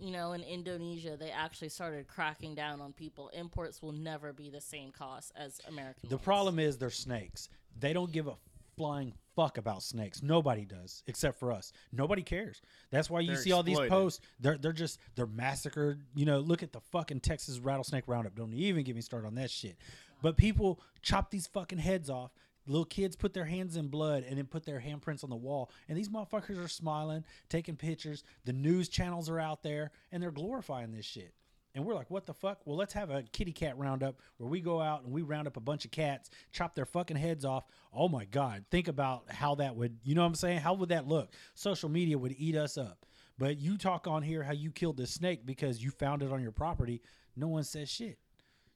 [0.00, 4.50] you know in Indonesia they actually started cracking down on people, imports will never be
[4.50, 6.08] the same cost as American.
[6.08, 6.24] The ones.
[6.24, 7.48] problem is they're snakes.
[7.78, 8.34] They don't give a
[8.76, 10.22] flying fuck about snakes.
[10.22, 11.72] Nobody does, except for us.
[11.92, 12.62] Nobody cares.
[12.90, 14.20] That's why you They're see all these posts.
[14.40, 16.00] They're they're just they're massacred.
[16.14, 18.34] You know, look at the fucking Texas rattlesnake roundup.
[18.34, 19.76] Don't even get me started on that shit.
[20.22, 22.32] But people chop these fucking heads off.
[22.68, 25.70] Little kids put their hands in blood and then put their handprints on the wall.
[25.88, 28.22] And these motherfuckers are smiling, taking pictures.
[28.44, 31.32] The news channels are out there and they're glorifying this shit.
[31.74, 32.60] And we're like, what the fuck?
[32.64, 35.56] Well, let's have a kitty cat roundup where we go out and we round up
[35.56, 37.64] a bunch of cats, chop their fucking heads off.
[37.92, 38.64] Oh my God.
[38.70, 40.58] Think about how that would, you know what I'm saying?
[40.58, 41.32] How would that look?
[41.54, 43.06] Social media would eat us up.
[43.38, 46.42] But you talk on here how you killed this snake because you found it on
[46.42, 47.00] your property.
[47.36, 48.18] No one says shit.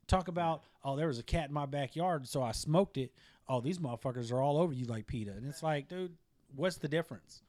[0.07, 3.13] Talk about, oh, there was a cat in my backyard, so I smoked it.
[3.49, 5.33] Oh, these motherfuckers are all over you like PETA.
[5.33, 6.13] And it's like, dude,
[6.55, 7.43] what's the difference?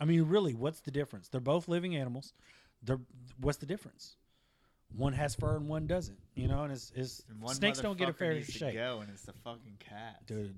[0.00, 1.28] I mean, really, what's the difference?
[1.28, 2.32] They're both living animals.
[2.82, 3.00] They're
[3.40, 4.16] what's the difference?
[4.96, 6.18] One has fur and one doesn't.
[6.34, 8.74] You know, and it's, it's And snakes don't get a fair shake.
[8.74, 10.26] Go, and it's the fucking cat.
[10.26, 10.56] Dude,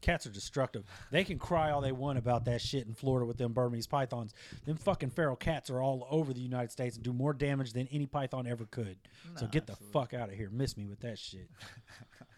[0.00, 0.84] cats are destructive.
[1.10, 4.34] They can cry all they want about that shit in Florida with them Burmese pythons.
[4.66, 7.88] Them fucking feral cats are all over the United States and do more damage than
[7.90, 8.98] any python ever could.
[9.36, 10.50] so No, get the fuck out of here.
[10.52, 11.48] Miss me with that shit.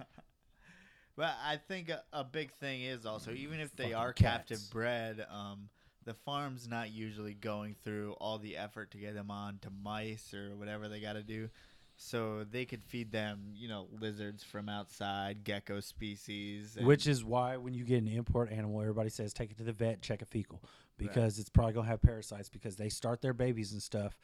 [1.16, 4.48] But I think a, a big thing is also even if they Fucking are cats.
[4.50, 5.68] captive bred, um,
[6.04, 10.32] the farm's not usually going through all the effort to get them on to mice
[10.34, 11.48] or whatever they got to do.
[11.98, 17.24] So they could feed them, you know, lizards from outside, gecko species, and- Which is
[17.24, 20.20] why when you get an import animal, everybody says take it to the vet, check
[20.20, 20.62] a fecal,
[20.98, 24.18] because it's probably gonna have parasites because they start their babies and stuff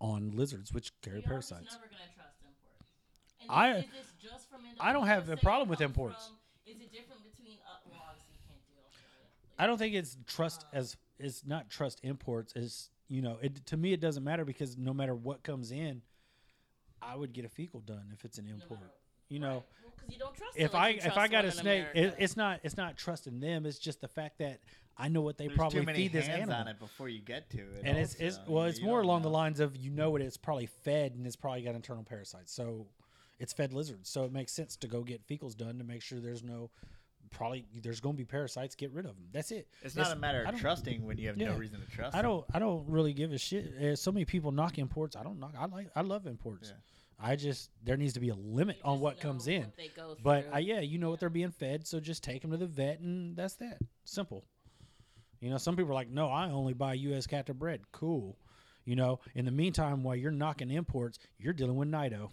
[0.00, 1.74] on lizards, which carry We are just parasites.
[1.74, 2.18] never gonna trust imports.
[2.18, 2.21] And
[3.48, 3.86] I-
[4.22, 6.26] just from I don't have a problem with imports.
[6.28, 6.36] from-
[6.66, 7.58] is it different between?
[7.66, 9.62] Uh, well, obviously you can't deal with it.
[9.62, 12.54] I don't think it's trust as it's not trust imports.
[12.54, 16.02] Is you know, it to me it doesn't matter because no matter what comes in,
[17.02, 18.80] I would get a fecal done if it's an import.
[18.80, 18.92] matter-
[19.28, 19.62] You know, Right.
[19.82, 22.14] Well, 'cause you don't trust if like I you if I got a snake, it,
[22.18, 23.66] it's not it's not trusting them.
[23.66, 24.60] It's just the fact that
[24.96, 26.54] I know what they There's probably too many feed this animal.
[26.54, 27.82] on it before you get to it.
[27.84, 30.36] and it's, it's well, it's more don't along the lines of you know what it's
[30.36, 32.52] probably fed and it's probably got internal parasites.
[32.52, 32.86] So
[33.38, 34.08] it's fed lizards.
[34.10, 36.70] So it makes sense to go get fecals done to make sure there's no
[37.30, 38.74] probably there's going to be parasites.
[38.74, 39.24] Get rid of them.
[39.32, 39.66] That's it.
[39.82, 41.48] It's not a matter of trusting when you have Yeah.
[41.50, 42.14] no reason to trust.
[42.16, 42.44] I don't.
[42.52, 43.74] I don't really give a shit.
[43.76, 45.16] Uh, so many people knock imports.
[45.16, 45.54] I don't knock.
[45.58, 45.88] I like.
[45.96, 46.68] I love imports.
[46.70, 46.76] Yeah.
[47.24, 49.62] I just there needs to be a limit You on what know comes in.
[49.62, 50.52] what they go But through.
[50.54, 52.98] I, yeah, you know what they're being fed, so just take them to the vet,
[53.00, 53.78] and that's that.
[54.04, 54.44] Simple.
[55.40, 57.26] You know, some people are like, "No, I only buy U.S.
[57.26, 58.36] captive bred." Cool.
[58.84, 62.32] You know, in the meantime, while you're knocking imports, you're dealing with Nido.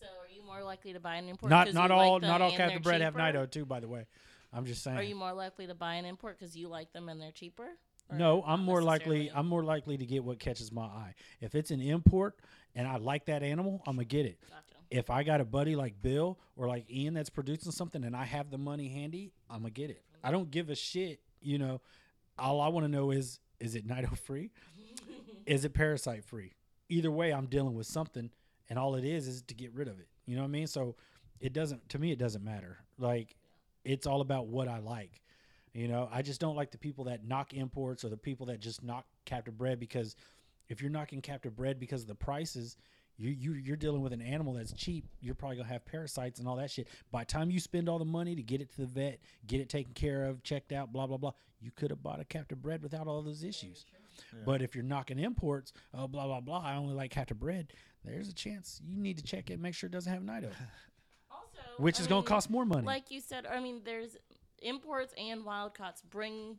[0.00, 1.50] So are you more likely to buy an import?
[1.50, 3.26] Not 'cause not you all like them not all and they're captive bred have cheaper?
[3.26, 3.64] Nido too.
[3.64, 4.06] By the way,
[4.52, 4.96] I'm just saying.
[4.96, 7.68] Are you more likely to buy an import because you like them and they're cheaper?
[8.08, 9.18] Or No, I'm not more likely.
[9.18, 9.38] necessarily?
[9.38, 11.14] I'm more likely to get what catches my eye.
[11.40, 12.38] If it's an import
[12.74, 14.40] and I like that animal, I'm gonna get it.
[14.48, 14.62] Gotcha.
[14.90, 18.24] If I got a buddy like Bill or like Ian that's producing something and I
[18.24, 20.02] have the money handy, I'm gonna get it.
[20.24, 21.20] I don't give a shit.
[21.40, 21.80] You know,
[22.38, 24.50] all I want to know is is it Nido free?
[25.46, 26.54] is it parasite free?
[26.88, 28.30] Either way, I'm dealing with something,
[28.70, 30.08] and all it is is to get rid of it.
[30.24, 30.66] You know what I mean?
[30.66, 30.96] So
[31.40, 31.86] it doesn't.
[31.90, 32.78] To me, it doesn't matter.
[32.98, 33.36] Like
[33.84, 35.20] it's all about what I like.
[35.74, 38.60] You know, I just don't like the people that knock imports or the people that
[38.60, 40.16] just knock captive bred because
[40.68, 42.76] if you're knocking captive bred because of the prices,
[43.16, 45.04] you, you you're dealing with an animal that's cheap.
[45.20, 46.88] You're probably gonna have parasites and all that shit.
[47.12, 49.60] By the time you spend all the money to get it to the vet, get
[49.60, 52.62] it taken care of, checked out, blah blah blah, you could have bought a captive
[52.62, 53.84] bred without all those issues.
[54.44, 57.72] But if you're knocking imports, oh blah blah blah, I only like captive bred.
[58.04, 60.50] There's a chance you need to check it, and make sure it doesn't have nido,
[61.30, 62.86] Also, which I is going mean, to cost more money.
[62.86, 64.16] Like you said, I mean, there's
[64.62, 66.58] imports and wild caughts bring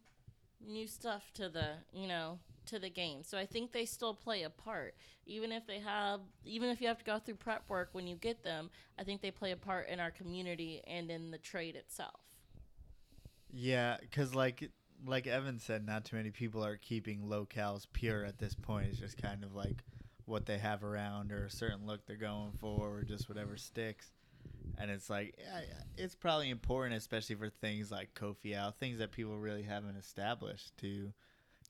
[0.66, 3.24] new stuff to the you know to the game.
[3.24, 4.96] So I think they still play a part,
[5.26, 8.16] even if they have, even if you have to go through prep work when you
[8.16, 8.70] get them.
[9.00, 12.22] I think they play a part in our community and in the trade itself.
[13.52, 14.70] Yeah, because like
[15.06, 18.88] like Evan said, not too many people are keeping locales pure at this point.
[18.90, 19.84] It's just kind of like
[20.26, 24.12] what they have around or a certain look they're going for or just whatever sticks.
[24.78, 29.12] And it's like yeah, yeah, it's probably important, especially for things like Kofiau, things that
[29.12, 31.12] people really haven't established to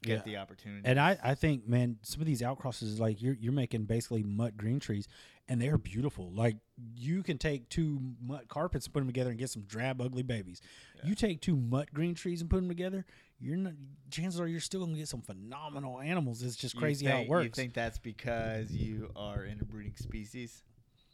[0.03, 0.21] get Yeah.
[0.23, 0.81] the opportunity.
[0.85, 4.55] And I, I think, man, some of these outcrosses, like you're you're making basically mutt
[4.55, 5.07] green trees,
[5.49, 6.31] and they're beautiful.
[6.31, 6.57] Like
[6.95, 10.23] you can take two mutt carpets, and put them together, and get some drab, ugly
[10.23, 10.61] babies.
[11.03, 13.05] You take two mutt green trees and put them together,
[13.41, 13.73] you're not.
[14.11, 16.41] Chances are you're still gonna get some phenomenal animals.
[16.43, 17.45] It's just crazy how it works.
[17.45, 20.63] You think that's because you are interbreeding species,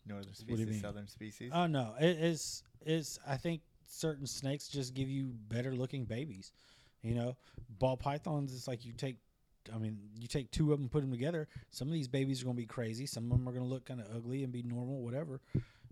[0.06, 1.52] northern species, southern species?
[1.54, 3.20] Oh no, it is it's.
[3.26, 6.52] I think certain snakes just give you better looking babies.
[7.02, 7.38] You know,
[7.80, 8.54] ball pythons.
[8.54, 9.18] It's like you take.
[9.74, 11.48] I mean, you take two of them, put them together.
[11.72, 13.06] Some of these babies are gonna be crazy.
[13.06, 15.42] Some of them are gonna look kind of ugly and be normal, whatever.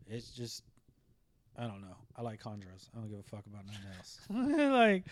[0.07, 0.63] It's just,
[1.57, 1.95] I don't know.
[2.15, 2.89] I like chondros.
[2.95, 4.19] I don't give a fuck about nothing else.
[4.29, 5.03] like,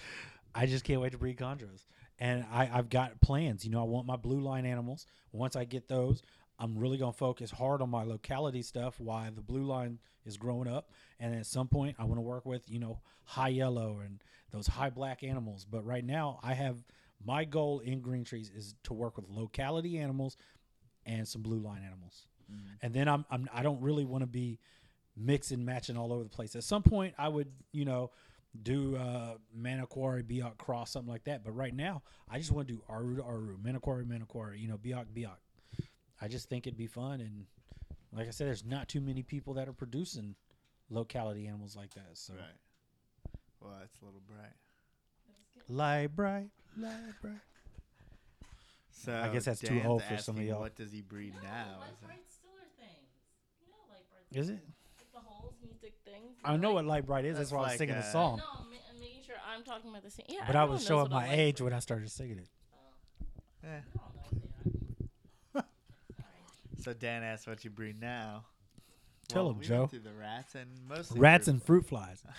[0.56, 1.86] I just can't wait to breed chondros.
[2.20, 3.66] And I, I've got plans.
[3.66, 5.06] You know, I want my blue line animals.
[5.32, 6.22] Once I get those,
[6.60, 10.68] I'm really gonna focus hard on my locality stuff Why the blue line is growing
[10.68, 10.92] up.
[11.20, 14.22] And at some point, I want to work with you know high yellow and
[14.52, 15.66] those high black animals.
[15.70, 16.84] But right now, I have
[17.26, 20.38] my goal in green trees is to work with locality animals
[21.06, 22.28] and some blue line animals.
[22.52, 22.60] Mm.
[22.82, 24.60] And then I'm, I'm I don't really want to be
[25.18, 26.56] mixing matching all over the place.
[26.56, 28.12] At some point, I would you know
[28.62, 31.44] do uh, Manokwari, Biak cross, something like that.
[31.44, 34.78] But right now, I just want to do Aru to Aru, Manokwari, Manokwari, you know,
[34.78, 35.38] Biak, Biak.
[36.22, 37.20] I just think it'd be fun.
[37.20, 37.46] And
[38.12, 40.36] like I said, there's not too many people that are producing
[40.90, 42.12] locality animals like that.
[42.14, 42.44] So Right.
[43.60, 44.54] Well, it's a little bright.
[45.68, 47.40] light bright, light bright.
[48.92, 50.60] So I guess that's too old for some of y'all.
[50.60, 51.80] What does he breed now?
[51.80, 53.10] light bright stiller things.
[53.62, 54.40] You know, light bright.
[54.40, 54.60] Is it?
[55.84, 56.38] Like the holes and you stick things.
[56.46, 57.38] I know what light bright is.
[57.38, 58.38] That's, That's why I was singing uh, the song.
[58.38, 60.26] No, I'm, I'm making sure I'm talking about the same.
[60.30, 62.40] Yeah, But I everyone was knows showing my light age bright- when I started singing
[62.40, 62.50] it.
[63.64, 64.32] I don't know what
[65.54, 65.66] they are.
[66.82, 68.44] So Dan asked what you breed now.
[69.30, 69.90] Tell Well, him, we Joe.
[69.92, 72.22] The rats and mostly Rats fruit and fruit flies.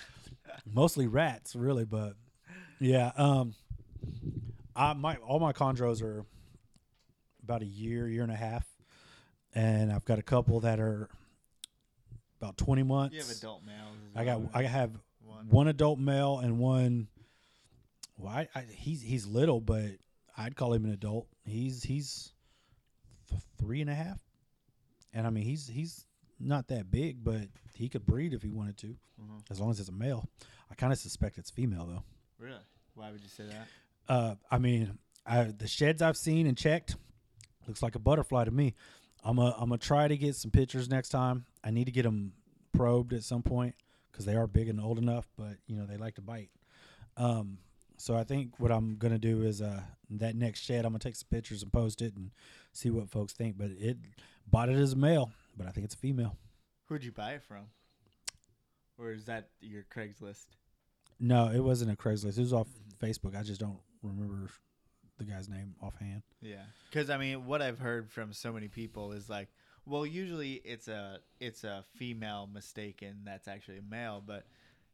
[0.73, 2.15] Mostly rats, really, but
[2.79, 3.11] yeah.
[3.17, 3.55] Um,
[4.77, 6.25] I my all my chondros are
[7.43, 8.65] about a year, year and a half,
[9.55, 11.09] and I've got a couple that are
[12.45, 13.15] about twenty months.
[13.15, 13.97] You have adult males.
[14.15, 14.91] I got I have
[15.25, 15.49] one.
[15.49, 17.09] one adult male and one.
[18.19, 19.85] Well, I, I, he's he's little, but
[20.37, 21.27] I'd call him an adult.
[21.45, 22.33] He's he's
[23.31, 24.19] th- three and a half,
[25.13, 26.07] and I mean he's he's
[26.39, 29.43] not that big, but he could breed if he wanted to, Mhm.
[29.51, 30.29] as long as it's a male.
[30.71, 32.03] I kind of suspect it's female though.
[32.39, 32.61] Really?
[32.95, 33.67] Why would you say that?
[34.09, 36.97] Uh, I mean, I, the sheds I've seen and checked
[37.67, 38.75] looks like a butterfly to me.
[39.25, 41.47] I'm a, I'm gonna try to get some pictures next time.
[41.65, 42.33] I need to get them
[42.73, 43.75] probed at some point
[44.11, 46.51] because they are big and old enough, but you know they like to bite.
[47.17, 47.59] Um,
[47.97, 51.17] so I think what I'm gonna do is uh, that next shed I'm gonna take
[51.17, 52.31] some pictures and post it and
[52.73, 53.57] see what folks think.
[53.57, 53.97] But it
[54.47, 56.37] bought it as a male, but I think it's a female.
[56.89, 57.67] Who'd you buy it from?
[58.99, 60.47] Or is that your Craigslist?
[61.19, 62.39] No, it wasn't a Craigslist.
[62.39, 62.69] It was off
[63.01, 63.37] Facebook.
[63.37, 64.51] I just don't remember
[65.19, 66.23] the guy's name offhand.
[66.41, 69.49] Yeah, because I mean, what I've heard from so many people is like,
[69.87, 74.47] well, usually it's a it's a female mistaken that's actually a male, but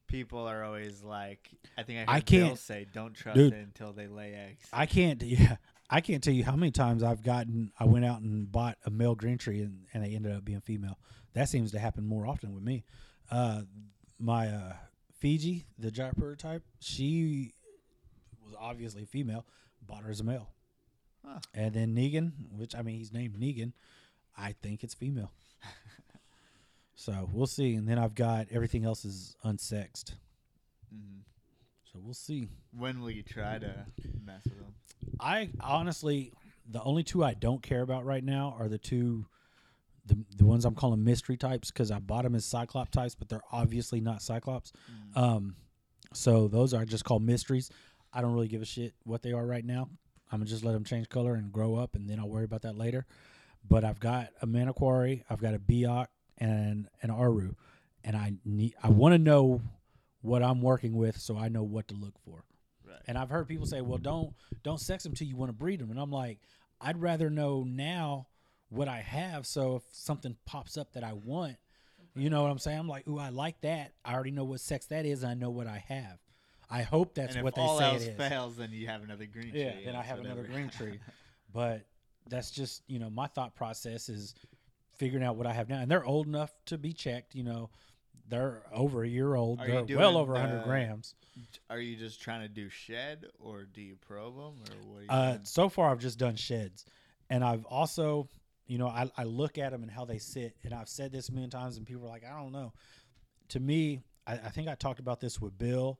[0.06, 1.48] people are always like,
[1.78, 4.66] I think I heard I can't- say, don't trust dude, it until they lay eggs.
[4.72, 5.22] I can't.
[5.22, 5.56] Yeah,
[5.88, 7.72] I can't tell you how many times I've gotten.
[7.78, 10.60] I went out and bought a male green tree, and, and they ended up being
[10.60, 10.98] female.
[11.34, 12.84] That seems to happen more often with me.
[13.30, 13.62] Uh,
[14.18, 14.72] my uh,
[15.18, 17.52] Fiji, the Jayapura type, she
[18.44, 19.46] was obviously female.
[19.86, 20.48] Bought her as a male,
[21.26, 21.38] Huh.
[21.54, 23.72] and then Negan, which I mean he's named Negan,
[24.40, 25.32] I think it's female.
[26.94, 27.74] so we'll see.
[27.74, 30.14] And then I've got everything else is unsexed.
[30.94, 31.20] Mhm.
[31.92, 32.48] So we'll see.
[32.76, 33.86] When will you try to
[34.24, 34.74] mess with them?
[35.18, 36.32] I honestly,
[36.68, 39.26] the only two I don't care about right now are the two,
[40.06, 43.28] the the ones I'm calling mystery types because I bought them as Cyclops types, but
[43.28, 44.72] they're obviously not Cyclops.
[45.16, 45.56] Um,
[46.12, 47.70] so those are just called mysteries.
[48.12, 49.88] I don't really give a shit what they are right now.
[50.32, 52.62] I'm gonna just let them change color and grow up, and then I'll worry about
[52.62, 53.04] that later.
[53.68, 56.06] But I've got a Manokwari, I've got a Biak,
[56.38, 57.54] and an Aru,
[58.04, 59.60] and I need I want to know
[60.22, 62.44] what I'm working with so I know what to look for.
[62.86, 62.98] Right.
[63.06, 65.80] And I've heard people say, "Well, don't don't sex them till you want to breed
[65.80, 66.38] them." And I'm like,
[66.80, 68.26] I'd rather know now
[68.70, 71.56] what I have, so if something pops up that I want,
[72.14, 72.78] you know what I'm saying?
[72.78, 73.92] I'm like, "Ooh, I like that.
[74.04, 75.22] I already know what sex that is.
[75.22, 76.18] And I know what I have."
[76.72, 78.16] I hope that's and what they all say else it is.
[78.16, 79.84] fails, then you have another green Yeah, tree.
[79.86, 81.00] then I have another green tree.
[81.52, 81.84] But
[82.28, 84.34] that's just you know my thought process is
[84.96, 87.34] figuring out what I have now, and they're old enough to be checked.
[87.34, 87.70] You know,
[88.28, 89.60] they're over a year old.
[89.60, 91.14] Are they're doing well over 100 the- grams.
[91.70, 95.04] Are you just trying to do shed, or do you probe them, or what?
[95.08, 96.84] Uh, so far, I've just done sheds,
[97.30, 98.28] and I've also,
[98.66, 101.28] you know, I, I look at them and how they sit, and I've said this
[101.28, 102.72] a million times, and people are like, I don't know.
[103.50, 105.98] To me, I, I think I talked about this with Bill,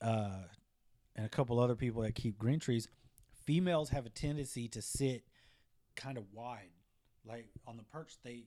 [0.00, 0.44] uh,
[1.16, 2.86] and a couple other people that keep green trees.
[3.44, 5.24] Females have a tendency to sit
[5.96, 6.70] kind of wide,
[7.26, 8.14] like on the perch.
[8.24, 8.44] They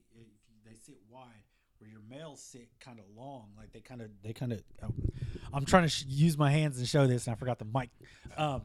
[0.65, 1.43] they sit wide,
[1.79, 4.63] where your males sit kind of long, like they kind of they kind of.
[4.83, 4.93] Oh,
[5.53, 7.89] I'm trying to sh- use my hands and show this, and I forgot the mic.
[8.37, 8.61] Um,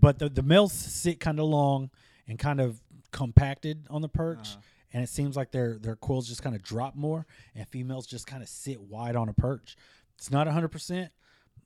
[0.00, 1.90] but the the males sit kind of long
[2.28, 2.80] and kind of
[3.10, 4.60] compacted on the perch, Uh-huh.
[4.92, 8.26] and it seems like their their quills just kind of drop more, and females just
[8.26, 9.76] kind of sit wide on a perch.
[10.16, 11.10] It's not 100, percent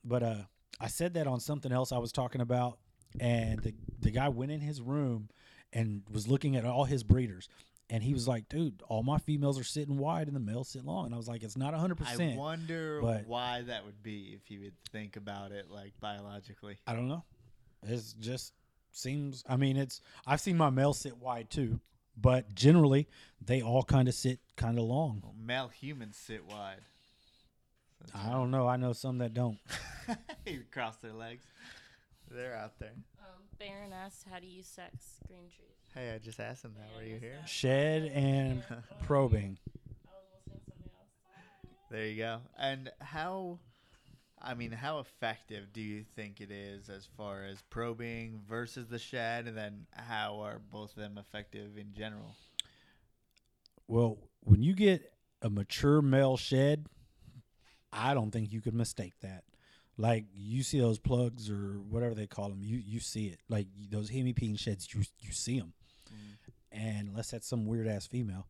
[0.03, 0.35] but uh,
[0.79, 2.79] I said that on something else I was talking about,
[3.19, 5.29] and the the guy went in his room
[5.73, 7.47] and was looking at all his breeders.
[7.89, 10.83] And he was like, "Dude, all my females are sitting wide and the males sit
[10.83, 12.01] long." And I was like, "It's not 100%.
[12.01, 16.77] I percent." wonder why that would be if you would think about it like biologically.
[16.85, 17.23] I don't know.
[17.83, 18.51] It just
[18.91, 19.43] seems.
[19.47, 20.01] I mean, it's.
[20.25, 21.79] I've seen my males sit wide too,
[22.17, 23.07] but generally
[23.39, 25.21] they all kind of sit kind of long.
[25.23, 26.81] Well, male humans sit wide.
[28.13, 28.67] I don't know.
[28.67, 29.59] I know some that don't.
[30.45, 31.45] you cross their legs.
[32.29, 32.93] They're out there.
[33.59, 36.95] Baron asked, "How do you sex green trees?" Hey, I just asked them that.
[36.95, 37.39] Were you here?
[37.45, 38.63] Shed and
[39.03, 39.57] probing.
[40.07, 41.89] I was listening to something else.
[41.89, 42.41] There you go.
[42.59, 43.59] And how,
[44.39, 48.99] I mean, how effective do you think it is as far as probing versus the
[48.99, 49.47] shed?
[49.47, 52.35] And then how are both of them effective in general?
[53.87, 56.85] Well, when you get a mature male shed,
[57.91, 59.43] I don't think you could mistake that.
[59.97, 63.39] Like you see those plugs or whatever they call them, you you see it.
[63.49, 65.73] Like those hemipene sheds, you you see them.
[66.71, 68.47] And unless that's some weird ass female,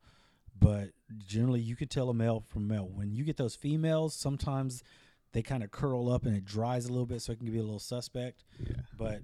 [0.60, 0.90] but
[1.26, 2.90] generally you could tell a male from male.
[2.94, 4.84] When you get those females, sometimes
[5.32, 7.60] they kind of curl up and it dries a little bit, so it can be
[7.60, 8.44] a little suspect.
[8.60, 8.76] Yeah.
[8.98, 9.22] But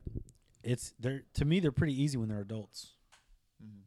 [0.63, 2.93] it's they're to me they're pretty easy when they're adults.
[3.61, 3.81] Mhm.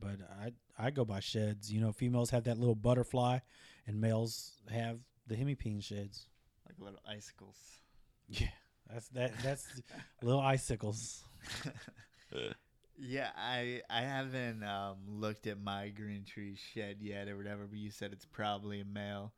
[0.00, 1.70] But I I go by sheds.
[1.70, 3.40] You know, females have that little butterfly,
[3.86, 6.28] and males have the hemipene sheds.
[6.68, 7.56] Like little icicles.
[8.28, 8.48] Yeah,
[8.92, 9.32] that's that.
[9.42, 9.66] That's
[10.22, 11.24] little icicles.
[13.00, 17.78] Yeah, I I haven't um, looked at my green tree shed yet or whatever, but
[17.78, 19.32] you said it's probably a male,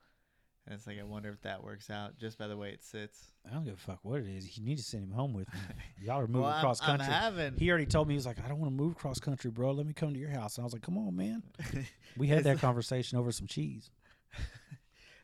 [0.66, 3.32] and it's like I wonder if that works out just by the way it sits.
[3.48, 4.56] I don't give a fuck what it is.
[4.58, 5.60] You need to send him home with me.
[6.06, 7.12] Y'all are moving well, I'm- cross I'm, country.
[7.12, 7.54] having.
[7.58, 9.72] he already told me he was like, I don't want to move cross country, bro.
[9.72, 10.56] Let me come to your house.
[10.56, 11.42] And I was like, Come on, man.
[12.16, 13.90] We had that conversation over some cheese.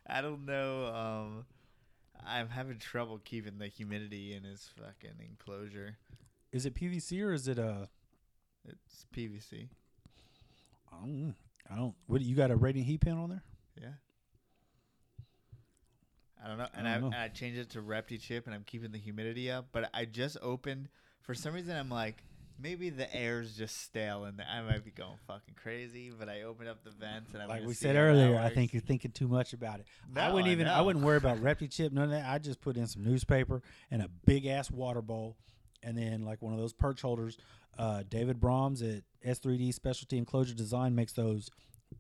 [0.07, 0.87] I don't know.
[0.87, 1.47] Um,
[2.25, 5.97] I'm having trouble keeping the humidity in his fucking enclosure.
[6.53, 7.87] Is it PVC or is it uh?
[8.69, 9.69] It's PVC.
[10.93, 11.35] I don't.
[11.71, 11.95] I don't.
[12.07, 13.43] What you got a radiant heat pan on there?
[13.81, 13.89] Yeah.
[16.43, 16.69] I don't know.
[16.75, 17.07] And I, don't know.
[17.09, 19.69] and I changed it to Repti chip, and I'm keeping the humidity up.
[19.73, 20.89] But I just opened.
[21.23, 22.23] For some reason, I'm like,
[22.59, 26.13] maybe the air's just stale, and I might be going fucking crazy.
[26.17, 28.83] But I opened up the vents, and I Like we said earlier, I think you're
[28.83, 29.87] thinking too much about it.
[30.17, 30.67] I wouldn't I even.
[30.69, 30.85] I know.
[30.85, 31.93] wouldn't worry about Repti chip.
[31.93, 32.29] None of that.
[32.29, 35.37] I just put in some newspaper and a big ass water bowl,
[35.83, 37.39] and then like one of those perch holders.
[37.79, 41.51] Uh, David Brahms at S3D Specialty Enclosure Design makes those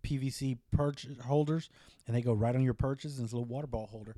[0.02, 1.68] PVC perch holders,
[2.06, 4.16] and they go right on your perches, and it's a little water ball holder,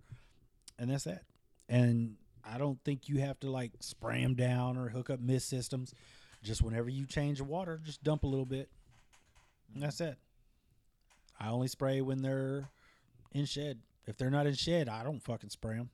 [0.79, 1.23] and that's that.
[1.69, 5.49] And I don't think you have to like spray them down or hook up mist
[5.49, 5.93] systems.
[6.43, 8.69] Just whenever you change the water, just dump a little bit.
[9.75, 10.17] And that's it.
[11.41, 12.69] I only spray when they're
[13.33, 13.81] in shed.
[14.07, 15.91] If they're not in shed, I don't fucking spray them.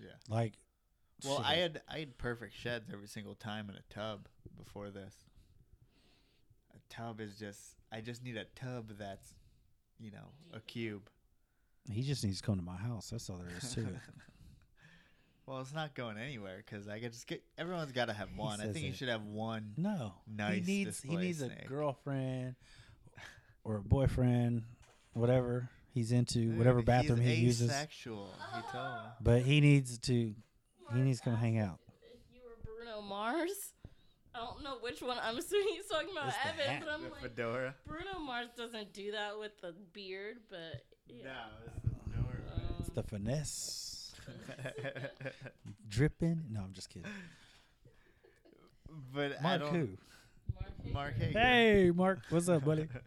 [0.00, 0.10] Yeah.
[0.28, 0.54] Like,
[1.24, 5.14] Well, I had I had perfect sheds every single time in a tub before this.
[6.74, 7.60] A tub is just
[7.92, 9.34] I just need a tub that's,
[9.98, 11.08] you know, a cube.
[11.90, 13.10] he just needs to come to my house.
[13.10, 13.86] That's all there is to it.
[15.46, 17.42] Well, it's not going anywhere because I could just get.
[17.56, 18.60] Everyone's got to have He one.
[18.60, 18.96] I says think you it.
[18.96, 19.74] should have one.
[19.76, 21.66] No, Nice he needs he display needs a snake.
[21.68, 22.56] girlfriend
[23.62, 24.62] or a boyfriend,
[25.12, 27.70] whatever he's into, Dude, whatever bathroom he's he uses.
[27.70, 28.34] Asexual.
[28.56, 29.00] He told me.
[29.20, 30.34] But he needs to
[30.94, 31.78] he needs to come hang out.
[32.12, 33.72] If you were Bruno Mars,
[34.34, 35.16] I don't know which one.
[35.22, 36.82] I'm assuming he's talking about It's the Evan, hat.
[36.84, 37.74] but I'm The like, fedora.
[37.86, 41.22] Bruno Mars doesn't do that with the beard, but yeah.
[41.24, 41.30] No,
[41.66, 42.52] it's the fedora.
[42.52, 43.92] Um, It's the finesse.
[45.88, 46.42] Dripping.
[46.50, 47.10] No, I'm just kidding.
[49.14, 49.74] but I Mark don't.
[49.74, 49.88] who?
[50.92, 51.38] Mark Hager.
[51.38, 52.20] Hey, Mark.
[52.30, 52.88] What's up, buddy?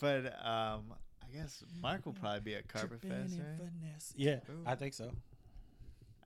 [0.00, 3.56] But um, I guess Mark will probably be at Carpet Fest, in right?
[3.56, 4.12] finesse.
[4.16, 4.64] Yeah, Ooh.
[4.66, 5.04] I think so.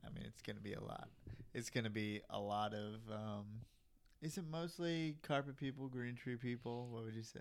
[0.03, 1.09] I mean, it's gonna be a lot.
[1.53, 2.95] It's gonna be a lot of.
[3.13, 3.45] Um,
[4.23, 6.89] is it mostly carpet people, green tree people?
[6.91, 7.41] What would you say?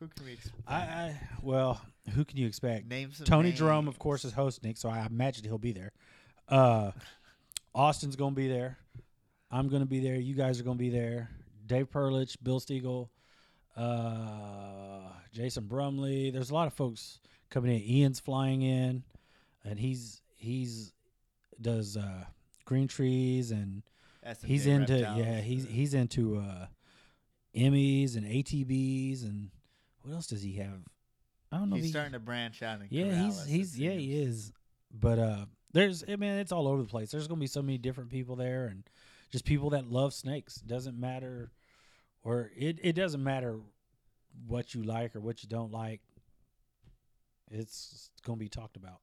[0.00, 0.62] Who can we expect?
[0.66, 1.80] I, I well,
[2.14, 2.86] who can you expect?
[2.88, 3.26] Name some.
[3.26, 5.92] Tony Jerome, of course, is hosting, so I imagine he'll be there.
[6.48, 6.92] Uh,
[7.74, 8.78] Austin's gonna be there.
[9.50, 10.16] I'm gonna be there.
[10.16, 11.30] You guys are gonna be there.
[11.66, 13.08] Dave Perlich, Bill Stiegel,
[13.76, 16.30] uh, Jason Brumley.
[16.30, 17.20] There's a lot of folks
[17.50, 17.82] coming in.
[17.82, 19.02] Ian's flying in,
[19.64, 20.92] and he's he's
[21.60, 22.24] does uh,
[22.64, 23.82] green trees and
[24.26, 25.18] SMJ he's into Reptiles.
[25.18, 26.66] yeah he's he's into uh
[27.56, 29.50] Emmys and ATBs and
[30.02, 30.82] what else does he have?
[31.50, 31.76] I don't know.
[31.76, 34.52] He's he- starting to branch out and yeah, he's he's yeah he is.
[34.92, 37.10] But uh, there's I mean it's all over the place.
[37.10, 38.84] There's gonna be so many different people there and
[39.30, 40.56] just people that love snakes.
[40.56, 41.50] Doesn't matter,
[42.22, 43.58] or it it doesn't matter
[44.46, 46.00] what you like or what you don't like.
[47.50, 49.00] It's gonna be talked about.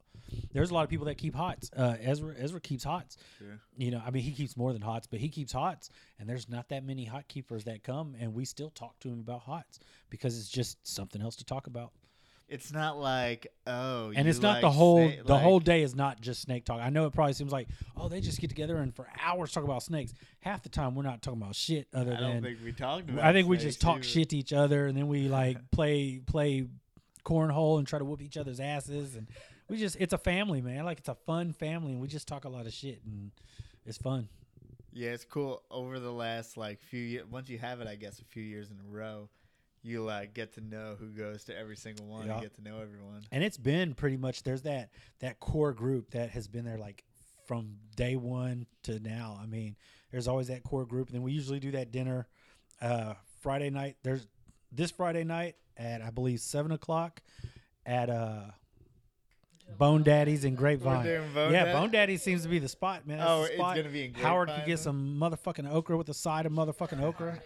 [0.52, 1.70] There's a lot of people that keep hots.
[1.76, 3.18] Uh, Ezra Ezra keeps hots.
[3.38, 3.60] Sure.
[3.78, 5.90] You know, I mean, he keeps more than hots, but he keeps hots,
[6.20, 9.20] and there's not that many hot keepers that come, and we still talk to him
[9.20, 11.92] about hots because it's just something else to talk about.
[12.48, 15.96] It's not like oh, and it's not the whole snake- the like- whole day is
[15.96, 16.80] not just snake talk.
[16.80, 17.68] I know it probably seems like
[17.98, 20.14] oh they just get together and for hours talk about snakes.
[20.42, 22.72] Half the time we're not talking about shit other than I don't than think we
[22.72, 23.26] talked about.
[23.26, 24.04] I think we just talk either.
[24.04, 26.68] shit to each other and then we like play play
[27.26, 29.28] cornhole and try to whoop each other's asses and
[29.68, 32.46] we just it's a family man like it's a fun family and we just talk
[32.46, 33.32] a lot of shit and
[33.86, 34.30] it's fun.
[34.94, 35.62] Yeah, it's cool.
[35.70, 38.72] Over the last like few years, once you have it, I guess a few years
[38.72, 39.30] in a row,
[39.84, 42.28] you like get to know who goes to every single one.
[42.28, 42.34] Yeah.
[42.34, 43.24] and get to know everyone.
[43.32, 44.90] And it's been pretty much there's that
[45.20, 47.04] that core group that has been there like
[47.46, 49.38] from day one to now.
[49.42, 49.76] I mean,
[50.12, 52.28] there's always that core group, and then we usually do that dinner
[52.82, 53.98] uh, Friday night.
[54.02, 54.28] There's
[54.76, 57.22] this Friday night at I believe seven o'clock
[57.86, 58.42] at uh,
[59.78, 61.04] Bone Daddies in Grapevine.
[61.06, 61.80] doing Bone yeah, Daddy?
[61.80, 63.18] Bone Daddy seems to be the spot, man.
[63.18, 64.24] That's Oh, the it's gonna be in Grapevine.
[64.32, 67.40] Howard could get some motherfucking okra with a side of motherfucking okra.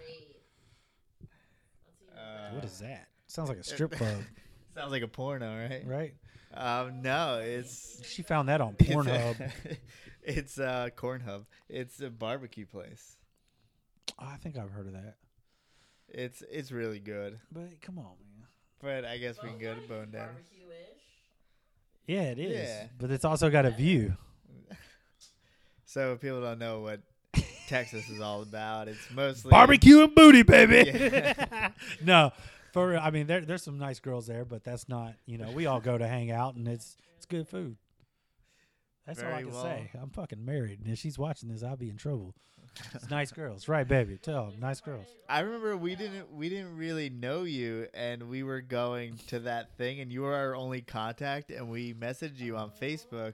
[2.16, 3.08] Uh, What is that?
[3.28, 4.22] Sounds like a strip club,
[4.76, 5.84] Sounds like a porno, right?
[5.86, 6.14] right?
[6.54, 9.52] Um, no, it's She found that on it's a- Pornhub.
[10.24, 11.46] it's uh, Corn Hub.
[11.70, 13.18] It's a barbecue place.
[14.18, 15.16] Oh, I think I've heard of that.
[16.12, 17.40] It's it's really good.
[17.52, 18.48] But come on, man.
[18.82, 20.32] But I guess we can go to Bone Daddy.
[22.08, 22.68] Yeah, it is.
[22.68, 22.88] Yeah.
[22.98, 24.16] But it's also got a view.
[25.86, 27.02] So if people don't know what
[27.68, 30.88] Texas is all about, it's mostly Barbecue and booty, baby.
[30.88, 31.72] Yeah.
[32.04, 32.32] no,
[32.74, 35.16] for real, I mean, there, there's some nice girls there, but that's not.
[35.26, 37.78] You know, we all go to hang out, and it's it's good food.
[39.08, 39.64] That's all I can well.
[39.64, 39.90] say.
[40.00, 42.36] I'm fucking married, and if she's watching this, I'll be in trouble.
[42.94, 44.18] It's nice girls, right, baby?
[44.18, 45.06] Tell 'em, nice girls.
[45.28, 49.76] I remember we didn't we didn't really know you, and we were going to that
[49.78, 53.34] thing, and you were our only contact, and we messaged you on Facebook,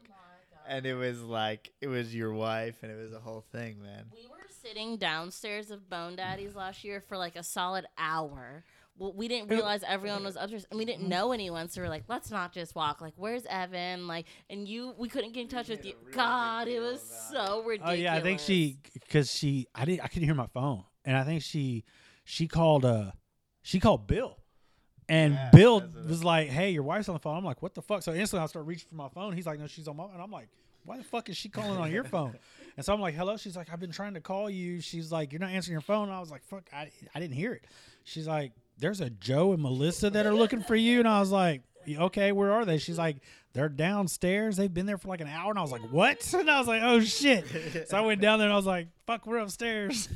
[0.68, 4.06] and it was like it was your wife, and it was a whole thing, man.
[4.14, 8.64] We were sitting downstairs of Bone Daddies last year for like a solid hour.
[8.98, 11.68] Well, we didn't realize everyone was upstairs, and we didn't know anyone.
[11.68, 13.02] So we are like, let's not just walk.
[13.02, 14.08] Like, where's Evan?
[14.08, 15.96] Like, and you, we couldn't get in touch with you.
[16.12, 17.02] God, it was
[17.32, 18.00] so ridiculous.
[18.00, 21.18] Oh yeah, I think she because she I didn't I couldn't hear my phone, and
[21.18, 21.84] I think she
[22.24, 23.12] she called uh
[23.64, 24.38] she called Bill,
[25.10, 27.62] and Yeah, Bill that's what- was like, "Hey, your wife's on the phone." I'm like,
[27.62, 29.34] "What the fuck?" So instantly I start reaching for my phone.
[29.34, 30.48] He's like, "No, she's on my," and I'm like,
[30.86, 32.38] "Why the fuck is she calling on your phone?"
[32.78, 35.32] And so I'm like, "Hello." She's like, "I've been trying to call you." She's like,
[35.34, 37.66] "You're not answering your phone." And I was like, "Fuck, I I didn't hear it."
[38.04, 41.32] She's like, "There's a Joe and Melissa that are looking for you," and I was
[41.32, 41.62] like.
[41.88, 42.80] Okay, where are they?
[42.80, 43.18] She's like,
[43.54, 44.58] they're downstairs.
[44.58, 46.34] They've been there for like an hour, and I was like, what?
[46.34, 47.46] And I was like, oh shit.
[47.88, 50.10] So I went down there and I was like, fuck, we're upstairs.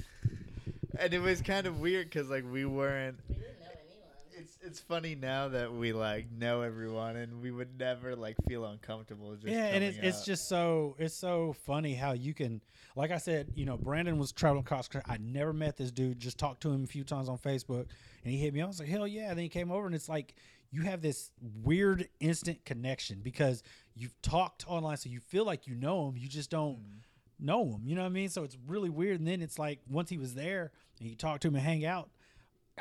[0.98, 3.20] And it was kind of weird because like we weren't.
[3.30, 4.14] We didn't know anyone.
[4.34, 8.66] It's it's funny now that we like know everyone, and we would never like feel
[8.66, 9.34] uncomfortable.
[9.36, 12.62] Just yeah, and it's coming it's just so it's so funny how you can,
[12.98, 14.90] like I said, you know, Brandon was traveling across.
[14.90, 15.10] country.
[15.10, 16.20] I never met this dude.
[16.20, 17.86] Just talked to him a few times on Facebook,
[18.24, 18.62] and he hit me.
[18.62, 19.30] I was like, hell yeah!
[19.30, 20.36] And then he came over, and it's like
[20.72, 21.32] you have this
[21.64, 23.64] weird instant connection because
[23.96, 26.18] you've talked online, so you feel like you know him.
[26.18, 27.46] You just don't Mm-hmm.
[27.46, 27.82] know him.
[27.86, 28.30] You know what I mean?
[28.30, 29.20] So it's really weird.
[29.20, 31.86] And then it's like once he was there and you talk to him and hang
[31.86, 32.10] out,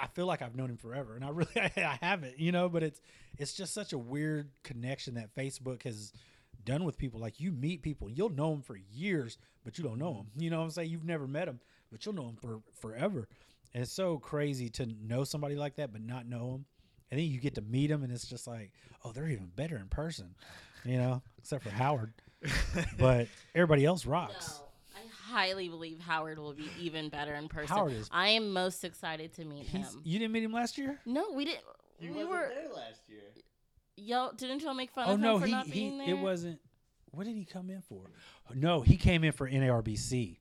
[0.01, 2.69] I feel like I've known him forever, and I really I haven't, you know.
[2.69, 3.01] But it's
[3.39, 6.13] it's just such a weird connection that Facebook has
[6.65, 7.21] done with people.
[7.21, 10.27] Like you meet people, you'll know them for years, but you don't know them.
[10.37, 10.91] You know what I'm saying?
[10.91, 11.61] You've never met them,
[11.91, 13.29] but you'll know them for forever.
[13.75, 16.65] And it's so crazy to know somebody like that, but not know them.
[17.11, 18.73] and then you get to meet them, and it's just like,
[19.05, 20.35] oh, they're even better in person,
[20.85, 22.13] you know, except for Howard.
[22.99, 24.61] but everybody else rocks.
[24.61, 24.65] No,
[24.97, 27.77] I highly believe Howard will be even better in person.
[27.77, 29.87] Howard is- I am most excited to meet him.
[30.05, 30.99] you didn't meet him last year?
[31.05, 31.65] No, we didn't.
[31.99, 32.49] He we wasn't were.
[32.55, 33.21] there last year.
[33.97, 36.11] Y'all didn't y'all make fun Oh of him no, for he, not he being there?
[36.11, 36.61] it wasn't.
[37.11, 38.03] What did he come in for?
[38.55, 40.37] No, he came in for NARBC.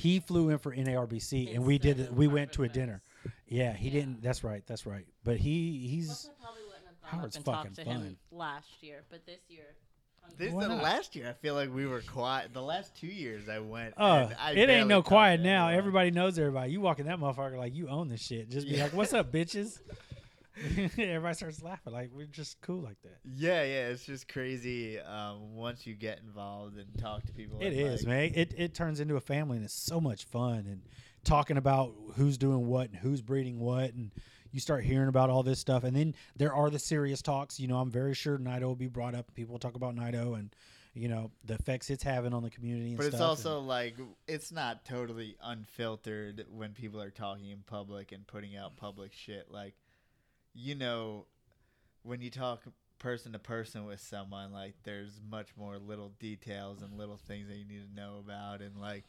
[0.00, 1.98] He flew in for NARBC, and we did.
[1.98, 3.02] Instead it- We went to a dinner.
[3.46, 3.92] Yeah, he Yeah.
[4.00, 4.22] didn't.
[4.22, 4.66] That's right.
[4.66, 5.04] That's right.
[5.24, 8.16] But he he's Plus, I probably wouldn't have gone Howard's up to fucking him fun.
[8.30, 9.64] last year, but this year.
[10.38, 11.28] This Why the last year.
[11.28, 12.52] I feel like we were quiet.
[12.54, 13.94] The last two years I went.
[13.98, 15.66] Oh, and I it ain't no quiet now.
[15.66, 15.78] anyone.
[15.78, 16.70] Everybody knows everybody.
[16.72, 18.48] You walk in that motherfucker like you own this shit.
[18.48, 18.84] Just be Yeah.
[18.84, 19.80] like, "What's up, bitches?"
[20.98, 23.18] everybody starts laughing like we're just cool like that.
[23.24, 23.88] Yeah, yeah.
[23.88, 24.98] It's just crazy.
[24.98, 27.58] Um, once you get involved and talk to people.
[27.60, 28.32] it is, like, man.
[28.34, 30.66] It it turns into a family, and it's so much fun.
[30.66, 30.82] And
[31.24, 34.10] talking about who's doing what and who's breeding what, and
[34.52, 35.84] you start hearing about all this stuff.
[35.84, 37.60] And then there are the serious talks.
[37.60, 39.32] You know, I'm very sure Nido will be brought up.
[39.34, 40.54] People will talk about Nido and
[40.94, 42.88] you know the effects it's having on the community.
[42.88, 43.96] And But it's also and- like
[44.26, 49.50] it's not totally unfiltered when people are talking in public and putting out public shit.
[49.50, 49.74] Like,
[50.54, 51.26] you know,
[52.02, 52.62] when you talk
[52.98, 57.56] person to person with someone, like there's much more little details and little things that
[57.56, 59.04] you need to know about, and like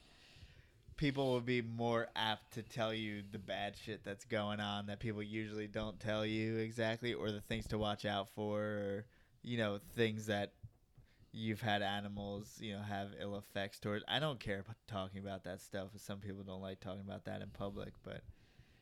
[0.98, 5.00] people will be more apt to tell you the bad shit that's going on that
[5.00, 9.06] people usually don't tell you exactly, or the things to watch out for, or
[9.44, 10.54] you know things that
[11.34, 14.04] you've had animals, you know, have ill effects towards.
[14.08, 15.90] I don't care about talking about that stuff.
[15.98, 18.22] Some people don't like talking about that in public, but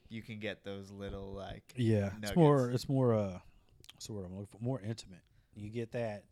[0.09, 2.69] you can get those little like Yeah, it's more.
[2.71, 3.13] It's more.
[3.13, 3.39] Uh,
[3.93, 4.63] what's the word I'm looking for?
[4.63, 5.21] More intimate.
[5.55, 6.23] You get that.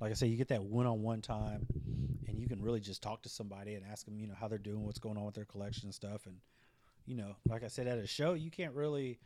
[0.00, 1.66] Like I say, you get that one-on-one time,
[2.26, 4.58] and you can really just talk to somebody and ask them, you know, how they're
[4.58, 6.26] doing, what's going on with their collection and stuff.
[6.26, 6.38] And
[7.06, 9.20] you know, like I said, at a show, you can't really,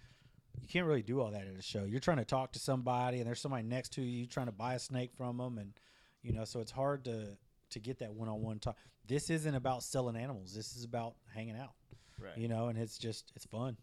[0.61, 1.85] you can't really do all that at a show.
[1.85, 4.75] You're trying to talk to somebody, and there's somebody next to you, trying to buy
[4.75, 5.73] a snake from them, and
[6.23, 7.37] you know, so it's hard to
[7.71, 8.77] to get that one-on-one talk.
[9.07, 10.55] This isn't about selling animals.
[10.55, 11.73] This is about hanging out.
[12.21, 12.37] right.
[12.37, 13.77] You know, and it's just it's fun.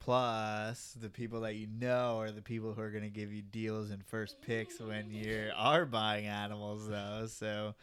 [0.00, 3.42] Plus, the people that you know are the people who are going to give you
[3.42, 7.26] deals and first picks when you are buying animals, though.
[7.28, 7.74] So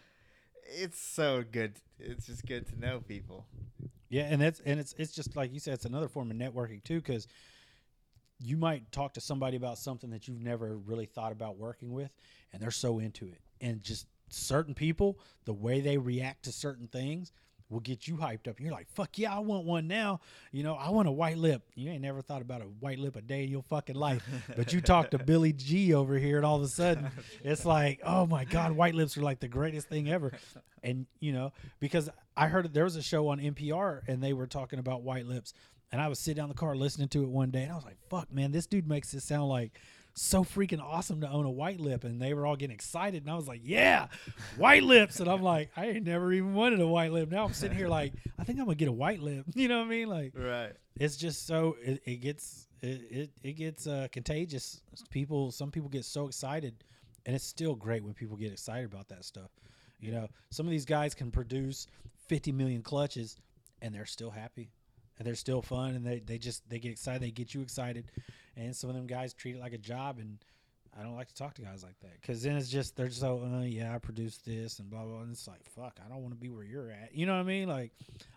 [0.63, 1.73] it's so good.
[1.99, 3.45] It's just good to know people.
[4.09, 6.83] Yeah, and that's and it's it's just like you said, it's another form of networking
[6.83, 7.27] too, because
[8.39, 12.11] you might talk to somebody about something that you've never really thought about working with,
[12.51, 16.87] and they're so into it, and just certain people, the way they react to certain
[16.87, 17.31] things
[17.69, 18.59] will get you hyped up.
[18.59, 20.21] You're like, fuck yeah, I want one now.
[20.51, 21.63] You know, I want a white lip.
[21.75, 24.23] You ain't never thought about a white lip a day in your fucking life,
[24.55, 27.09] but you talk to Billy G over here, and all of a sudden,
[27.43, 30.31] it's like, oh my god, white lips are like the greatest thing ever.
[30.83, 34.47] And you know, because I heard there was a show on NPR and they were
[34.47, 35.53] talking about white lips,
[35.91, 37.75] and I was sitting down in the car listening to it one day, and I
[37.75, 39.79] was like, fuck, man, this dude makes it sound like
[40.19, 43.31] so freaking awesome to own a white lip, and they were all getting excited, and
[43.31, 44.07] I was like, yeah,
[44.57, 47.29] white lips, and I'm like, I ain't never even wanted a white lip.
[47.29, 49.45] Now I'm sitting here like, I think I'm gonna get a white lip.
[49.55, 50.09] You know what I mean?
[50.09, 50.73] Like, Right.
[50.99, 54.81] it's just so it, it gets it it, it gets uh, contagious.
[55.11, 56.83] People, some people get so excited,
[57.27, 59.51] and it's still great when people get excited about that stuff.
[59.99, 61.85] You know, some of these guys can produce
[62.27, 63.37] 50 million clutches,
[63.83, 64.71] and they're still happy,
[65.19, 68.11] and they're still fun, and they they just they get excited, they get you excited,
[68.57, 70.37] and some of them guys treat it like a job, and
[70.99, 72.19] I don't like to talk to guys like that.
[72.21, 75.31] Because then it's just they're so uh, yeah I produced this and blah blah and
[75.31, 77.13] it's like fuck I don't want to be where you're at.
[77.13, 77.67] You know what I mean?
[77.69, 77.91] Like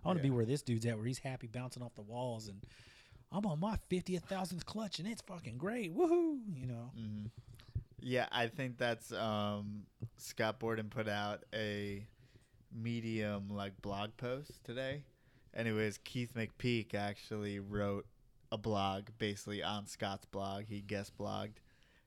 [0.05, 0.31] I want to Yeah.
[0.31, 2.61] be where this dude's at where he's happy bouncing off the walls and
[3.33, 5.97] I'm on my fiftieth thousandth clutch and it's fucking great.
[5.97, 6.39] Woohoo!
[6.55, 6.91] You know?
[6.95, 7.27] Hmm
[8.01, 9.85] Yeah, I think that's um,
[10.19, 12.07] Scott Borden put out a
[12.73, 15.03] medium like blog post today.
[15.55, 18.07] Anyways, Keith McPeak actually wrote
[18.53, 20.65] a blog basically on Scott's blog.
[20.69, 21.59] He guest blogged,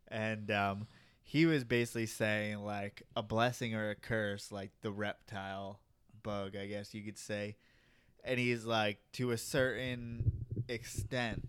[0.07, 0.87] and um,
[1.23, 5.79] he was basically saying like a blessing or a curse, like the reptile
[6.21, 7.55] bug, I guess you could say.
[8.23, 11.47] And he's like, to a certain extent,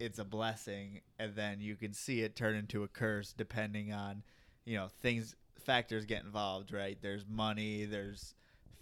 [0.00, 4.22] it's a blessing, and then you can see it turn into a curse depending on,
[4.64, 6.98] you know, things factors get involved, right?
[7.00, 8.34] There's money, there's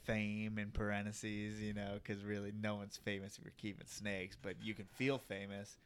[0.05, 4.55] fame in parentheses, you know, because really no one's famous if you're keeping snakes, but
[4.63, 5.77] you can feel famous.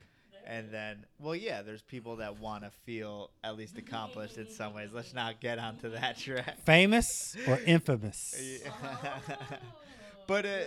[0.47, 4.73] And then, well, yeah, there's people that want to feel at least accomplished in some
[4.73, 4.91] ways.
[4.95, 6.59] Let's not get onto that track.
[6.65, 8.63] famous or infamous
[10.27, 10.59] but uh,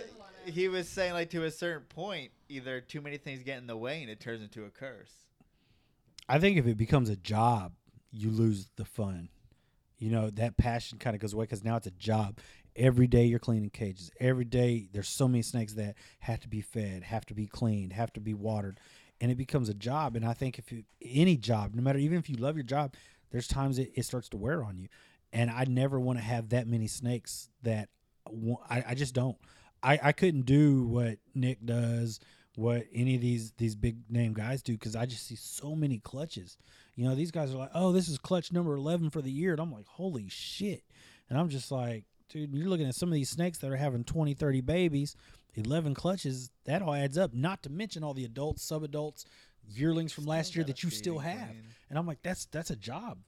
[0.44, 3.76] he was saying, like, to a certain point, either too many things get in the
[3.76, 5.12] way and it turns into a curse.
[6.28, 7.72] I think if it becomes a job
[8.12, 9.30] you lose the fun
[9.98, 12.38] you know that passion kind of goes away because now it's a job
[12.74, 16.60] every day you're cleaning cages every day there's so many snakes that have to be
[16.60, 18.80] fed have to be cleaned have to be watered
[19.22, 20.16] and it becomes a job.
[20.16, 22.92] And I think if you, any job, no matter even if you love your job,
[23.30, 24.88] there's times it, it starts to wear on you.
[25.32, 27.88] And I never want to have that many snakes that
[28.68, 29.38] I, I just don't.
[29.80, 32.18] I, I couldn't do what Nick does,
[32.56, 35.98] what any of these these big name guys do, because I just see so many
[35.98, 36.58] clutches.
[36.96, 39.52] You know, these guys are like, oh, this is clutch number 11 for the year.
[39.52, 40.82] And I'm like, holy shit.
[41.30, 44.04] And I'm just like, dude, you're looking at some of these snakes that are having
[44.04, 45.16] 20, 30 babies,
[45.54, 46.50] 11 clutches.
[46.64, 49.24] That all adds up, not to mention all the adults, sub adults,
[49.68, 51.50] yearlings from last year that you still have.
[51.90, 53.18] And I'm like, that's that's a job,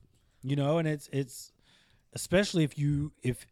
[0.43, 0.79] you know.
[0.79, 1.53] And it's it's
[2.15, 3.47] especially if you if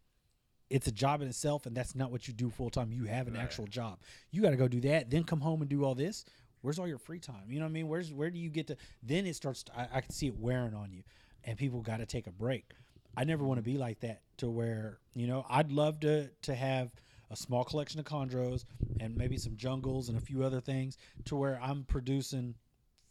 [0.69, 2.91] it's a job in itself and that's not what you do full time.
[2.91, 3.43] You have an Right.
[3.43, 3.99] actual job.
[4.31, 6.25] You got to go do that, then come home and do all this.
[6.61, 7.43] Where's all your free time?
[7.49, 7.87] You know what I mean?
[7.89, 8.77] Where's where do you get to?
[9.03, 9.63] Then it starts.
[9.63, 11.03] To, I, I can see it wearing on you,
[11.43, 12.71] and people got to take a break.
[13.15, 14.21] I never want to be like that.
[14.37, 16.91] To where you know, I'd love to to have
[17.29, 18.65] a small collection of chondros
[18.99, 22.55] and maybe some jungles and a few other things to where I'm producing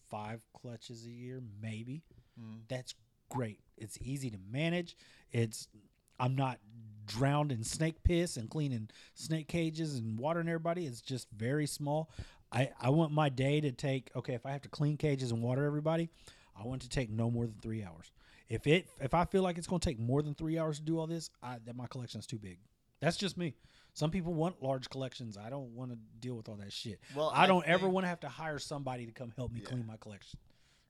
[0.08, 2.02] five clutches a year, maybe.
[2.40, 2.60] Mm.
[2.68, 2.94] That's
[3.28, 3.60] great.
[3.76, 4.96] It's easy to manage.
[5.32, 5.68] It's
[6.20, 6.58] I'm not
[7.06, 10.86] drowned in snake piss and cleaning snake cages and watering everybody.
[10.86, 12.10] It's just very small.
[12.52, 15.42] I, I want my day to take okay, if I have to clean cages and
[15.42, 16.10] water everybody,
[16.58, 18.12] I want to take no more than three hours.
[18.48, 20.98] If it if I feel like it's gonna take more than three hours to do
[20.98, 22.58] all this, I that my collection is too big.
[23.00, 23.54] That's just me.
[23.94, 25.36] Some people want large collections.
[25.36, 27.00] I don't want to deal with all that shit.
[27.14, 29.60] Well, I I don't ever want to have to hire somebody to come help me
[29.60, 29.68] Yeah.
[29.68, 30.38] clean my collection.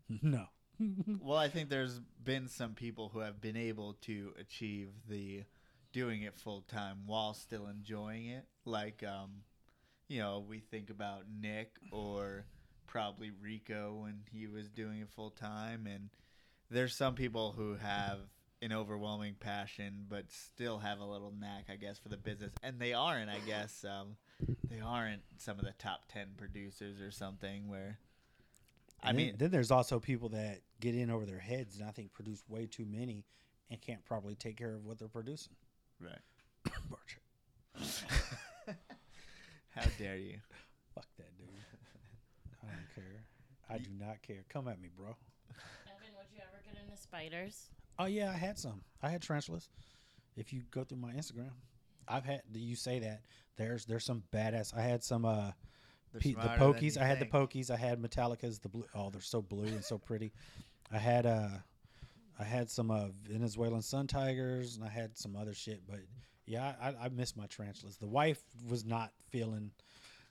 [0.22, 0.46] No.
[1.20, 5.44] Well, I think there's been some people who have been able to achieve the
[5.92, 8.44] doing it full time while still enjoying it.
[8.64, 9.42] Like, um,
[10.08, 12.44] you know, we think about Nick or
[12.86, 16.10] probably Rico when he was doing it full time, and
[16.72, 18.18] there's some people who have
[18.60, 22.78] an overwhelming passion but still have a little knack, I guess, for the business, and
[22.78, 24.16] they aren't, I guess, um,
[24.70, 27.98] they aren't some of the top ten producers or something where.
[29.04, 31.90] I And mean, then there's also people that get in over their heads and I
[31.90, 33.24] think produce way too many
[33.70, 35.54] and can't properly take care of what they're producing.
[36.00, 36.20] right.
[39.70, 40.38] How dare you?
[40.94, 41.48] Fuck that dude.
[42.62, 43.24] I don't care.
[43.68, 44.44] I do not care.
[44.48, 45.16] Come at me, bro.
[46.36, 47.68] Evan, you ever get into spiders?
[47.98, 48.82] Oh yeah, I had some.
[49.02, 49.68] I had tarantulas.
[50.36, 51.50] If you go through my Instagram,
[52.08, 52.42] I've had.
[52.50, 53.22] Do you say that?
[53.56, 54.76] There's there's some badass.
[54.76, 55.52] I had some uh
[56.18, 56.96] Pe- the smarter than pokies.
[56.96, 57.32] you I had the think.
[57.32, 57.70] pokies.
[57.70, 58.58] I had Metallica's.
[58.58, 58.84] The blue.
[58.94, 60.32] Oh, they're so blue and so pretty.
[60.90, 61.48] I had uh,
[62.38, 65.80] I had some uh, Venezuelan sun tigers, and I had some other shit.
[65.88, 66.00] But
[66.46, 67.96] yeah, I, I miss my tarantulas.
[67.96, 69.70] The wife was not feeling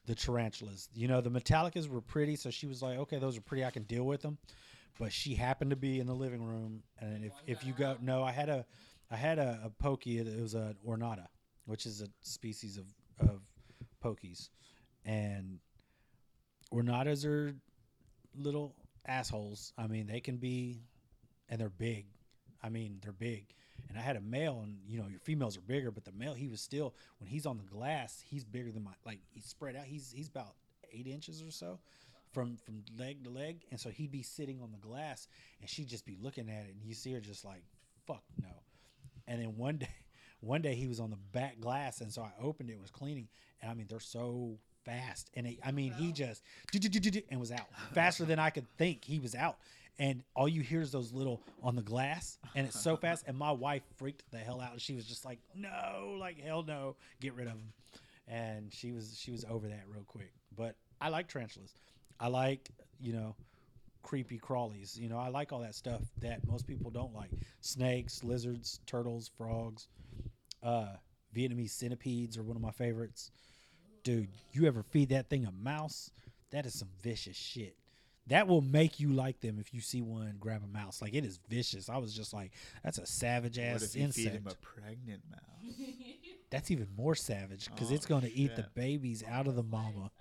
[0.05, 0.87] the tarantulas.
[0.93, 3.65] You know, the Metallicas were pretty, so she was like, "Okay, those are pretty.
[3.65, 4.37] I can deal with them."
[4.99, 8.23] But she happened to be in the living room, and if if you go, no,
[8.23, 8.65] I had a,
[9.09, 10.19] I had a, a pokey.
[10.19, 11.27] It was an ornata,
[11.65, 12.85] which is a species of
[13.27, 13.41] of
[14.03, 14.49] pokies,
[15.05, 15.59] and
[16.71, 17.55] ornatas are
[18.35, 19.73] little assholes.
[19.77, 20.83] I mean, they can be,
[21.49, 22.05] and they're big.
[22.63, 23.45] I mean, they're big.
[23.89, 26.33] And I had a male, and you know, your females are bigger, but the male,
[26.33, 29.75] he was still when he's on the glass, he's bigger than my like he's spread
[29.75, 29.85] out.
[29.85, 30.55] He's he's about
[30.93, 31.79] eight inches or so
[32.31, 35.27] from from leg to leg, and so he'd be sitting on the glass,
[35.59, 37.63] and she'd just be looking at it, and you see her just like,
[38.05, 38.49] "Fuck no."
[39.27, 39.89] And then one day,
[40.41, 43.27] one day he was on the back glass, and so I opened it, was cleaning,
[43.61, 46.43] and I mean they're so fast, and it, I mean he just
[47.29, 49.03] and was out faster than I could think.
[49.03, 49.57] He was out,
[49.99, 53.25] and all you hear is those little on the glass, and it's so fast.
[53.27, 56.63] And my wife freaked the hell out, and she was just like, "No, like hell
[56.63, 57.73] no, get rid of him."
[58.27, 60.31] And she was she was over that real quick.
[60.55, 61.73] But I like tarantulas.
[62.21, 62.69] I like
[62.99, 63.35] you know
[64.03, 64.97] creepy crawlies.
[64.97, 67.31] You know, I like all that stuff that most people don't like.
[67.61, 69.87] Snakes, lizards, turtles, frogs.
[70.63, 70.93] Uh,
[71.35, 73.31] Vietnamese centipedes are one of my favorites.
[74.03, 76.11] Dude, you ever feed that thing a mouse?
[76.51, 77.75] That is some vicious shit.
[78.27, 81.01] That will make you like them if you see one grab a mouse.
[81.01, 81.89] Like it is vicious.
[81.89, 82.51] I was just like,
[82.83, 85.75] that's a savage What ass if you feed him a pregnant mouse?
[86.49, 88.73] That's even more savage because Oh, it's going to eat the shit.
[88.75, 90.11] babies out of the mama.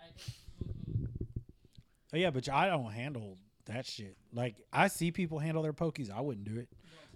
[2.12, 4.16] Oh yeah, but I don't handle that shit.
[4.32, 6.11] Like I see people handle their pokies.
[6.11, 6.69] I wouldn't do it.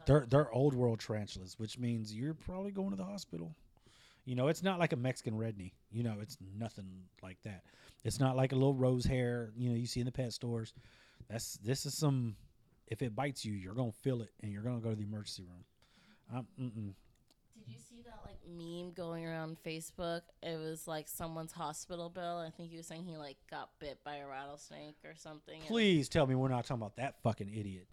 [0.06, 3.54] They're they're old world tarantulas, which means you're probably going to the hospital.
[4.24, 5.72] You know, it's not like a Mexican redknee.
[5.92, 6.86] You know, it's nothing
[7.22, 7.64] like that.
[8.04, 9.52] It's not like a little rose hair.
[9.56, 10.72] You know, you see in the pet stores.
[11.28, 12.36] That's this is some.
[12.86, 15.42] If it bites you, you're gonna feel it, and you're gonna go to the emergency
[15.42, 15.64] room.
[17.54, 20.22] Did you see that like meme going around Facebook?
[20.42, 22.38] It was like someone's hospital bill.
[22.38, 25.58] I think he was saying he like got bit by a rattlesnake or something.
[25.58, 27.86] and- Please tell me we're not talking about that fucking idiot.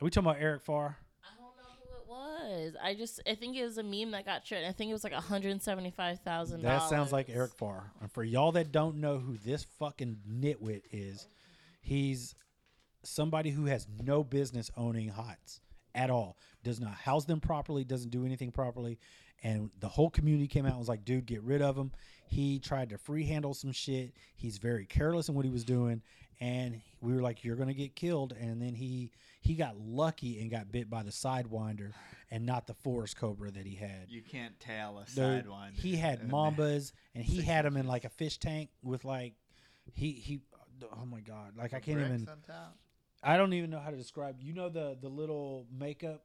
[0.00, 0.96] Are we talking about Eric Farr?
[1.22, 2.74] I don't know who it was.
[2.82, 4.68] I just I think it was a meme that got trending.
[4.68, 6.62] I think it was like one hundred seventy five thousand.
[6.62, 7.92] That sounds like Eric Farr.
[8.00, 11.28] And for y'all that don't know who this fucking nitwit is,
[11.82, 12.34] He's
[13.02, 15.60] somebody who has no business owning HOTS
[15.94, 16.36] at all.
[16.62, 18.98] Does not house them properly, doesn't do anything properly.
[19.42, 21.92] And the whole community came out and was like, dude, get rid of him.
[22.26, 24.12] He tried to free handle some shit.
[24.36, 26.02] He's very careless in what he was doing.
[26.40, 28.34] And we were like, you're going to get killed.
[28.38, 29.10] And then he
[29.40, 31.92] he got lucky and got bit by the sidewinder
[32.30, 34.06] and not the forest cobra that he had.
[34.08, 35.74] You can't tail a Dude, sidewinder.
[35.74, 39.34] He had mambas, and he had them in like a fish tank with like,
[39.92, 40.40] he he.
[40.82, 41.56] Oh my god!
[41.56, 42.28] Like I can't even.
[43.22, 44.36] I don't even know how to describe.
[44.40, 46.24] You know the the little makeup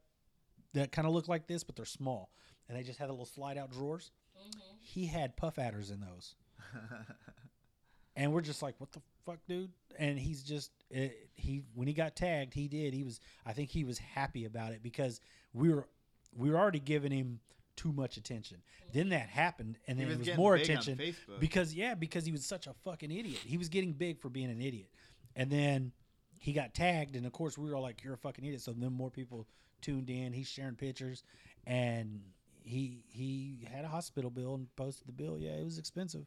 [0.74, 2.30] that kind of look like this, but they're small,
[2.68, 4.12] and they just had the little slide out drawers.
[4.38, 4.60] Mm-hmm.
[4.80, 6.36] He had puff adders in those,
[8.16, 9.72] and we're just like, what the fuck, dude?
[9.98, 12.94] And he's just it, he when he got tagged, he did.
[12.94, 13.20] He was.
[13.46, 15.20] I think he was happy about it because
[15.54, 15.88] we were
[16.36, 17.40] we were already giving him
[17.76, 18.58] too much attention.
[18.94, 21.40] Then that happened, and He then was it was more big on attention Facebook.
[21.40, 23.40] because yeah, because he was such a fucking idiot.
[23.44, 24.90] He was getting big for being an idiot,
[25.36, 25.92] and then
[26.40, 28.72] he got tagged, and of course we were all like, "You're a fucking idiot." So
[28.74, 29.48] then more people
[29.82, 30.32] tuned in.
[30.34, 31.24] He's sharing pictures,
[31.66, 32.22] and
[32.66, 35.38] he he had a hospital bill and posted the bill.
[35.40, 36.26] Yeah, it was expensive.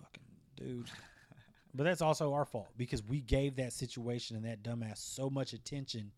[0.00, 0.22] Fucking
[0.56, 0.90] dude.
[1.76, 5.52] But that's also our fault because we gave that situation and that dumbass so much
[5.54, 6.12] attention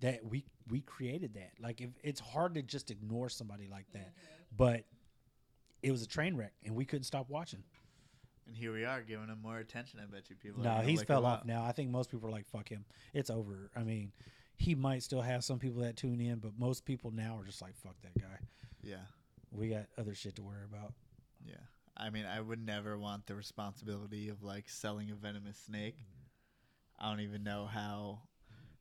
[0.00, 1.50] that we we created that.
[1.60, 4.56] Like if it's hard to just ignore somebody like that, mm-hmm.
[4.56, 4.84] but
[5.82, 7.64] it was a train wreck and we couldn't stop watching.
[8.46, 9.98] And here we are giving him more attention.
[10.00, 10.62] I bet you people.
[10.62, 11.64] No, he's fell off now.
[11.64, 14.12] I think most people are like, "Fuck him, it's over." I mean,
[14.60, 17.62] he might still have some people that tune in, but most people now are just
[17.62, 18.38] like, "Fuck that guy."
[18.82, 19.00] Yeah,
[19.50, 20.92] We got other shit to worry about.
[21.46, 21.54] yeah.
[21.96, 25.96] I mean, I would never want the responsibility of like selling a venomous snake.
[26.98, 28.20] I don't even know how,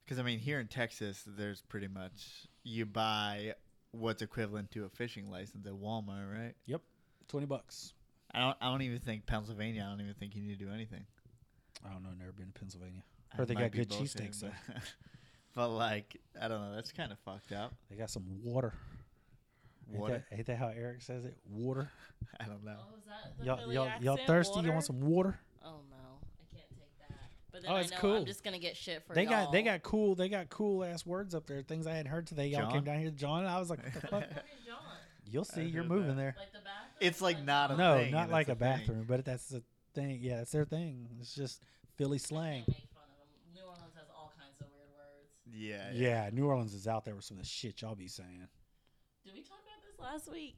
[0.04, 3.56] because I mean, here in Texas, there's pretty much you buy
[3.92, 6.54] what's equivalent to a fishing license at Walmart, right?
[6.66, 6.82] Yep,
[7.30, 7.94] twenty bucks.
[8.34, 8.58] I don't.
[8.62, 9.84] I don't even think Pennsylvania.
[9.86, 11.06] I don't even think you need to do anything.
[11.86, 12.10] I don't know.
[12.18, 13.04] Never been to Pennsylvania.
[13.32, 14.52] I Heard they got good cheesesteaks though.
[15.56, 16.76] but- But like, I don't know.
[16.76, 17.74] That's kind of fucked up.
[17.90, 18.74] They got some water.
[19.92, 20.24] Ain't Water.
[20.30, 21.36] that, ain't that how Eric says it?
[21.50, 21.90] Water.
[22.40, 22.78] I don't know.
[22.80, 24.28] Oh, is that the Y'all, Philly y'all, y'all accent?
[24.28, 24.60] thirsty?
[24.62, 25.40] You want some water?
[25.66, 27.18] Oh no, I can't take that.
[27.52, 28.16] But then Oh, I it's know cool.
[28.18, 29.74] I'm just gonna get shit for They got they y'all.
[29.74, 31.64] got cool they got cool ass words up there.
[31.64, 32.48] Things I hadn't heard today.
[32.48, 32.72] Y'all John?
[32.72, 33.46] came down here, to John.
[33.48, 34.12] I was like, what the fuck?
[34.12, 34.32] Where's
[34.68, 34.78] John?
[35.32, 35.64] You'll see.
[35.64, 36.18] You're moving that.
[36.18, 36.36] there.
[36.38, 36.98] Like the bathroom?
[37.02, 39.64] It's like not a No, thing, not like a a bathroom, but that's the
[39.96, 40.20] thing.
[40.22, 41.08] Yeah, it's their thing.
[41.20, 41.64] It's just
[41.98, 42.64] Philly slang.
[42.66, 43.56] Can't make fun of them.
[43.56, 45.30] New Orleans has all kinds of weird words.
[45.60, 45.92] Yeah.
[45.94, 48.48] Yeah, New Orleans is out there with some of the shit y'all be saying.
[49.26, 50.56] Did we talk about this last week?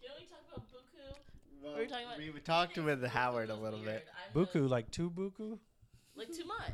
[0.00, 1.16] Didn't we talk about buku?
[1.62, 4.02] Well, We were talking about- we, we talked with Howard a little weird.
[4.02, 4.08] bit.
[4.12, 5.58] I know- Buku, like two buku.
[6.16, 6.72] Like too much.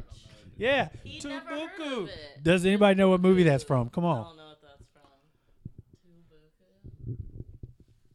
[0.57, 2.09] Yeah, He two never heard buku.
[2.43, 3.91] Does anybody know what movie that's from?
[3.91, 5.03] Come I on, don't know what that's from.
[6.03, 7.17] Two buku.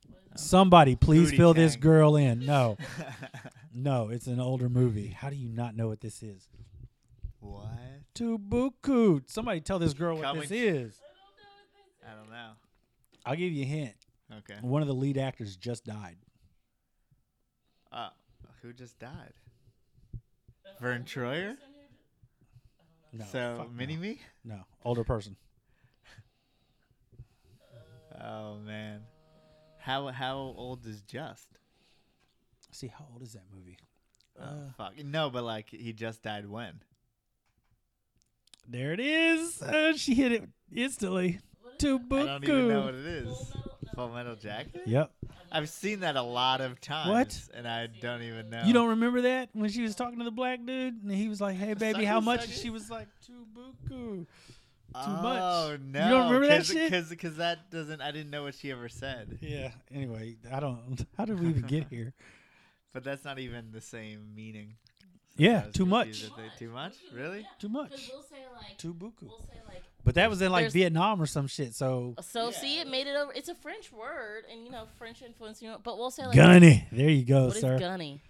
[0.09, 2.45] What is somebody, please Booty fill this girl in.
[2.45, 2.77] No,
[3.73, 5.09] no, it's an older movie.
[5.09, 6.47] How do you not know what this is?
[7.39, 7.69] what?
[8.13, 9.21] Two buku.
[9.29, 10.99] Somebody tell this girl what Coming this is.
[12.07, 12.51] I don't know.
[13.25, 13.95] I'll give you a hint.
[14.39, 14.59] Okay.
[14.61, 16.17] One of the lead actors just died.
[17.91, 18.09] Uh,
[18.61, 19.33] who just died?
[20.79, 21.55] Verne Troyer?
[23.13, 23.73] No, so fuck no.
[23.77, 24.19] mini me?
[24.43, 25.35] No, older person.
[28.19, 29.01] Oh man.
[29.79, 31.47] How how old is Just?
[32.71, 33.77] See, how old is that movie?
[34.39, 34.71] Oh, Uh.
[34.77, 35.03] fuck.
[35.03, 36.81] No, but like he just died when?
[38.67, 39.61] There it is.
[39.61, 41.39] Uh, she hit it instantly.
[41.77, 42.99] Two I don't even know what buku.
[42.99, 43.25] it is.
[43.25, 43.91] Full Metal- no.
[43.95, 44.81] Full Metal Jacket?
[44.85, 45.11] Yep.
[45.51, 47.09] I've seen that a lot of times.
[47.09, 47.41] What?
[47.53, 48.63] And I don't even know.
[48.65, 51.39] You don't remember that when she was talking to the black dude and he was
[51.39, 54.25] like, "Hey, baby, how much?" And she was like, two buku."
[54.95, 55.39] oh, much.
[55.41, 56.03] Oh no.
[56.05, 57.09] You don't remember that shit?
[57.09, 58.01] Because that doesn't.
[58.01, 59.37] I didn't know what she ever said.
[59.41, 59.71] Yeah.
[59.93, 61.05] Anyway, I don't.
[61.17, 62.13] How did we even get here?
[62.93, 64.75] But that's not even the same meaning.
[65.35, 66.25] Yeah, too much.
[66.59, 66.93] too much?
[67.13, 67.39] Really?
[67.39, 67.45] yeah.
[67.59, 68.09] Too 'Cause much.
[68.11, 69.23] we'll say like Two buku.
[69.23, 71.73] we'll say like But that was in like There's- Vietnam or some shit.
[71.73, 72.57] So so Yeah.
[72.59, 75.69] see it made it over it's a French word and you know French influence you
[75.69, 76.87] know but we'll say like gunny.
[76.91, 77.79] There you go, what is sir.
[77.79, 78.21] gunny?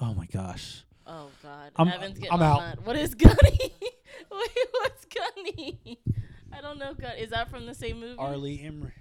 [0.00, 0.82] Oh my gosh.
[1.06, 1.72] Oh god.
[1.76, 2.60] I'm- Evan's getting I'm out.
[2.60, 2.84] that.
[2.86, 3.36] What is gunny?
[4.30, 5.98] Wait, what's gunny?
[6.52, 8.18] I don't know gun is that from the same movie?
[8.18, 8.92] Arlie Emery.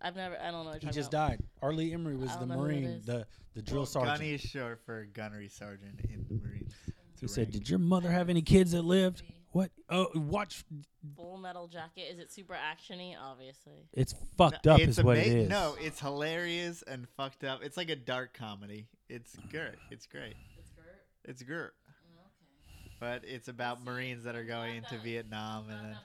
[0.00, 1.42] I've never I don't know what He you're just talking died.
[1.62, 1.72] R.
[1.72, 4.18] Lee Ermey was the don't know who it Marine, the the drill Well, sergeant.
[4.18, 6.74] Gunny is short for gunnery sergeant in the Marines.
[7.12, 9.22] It's He said, "Did your mother have any kids that lived?"
[9.52, 9.72] What?
[9.88, 10.64] Oh, watch.
[10.70, 11.16] about.
[11.16, 12.02] Full metal jacket.
[12.02, 13.16] Is it super actiony?
[13.20, 13.88] Obviously.
[13.92, 15.48] It's fucked No, up, it's is what it ama- is.
[15.48, 17.60] No, it's hilarious and fucked up.
[17.64, 18.86] It's like a dark comedy.
[19.08, 19.74] It's great.
[19.90, 20.34] It's great.
[20.56, 20.84] It's Gert.
[21.24, 21.56] It's great.
[21.56, 22.94] Mm, okay.
[23.00, 25.96] But it's about Marines that are going into Vietnam and then.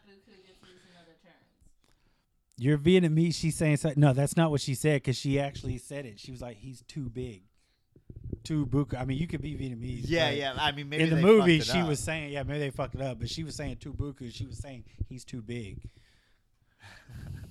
[2.58, 3.36] You're Vietnamese.
[3.36, 4.00] She's saying something.
[4.00, 6.20] No, that's not what she said because she actually said it.
[6.20, 7.44] She was like, "He's too big."
[8.44, 9.00] Too Buku.
[9.00, 10.04] I mean, you could be Vietnamese.
[10.06, 10.54] Yeah, yeah.
[10.58, 11.88] I mean, maybe in the they movie, she up.
[11.88, 14.32] was saying, yeah, maybe they fucked it up, but she was saying Tu Buku.
[14.32, 15.90] She was saying he's too big.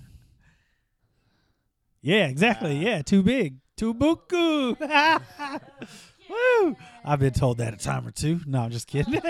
[2.01, 2.78] yeah, exactly.
[2.78, 2.90] Ah.
[2.90, 3.56] yeah, too big.
[3.76, 4.78] Too buku.
[6.31, 6.76] Woo!
[7.05, 8.40] I've been told that a time or two.
[8.47, 9.20] No, I'm just kidding.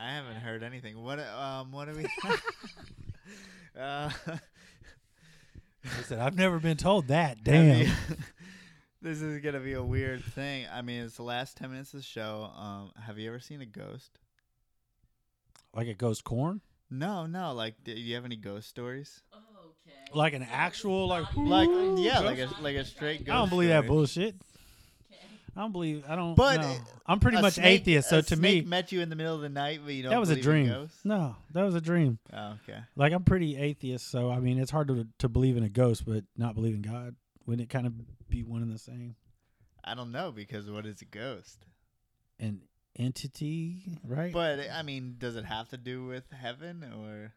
[0.00, 1.02] I haven't heard anything.
[1.02, 1.18] What?
[1.20, 1.72] Um.
[1.72, 2.04] What are we?
[3.78, 4.10] uh,
[5.84, 7.38] I said I've never been told that.
[7.44, 7.86] Damn.
[7.86, 7.92] you-
[9.02, 10.66] this is gonna be a weird thing.
[10.72, 12.50] I mean, it's the last ten minutes of the show.
[12.56, 12.92] Um.
[13.06, 14.18] Have you ever seen a ghost?
[15.74, 16.60] Like a ghost corn?
[16.90, 17.52] No, no.
[17.52, 19.22] Like, do you have any ghost stories?
[19.32, 19.96] Okay.
[20.12, 21.68] Like an actual like Like,
[21.98, 22.24] yeah, ghost?
[22.24, 23.30] like a like a straight ghost.
[23.30, 24.34] I don't believe that bullshit.
[25.56, 26.04] I don't believe.
[26.08, 26.34] I don't.
[26.34, 26.76] But, no.
[27.06, 28.08] I'm pretty much snake- atheist.
[28.08, 30.10] So to me, met you in the middle of the night, but you don't.
[30.10, 30.88] that was a dream.
[31.04, 32.18] No, that was a dream.
[32.32, 32.78] Oh, okay.
[32.96, 36.04] Like I'm pretty atheist, so I mean it's hard to to believe in a ghost,
[36.06, 37.16] but not believe in God.
[37.46, 37.94] Wouldn't it kind of
[38.28, 39.16] be one and the same?
[39.82, 41.66] I don't know because what is a ghost?
[42.38, 42.60] An
[42.96, 44.32] entity, right?
[44.32, 47.32] But I mean, does it have to do with heaven or?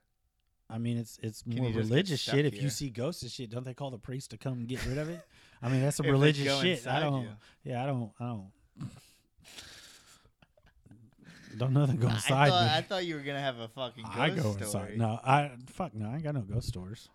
[0.70, 2.46] I mean it's it's more you just get religious shit.
[2.46, 4.86] If you see ghosts and shit, don't they call the priest to come and get
[4.86, 5.22] rid of it?
[5.64, 6.86] I mean that's some religious shit.
[6.88, 7.22] I don't.
[7.24, 7.30] you.
[7.64, 8.12] Yeah, I don't.
[8.20, 8.52] I don't.
[11.58, 12.72] don't nothing go I inside thought, me.
[12.78, 14.64] I thought you were gonna have a fucking ghost I go story.
[14.94, 14.98] inside.
[14.98, 16.10] No, I fuck no.
[16.10, 17.08] I ain't got no ghost stories.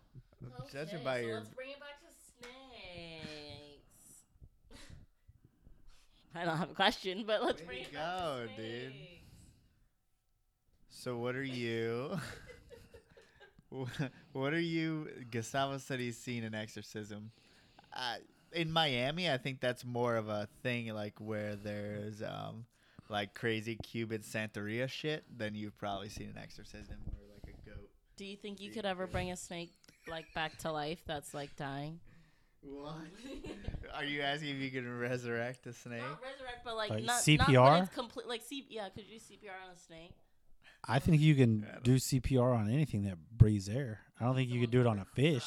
[0.73, 2.07] Judging by so your- let's bring it back to
[2.47, 4.23] snakes.
[6.35, 8.93] I don't have a question, but let's Way bring to it back go, to dude.
[8.93, 9.05] snakes.
[10.91, 12.19] So what are you?
[14.33, 15.09] What are you?
[15.31, 17.31] Gustavo said he's seen an exorcism.
[17.93, 18.15] Uh,
[18.53, 22.65] in Miami, I think that's more of a thing, like where there's um,
[23.09, 25.25] like crazy Cuban Santeria shit.
[25.37, 27.89] than you've probably seen an exorcism or like a goat.
[28.17, 29.71] Do you think you could ever bring a snake
[30.09, 32.01] like back to life that's like dying?
[32.61, 32.95] What?
[33.95, 36.01] Are you asking if you can resurrect a snake?
[36.01, 37.53] Not resurrect, but like, Like not CPR?
[37.53, 38.27] Not when it's complete.
[38.27, 40.15] Like C- yeah, could you CPR on a snake?
[40.85, 44.01] I think you can don't- do CPR on anything that breathes air.
[44.21, 45.45] I don't think you could do it on a fish.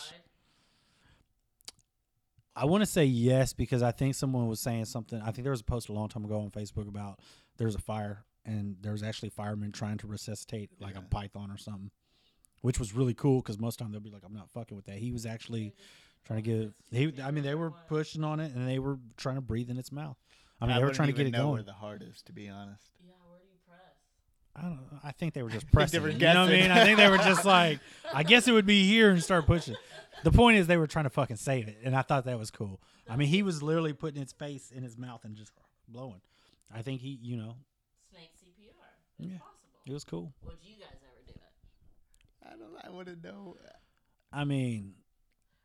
[2.56, 5.22] I want to say yes because I think someone was saying something.
[5.22, 7.20] I think there was a post a long time ago on Facebook about
[7.58, 11.58] there's a fire and there was actually firemen trying to resuscitate like a python or
[11.58, 11.92] something,
[12.62, 14.98] which was really cool because most time they'll be like, "I'm not fucking with that."
[14.98, 15.74] He was actually
[16.26, 16.74] trying to get.
[16.92, 19.78] He, I mean, they were pushing on it and they were trying to breathe in
[19.78, 20.18] its mouth.
[20.60, 21.54] I mean, they were wouldn't trying to get it know going.
[21.54, 22.84] where the heart is, to be honest.
[23.04, 23.96] Yeah, where do you press?
[24.56, 24.76] I don't.
[24.76, 25.00] know.
[25.04, 26.02] I think they were just pressing.
[26.02, 26.72] were it, you know what I mean?
[26.72, 27.80] I think they were just like,
[28.14, 29.76] I guess it would be here and start pushing.
[30.24, 32.52] The point is, they were trying to fucking save it, and I thought that was
[32.52, 32.82] cool.
[33.10, 35.52] I mean, he was literally putting his face in his mouth and just
[35.88, 36.22] blowing.
[36.74, 37.56] I think he, you know,
[38.12, 38.74] Snake CPR.
[39.20, 39.38] It's Yeah.
[39.40, 39.80] possible.
[39.86, 40.34] it was cool.
[40.46, 42.48] Would you guys ever do it?
[42.48, 42.86] I don't.
[42.94, 43.58] I wouldn't know.
[44.34, 44.94] I mean,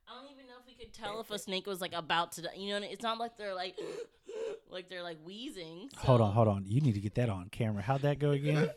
[0.09, 2.43] I don't even know if we could tell if a snake was like about to
[2.43, 2.51] die.
[2.57, 3.77] You know, it's not like they're like,
[4.71, 5.91] like they're like wheezing.
[5.97, 6.65] hold on, hold on.
[6.67, 7.83] You need to get that on camera.
[7.83, 8.71] How'd that go again?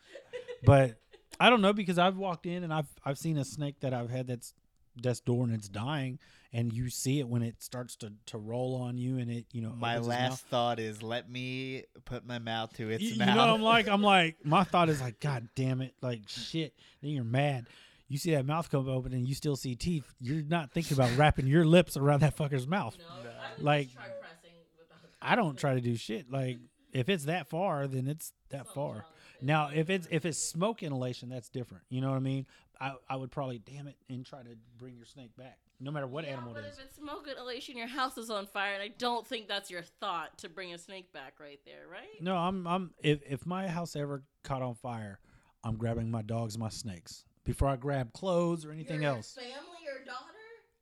[0.64, 0.98] but
[1.38, 4.10] I don't know because I've walked in and I've I've seen a snake that I've
[4.10, 4.54] had that's
[5.00, 6.18] death's door and it's dying,
[6.52, 9.62] and you see it when it starts to to roll on you and it, you
[9.62, 13.28] know, My last thought is let me put my mouth to its you, you mouth.
[13.36, 13.88] know what I'm like?
[13.88, 16.74] I'm like, my thought is like, God damn it, like shit.
[17.02, 17.66] Then you're mad.
[18.08, 20.12] You see that mouth come open and you still see teeth.
[20.20, 22.96] You're not thinking about wrapping your lips around that fucker's mouth.
[22.98, 26.30] No, I Like- just try pressing without I don't try to do shit.
[26.30, 26.58] Like
[26.92, 29.06] if it's that far, then it's that far.
[29.40, 31.84] Now if it's if it's smoke inhalation, that's different.
[31.88, 32.46] You know what I mean?
[32.80, 36.06] I, I would probably damn it and try to bring your snake back, no matter
[36.08, 36.78] what yeah, animal but it is.
[36.78, 39.82] if it's smoke inhalation, your house is on fire, and I don't think that's your
[40.00, 42.20] thought to bring a snake back right there, right?
[42.20, 45.20] No, I'm I'm if if my house ever caught on fire,
[45.62, 49.34] I'm grabbing my dogs, my snakes before I grab clothes or anything Your else.
[49.34, 49.52] Family
[49.88, 50.38] or daughter?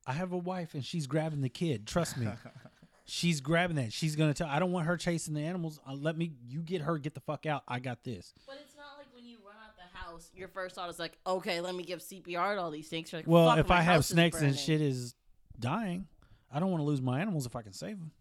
[0.07, 1.87] I have a wife and she's grabbing the kid.
[1.87, 2.29] Trust me.
[3.05, 3.93] she's grabbing that.
[3.93, 4.49] She's gonna tell.
[4.49, 5.81] I don't want her chasing the animals.
[5.87, 6.33] Uh, let me.
[6.47, 6.99] You get her.
[6.99, 7.63] Get the fuck out.
[7.69, 8.33] I got this.
[8.47, 11.19] But it's not like when you run out the house, your first thought is like,
[11.27, 13.13] okay, let me give CPR to all these snakes.
[13.13, 15.15] You're like, Well, if I have snakes and shit is
[15.59, 16.07] dying,
[16.53, 18.13] I don't want to lose my animals if I can save them.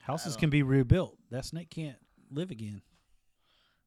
[0.00, 1.18] Houses can be rebuilt.
[1.30, 1.98] That snake can't
[2.30, 2.80] live again.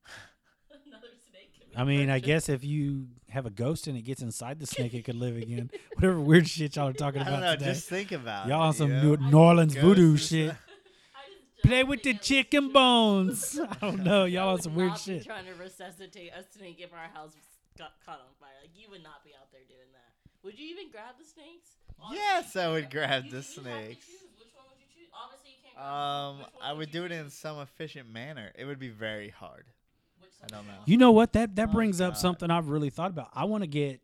[0.87, 4.01] Another snake can be I mean, I guess if you have a ghost and it
[4.01, 5.69] gets inside the snake, it could live again.
[5.95, 7.53] Whatever weird shit y'all are talking I about don't know.
[7.55, 7.65] today.
[7.73, 8.67] Just think about y'all it.
[8.67, 9.17] on some you New?
[9.17, 10.47] New Orleans voodoo shit.
[10.47, 10.55] not-
[11.15, 11.19] I
[11.55, 13.59] just Play with the think I would chicken bones.
[13.71, 14.25] I don't know.
[14.25, 15.25] Y'all on some weird shit.
[15.25, 17.33] Trying to resuscitate a snake if our house
[17.77, 18.49] got caught on fire.
[18.61, 20.11] Like you would not be out there doing that.
[20.43, 21.69] Would you even grab the snakes?
[22.11, 24.07] Yes, I would grab You- the you have to snakes.
[24.39, 25.09] Which one would you choose?
[25.13, 25.85] Obviously, you can't.
[25.87, 28.51] Um, I would do it in some efficient manner.
[28.57, 29.65] It would be very hard.
[30.41, 30.73] Which I don't know.
[30.85, 31.33] You know what?
[31.33, 32.19] That that Oh, brings up God.
[32.19, 33.29] something I've really thought about.
[33.33, 34.01] I want to get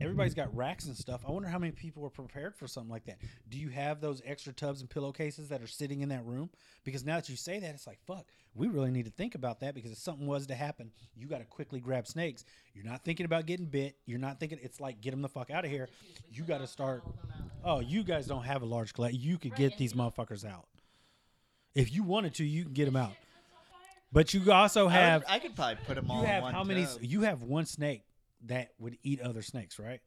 [0.00, 1.22] everybody's got racks and stuff.
[1.28, 3.18] I wonder how many people are prepared for something like that.
[3.50, 6.48] Do you have those extra tubs and pillowcases that are sitting in that room?
[6.84, 8.24] Because now that you say that, it's like, fuck,
[8.54, 11.38] we really need to think about that because if something was to happen, you got
[11.40, 12.44] to quickly grab snakes.
[12.72, 13.96] You're not thinking about getting bit.
[14.06, 15.88] You're not thinking, it's like, get them the fuck out of here.
[16.32, 17.02] You got to start.
[17.62, 19.20] Oh, you guys don't have a large collection.
[19.20, 20.66] You could get these motherfuckers out.
[21.74, 23.12] If you wanted to, you can get them out.
[24.12, 26.42] But you also I, have would, I could probably put them all you in have
[26.42, 26.84] one how many?
[26.84, 26.98] tub.
[27.00, 28.02] You have one snake
[28.46, 30.00] that would eat other snakes, right?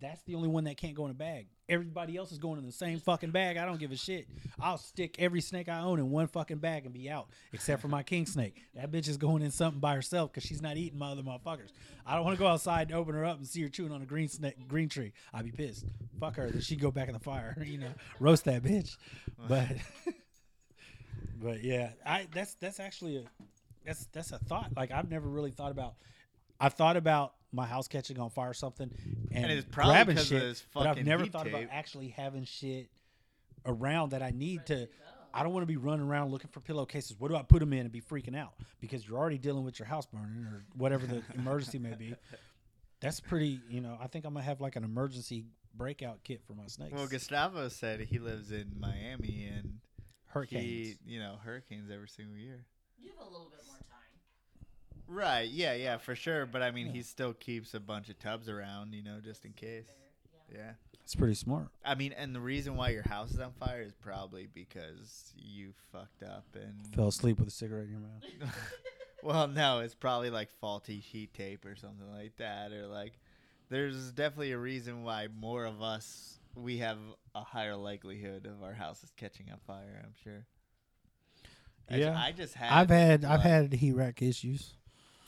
[0.00, 1.46] That's the only one that can't go in a bag.
[1.68, 3.58] Everybody else is going in the same fucking bag.
[3.58, 4.26] I don't give a shit.
[4.58, 7.88] I'll stick every snake I own in one fucking bag and be out, except for
[7.88, 8.62] my king snake.
[8.74, 11.72] That bitch is going in something by herself because she's not eating my other motherfuckers.
[12.06, 14.00] I don't want to go outside and open her up and see her chewing on
[14.00, 15.12] a green snake, green tree.
[15.34, 15.84] I'd be pissed.
[16.18, 16.50] Fuck her.
[16.50, 17.56] Then she go back in the fire.
[17.70, 18.96] You know, roast that bitch.
[19.48, 19.68] But,
[21.42, 23.22] but yeah, I that's that's actually a
[23.84, 24.72] that's that's a thought.
[24.76, 25.94] Like I've never really thought about.
[26.62, 28.90] I've thought about my house catching on fire or something
[29.32, 32.90] and, And it's probably grabbing shit, but I've never thought about actually having shit
[33.66, 34.88] around that I need to.
[35.32, 37.16] I don't want to be running around looking for pillowcases.
[37.18, 39.78] What do I put them in and be freaking out because you're already dealing with
[39.78, 42.14] your house burning or whatever the emergency may be.
[43.00, 43.60] That's pretty.
[43.70, 45.44] You know, I think I'm gonna have like an emergency
[45.74, 46.92] breakout kit for my snakes.
[46.92, 49.78] Well, Gustavo said he lives in Miami and
[50.30, 50.64] Hurricanes.
[50.64, 52.64] he, you know, hurricanes every single year.
[52.98, 53.86] You have a little bit more time.
[55.06, 55.48] Right.
[55.50, 55.74] Yeah.
[55.74, 55.98] Yeah.
[55.98, 56.46] For sure.
[56.46, 56.92] But I mean, Yeah.
[56.92, 59.88] he still keeps a bunch of tubs around, you know, just in case.
[60.52, 60.72] Yeah.
[61.04, 61.68] It's pretty smart.
[61.84, 65.72] I mean, and the reason why your house is on fire is probably because you
[65.92, 66.94] fucked up and.
[66.94, 68.54] Fell asleep with a cigarette in your mouth.
[69.22, 73.18] well, no, it's probably like faulty heat tape or something like that, or like.
[73.68, 76.98] There's definitely a reason why more of us we have
[77.34, 80.00] a higher likelihood of our houses catching on fire.
[80.04, 80.46] I'm sure.
[81.88, 82.18] I ju- Yeah.
[82.20, 82.70] I just had.
[82.72, 84.74] I've had I've had heat rack issues.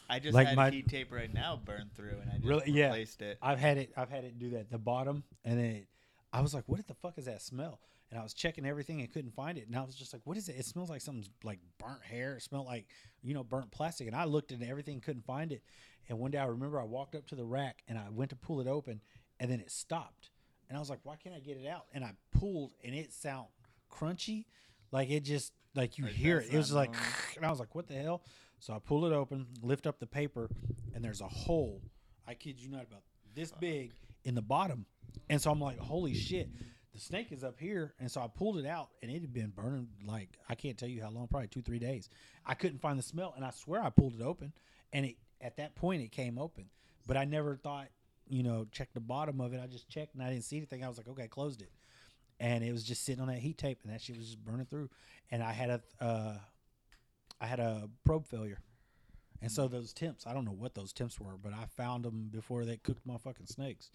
[0.08, 2.70] I just like had my- heat tape right now burned through, and I just Really?
[2.70, 2.86] Yeah.
[2.86, 3.38] replaced it.
[3.40, 3.92] I've had it.
[3.96, 4.70] I've had it do that.
[4.70, 5.88] The bottom, and then it,
[6.32, 7.80] I was like, "What the fuck is that smell?"
[8.10, 9.66] And I was checking everything and couldn't find it.
[9.66, 12.36] And I was just like, "What is it?" It smells like something's like burnt hair.
[12.36, 12.88] It smelled like
[13.22, 14.06] you know burnt plastic.
[14.06, 15.62] And I looked at everything, couldn't find it.
[16.08, 18.36] And one day I remember I walked up to the rack and I went to
[18.36, 19.00] pull it open,
[19.40, 20.30] and then it stopped.
[20.68, 23.12] And I was like, "Why can't I get it out?" And I pulled, and it
[23.12, 23.46] sound
[23.90, 24.46] crunchy,
[24.90, 26.48] like it just like you Like hear it.
[26.52, 26.94] It was like,
[27.36, 28.22] and I was like, "What the hell?"
[28.58, 30.48] So I pull it open, lift up the paper,
[30.94, 31.82] and there's a hole.
[32.26, 33.02] I kid you not, about
[33.34, 33.92] this big
[34.24, 34.86] in the bottom.
[35.28, 36.48] And so I'm like, holy shit,
[36.94, 37.94] the snake is up here.
[37.98, 40.88] And so I pulled it out, and it had been burning like I can't tell
[40.88, 42.08] you how long, probably two, three days.
[42.46, 44.52] I couldn't find the smell, and I swear I pulled it open,
[44.92, 46.66] and it at that point it came open.
[47.06, 47.88] But I never thought,
[48.28, 49.60] you know, check the bottom of it.
[49.62, 50.84] I just checked, and I didn't see anything.
[50.84, 51.70] I was like, okay, closed it,
[52.40, 54.66] and it was just sitting on that heat tape, and that shit was just burning
[54.66, 54.90] through.
[55.30, 56.34] And I had a, uh,
[57.40, 58.58] I had a probe failure.
[59.42, 62.28] And so those temps, I don't know what those temps were, but I found them
[62.30, 63.90] before they cooked my fucking snakes.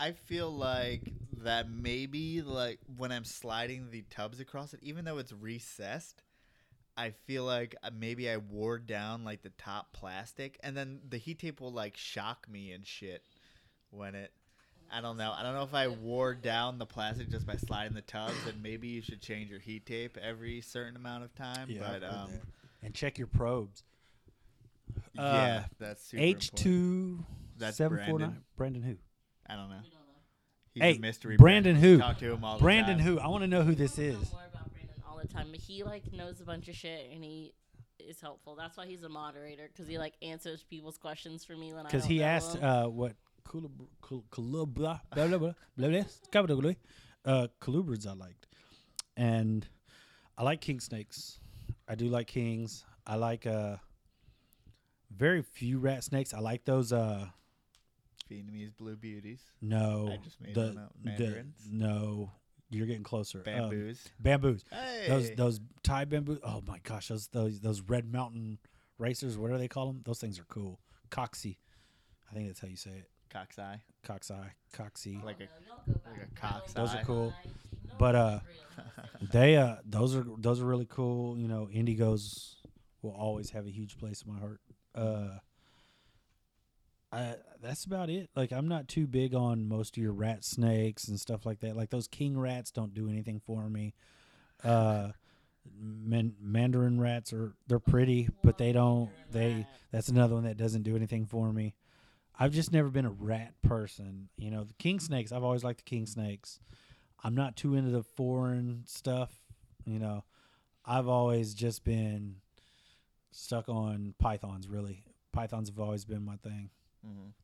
[0.00, 1.12] I feel like
[1.44, 6.22] that maybe like when I'm sliding the tubs across it, even though it's recessed,
[6.96, 11.18] I feel like uh, maybe I wore down like the top plastic, and then the
[11.18, 13.24] heat tape will like shock me and shit
[13.90, 14.30] when it.
[14.92, 15.32] I don't know.
[15.36, 18.60] I don't know if I wore down the plastic just by sliding the tubs, and
[18.60, 21.68] maybe you should change your heat tape every certain amount of time.
[21.70, 22.30] I've but um,
[22.82, 23.84] and check your probes.
[25.14, 26.58] yeah, Uh, that's super H important.
[26.58, 27.24] two
[27.58, 28.42] That's seven four nine.
[28.56, 28.80] Brandon.
[28.80, 28.96] Brandon who?
[29.46, 29.76] I don't know.
[29.76, 29.98] Don't know.
[30.72, 31.36] He's Hey, a mystery.
[31.36, 31.98] Brandon who?
[31.98, 33.06] Talk to him all the Brandon time.
[33.06, 33.18] who?
[33.20, 34.14] I want to know who this is.
[34.32, 37.22] more about Brandon all the time, but he like knows a bunch of shit and
[37.22, 37.52] he
[37.98, 38.56] is helpful.
[38.56, 41.90] That's why he's a moderator because he like answers people's questions for me when I
[41.90, 43.12] Because he asked uh, what
[43.44, 45.52] Culubra, blah, blah, blah,
[46.32, 46.72] blah, blah,
[47.24, 48.46] uh, colubrids I liked.
[49.16, 49.66] And
[50.38, 51.38] I like king snakes.
[51.88, 52.84] I do like kings.
[53.06, 53.76] I like uh
[55.14, 56.32] very few rat snakes.
[56.32, 57.26] I like those uh
[58.30, 59.42] Vietnamese blue beauties.
[59.60, 60.16] No.
[60.54, 62.30] the, the, no.
[62.70, 63.38] You're getting closer.
[63.38, 64.04] Um, bamboos.
[64.06, 64.64] Um, bamboos.
[64.70, 65.06] Hey.
[65.08, 66.38] Those those Thai bamboos.
[66.44, 68.58] Oh my gosh, those those those red mountain
[68.98, 70.02] racers, what do they call them?
[70.04, 70.78] Those things are cool.
[71.10, 71.58] Coxie.
[72.30, 73.80] I think that's how you say it cock's eye.
[74.06, 75.22] Coxeye, Coxie.
[75.24, 76.34] like a- No, y'all go like a back.
[76.34, 77.32] cock's Those are cool.
[77.98, 78.40] But, uh.
[79.32, 81.36] They uh those are those are really cool.
[81.38, 82.54] You know, indigos
[83.02, 84.60] will always have a huge place in my heart.
[84.94, 85.38] Uh
[87.12, 88.30] I that's about it.
[88.34, 91.76] Like I'm not too big on most of your rat snakes and stuff like that.
[91.76, 93.92] Like those king rats don't do anything for me.
[94.64, 95.10] Uh
[95.78, 100.82] man, mandarin rats are they're pretty, but they don't they that's another one that doesn't
[100.82, 101.74] do anything for me.
[102.40, 104.30] I've just never been a rat person.
[104.38, 106.58] You know, the king snakes, I've always liked the king snakes.
[107.22, 109.38] I'm not too into the foreign stuff.
[109.84, 110.24] You know,
[110.86, 112.36] I've always just been
[113.30, 115.04] stuck on pythons, really.
[115.32, 116.70] Pythons have always been my thing.
[117.06, 117.34] Mhm.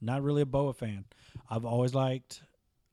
[0.00, 1.04] Not really a boa fan.
[1.50, 2.42] I've always liked,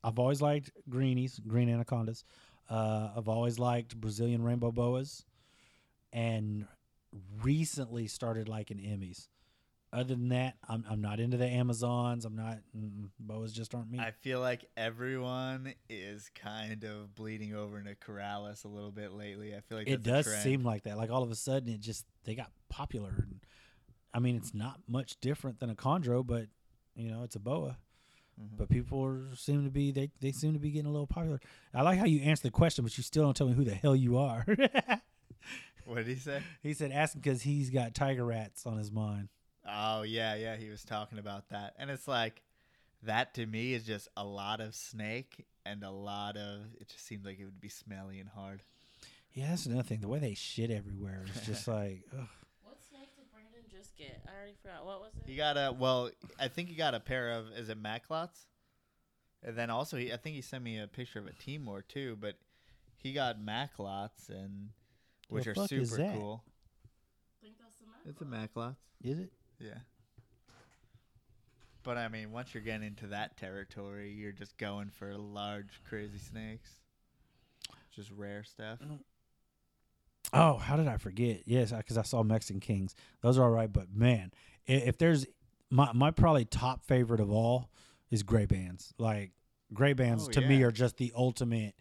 [0.04, 2.26] I've always liked greenies, green anacondas.
[2.70, 5.26] Uh, I've always liked Brazilian rainbow boas,
[6.12, 6.68] and
[7.42, 9.30] recently started liking Emmys.
[9.96, 12.26] Other than that, I'm I'm not into the Amazons.
[12.26, 13.54] I'm not mm, boas.
[13.54, 14.00] Just aren't me.
[14.00, 19.56] I feel like everyone is kind of bleeding over into Corallus a little bit lately.
[19.56, 20.98] I feel like it does seem like that.
[20.98, 23.14] Like all of a sudden, it just they got popular.
[23.18, 23.40] And,
[24.14, 26.48] I mean, it's not much different than a chondro, but
[26.98, 27.78] you know, it's a boa.
[28.38, 28.58] Mhm.
[28.58, 31.40] But people are, seem to be they they seem to be getting a little popular.
[31.74, 33.76] I like how you answer the question, but you still don't tell me who the
[33.76, 34.46] hell you are.
[35.86, 36.42] What did he say?
[36.64, 39.30] he said, "Asking because he's got tiger rats on his mind."
[39.68, 42.42] Oh yeah, yeah, he was talking about that, and it's like
[43.04, 46.62] that to me is just a lot of snake and a lot of.
[46.80, 48.62] It just seems like it would be smelly and hard.
[49.34, 50.00] Yeah, that's another thing.
[50.02, 52.28] The way they shit everywhere is just like, ugh.
[52.64, 54.22] What snake did Brandon just get?
[54.28, 54.86] I already forgot.
[54.86, 55.24] What was it?
[55.30, 56.10] He got a well,
[56.40, 58.46] I think he got a pair of is it Macklots,
[59.44, 62.18] and then also he I think he sent me a picture of a Timor too,
[62.22, 62.36] but
[62.98, 64.70] he got Macklots and
[65.30, 66.14] which The are super that?
[66.14, 66.44] cool.
[67.42, 68.76] think that's the It's a Macklot.
[69.04, 69.32] is it?
[69.60, 69.78] Yeah.
[71.84, 76.18] But I mean, once you're getting into that territory, you're just going for large, crazy
[76.18, 76.70] snakes.
[77.96, 78.80] Just rare stuff.
[80.34, 81.44] Oh, how did I forget?
[81.46, 82.96] Yes, because I saw Mexican Kings.
[83.22, 84.32] Those are all right, but man,
[84.68, 85.26] i- if there's
[85.70, 87.70] my my probably top favorite of all
[88.10, 88.94] is gray bands.
[88.98, 89.32] Like
[89.74, 91.76] gray bands Oh, to me are just the ultimate.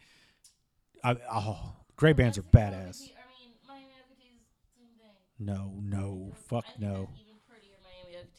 [1.02, 3.00] I, oh, gray bands are badass.
[3.02, 3.04] I
[3.40, 4.32] mean, Miami
[4.76, 5.14] same thing.
[5.38, 7.08] No, no, fuck I think no.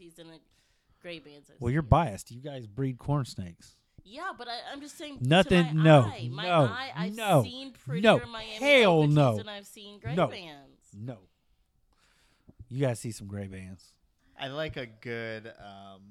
[0.06, 0.40] That's even prettier Miami Okeetees than the
[1.02, 1.52] gray bands.
[1.60, 2.32] Well, you're biased.
[2.32, 3.76] You guys breed corn snakes.
[4.04, 5.20] Yeah, but I, I'm just saying.
[5.20, 9.08] to Nothing- my no, eye, my no, eye, I've no, seen prettier no, Miami hell
[9.08, 10.28] no, than I've seen gray no.
[10.28, 10.80] bands.
[10.94, 11.18] No.
[12.70, 13.94] You guys see some gray bands.
[14.40, 16.02] I like a good um,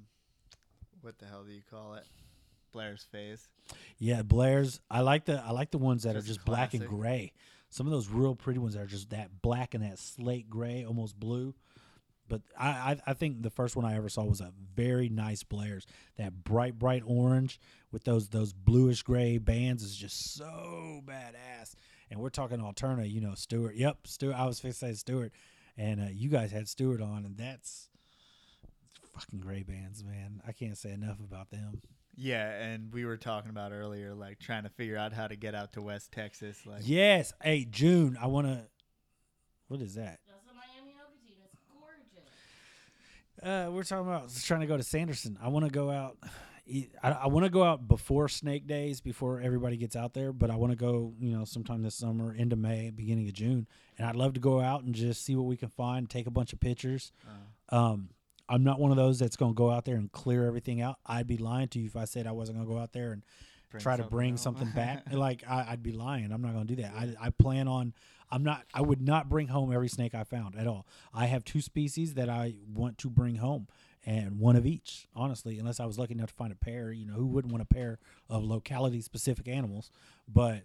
[1.03, 2.05] what the hell do you call it?
[2.73, 3.49] Blair's phase.
[3.99, 4.81] Yeah, Blair's.
[4.91, 7.33] I like the I like the ones that Just are just black and gray.
[7.71, 10.85] Some of those real pretty ones that are just that black and that slate gray,
[10.85, 11.55] almost blue.
[12.29, 15.43] But I, I I think the first one I ever saw was a very nice
[15.43, 15.87] Blair's.
[16.17, 17.61] That bright bright orange
[17.93, 21.75] with those those bluish gray bands is just so badass.
[22.11, 23.75] And we're talking Alterna, you know, Stewart.
[23.77, 24.37] Yep, Stewart.
[24.37, 25.33] I was fixing to say Stewart,
[25.77, 27.89] and uh, you guys had Stewart on, and that's
[29.15, 30.41] fucking gray bands, man.
[30.47, 31.81] I can't say enough about them.
[32.17, 35.55] Yeah, and we were talking about earlier, like trying to figure out how to get
[35.55, 36.65] out to West Texas.
[36.65, 37.33] Like, Yes.
[37.43, 38.17] Hey, June.
[38.21, 38.67] I want to.
[39.69, 40.21] What is that?
[40.29, 41.43] That's a Miami Okeetee.
[41.45, 42.31] It's gorgeous.
[43.45, 45.39] Uh, we're talking about trying to go to Sanderson.
[45.43, 46.17] I want to go out.
[47.03, 50.33] I want to go out before Snake Days, before everybody gets out there.
[50.33, 53.67] But I want to go, you know, sometime this summer, into May, beginning of June,
[53.99, 56.31] and I'd love to go out and just see what we can find, take a
[56.31, 57.13] bunch of pictures.
[57.71, 58.09] uh, Um,
[58.49, 60.97] I'm not one of those that's going to go out there and clear everything out.
[61.05, 63.13] I'd be lying to you if I said I wasn't going to go out there
[63.13, 63.23] and
[63.71, 64.37] bring try to bring home.
[64.39, 65.05] something back.
[65.13, 66.31] like I, I'd be lying.
[66.33, 66.93] I'm not going to do that.
[66.95, 67.93] I, I plan on.
[68.35, 68.65] I'm not.
[68.75, 70.89] I would not bring home every snake I found at all.
[71.13, 73.69] I have two species that I want to bring home,
[74.05, 75.07] and one of each.
[75.15, 77.63] Honestly, unless I was lucky enough to find a pair, you know, who wouldn't want
[77.63, 79.93] a pair of locality specific animals?
[80.27, 80.65] But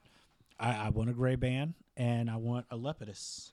[0.59, 3.51] I, I want a gray band, and I want a lepidus.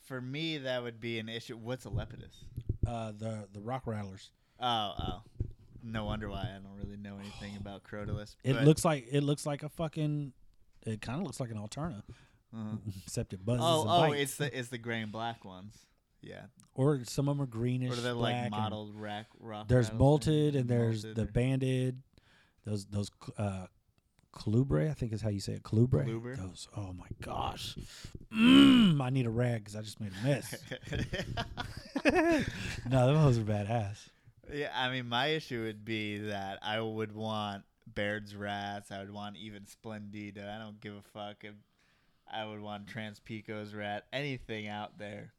[0.00, 1.56] For me, that would be an issue.
[1.56, 2.44] What's a lepidus?
[2.86, 4.30] Uh, the the rock rattlers.
[4.60, 5.22] Oh, oh.
[5.82, 8.36] No wonder why I don't really know anything about Crotalus.
[8.44, 10.34] It looks like it looks like a fucking.
[10.86, 12.02] It kind of looks like an Alterna,
[12.54, 12.76] uh-huh.
[13.04, 13.62] except it buzzes.
[13.64, 14.22] Oh, and oh, bites.
[14.22, 15.76] it's the it's the gray and black ones.
[16.22, 16.42] Yeah,
[16.74, 17.92] or some of them are greenish.
[17.92, 19.68] or they're black, like and modeled rack rock.
[19.68, 22.02] There's rattles molted and there's molted the or- banded.
[22.66, 23.66] Those those cl- uh,
[24.32, 25.62] Clubre, I think is how you say it.
[25.62, 26.04] Clubre.
[26.04, 26.36] Clubre.
[26.36, 26.68] Those.
[26.76, 27.76] Oh my gosh.
[28.32, 30.54] Mm, I need a rag because I just made a mess.
[32.88, 34.08] no, those are badass.
[34.52, 38.92] yeah, I mean, my issue would be that I would want Baird's rats.
[38.92, 40.54] I would want even Splendida.
[40.54, 41.42] I don't give a fuck.
[41.42, 41.54] If
[42.32, 44.06] I would want Trans-Pecos rat.
[44.12, 45.32] Anything out there.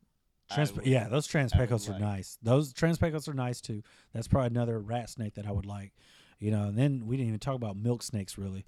[0.54, 2.02] Trans- would- yeah, those Trans-Pecos are like.
[2.02, 2.38] nice.
[2.44, 3.84] Those Trans-Pecos are nice too.
[4.14, 5.94] That's probably another rat snake that I would like.
[6.40, 8.66] You know, and then we didn't even talk about milk snakes really.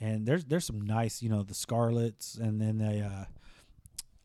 [0.00, 3.02] And there's there's some nice, you know, the scarlets, and then they.
[3.02, 3.26] Uh,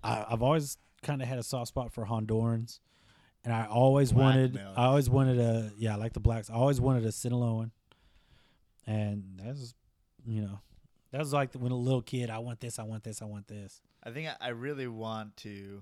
[0.04, 2.80] I, I've always kind of had a soft spot for Hondurans,
[3.44, 4.54] and I always Black wanted.
[4.56, 4.78] milks.
[4.78, 6.50] I always wanted a yeah, I like the blacks.
[6.50, 7.72] I always wanted a Sinaloan,
[8.88, 9.74] and that's
[10.26, 10.60] you know,
[11.16, 12.30] that was like when a little kid.
[12.30, 12.78] I want this.
[12.78, 13.22] I want this.
[13.22, 13.80] I want this.
[14.04, 15.82] I think I, I really want to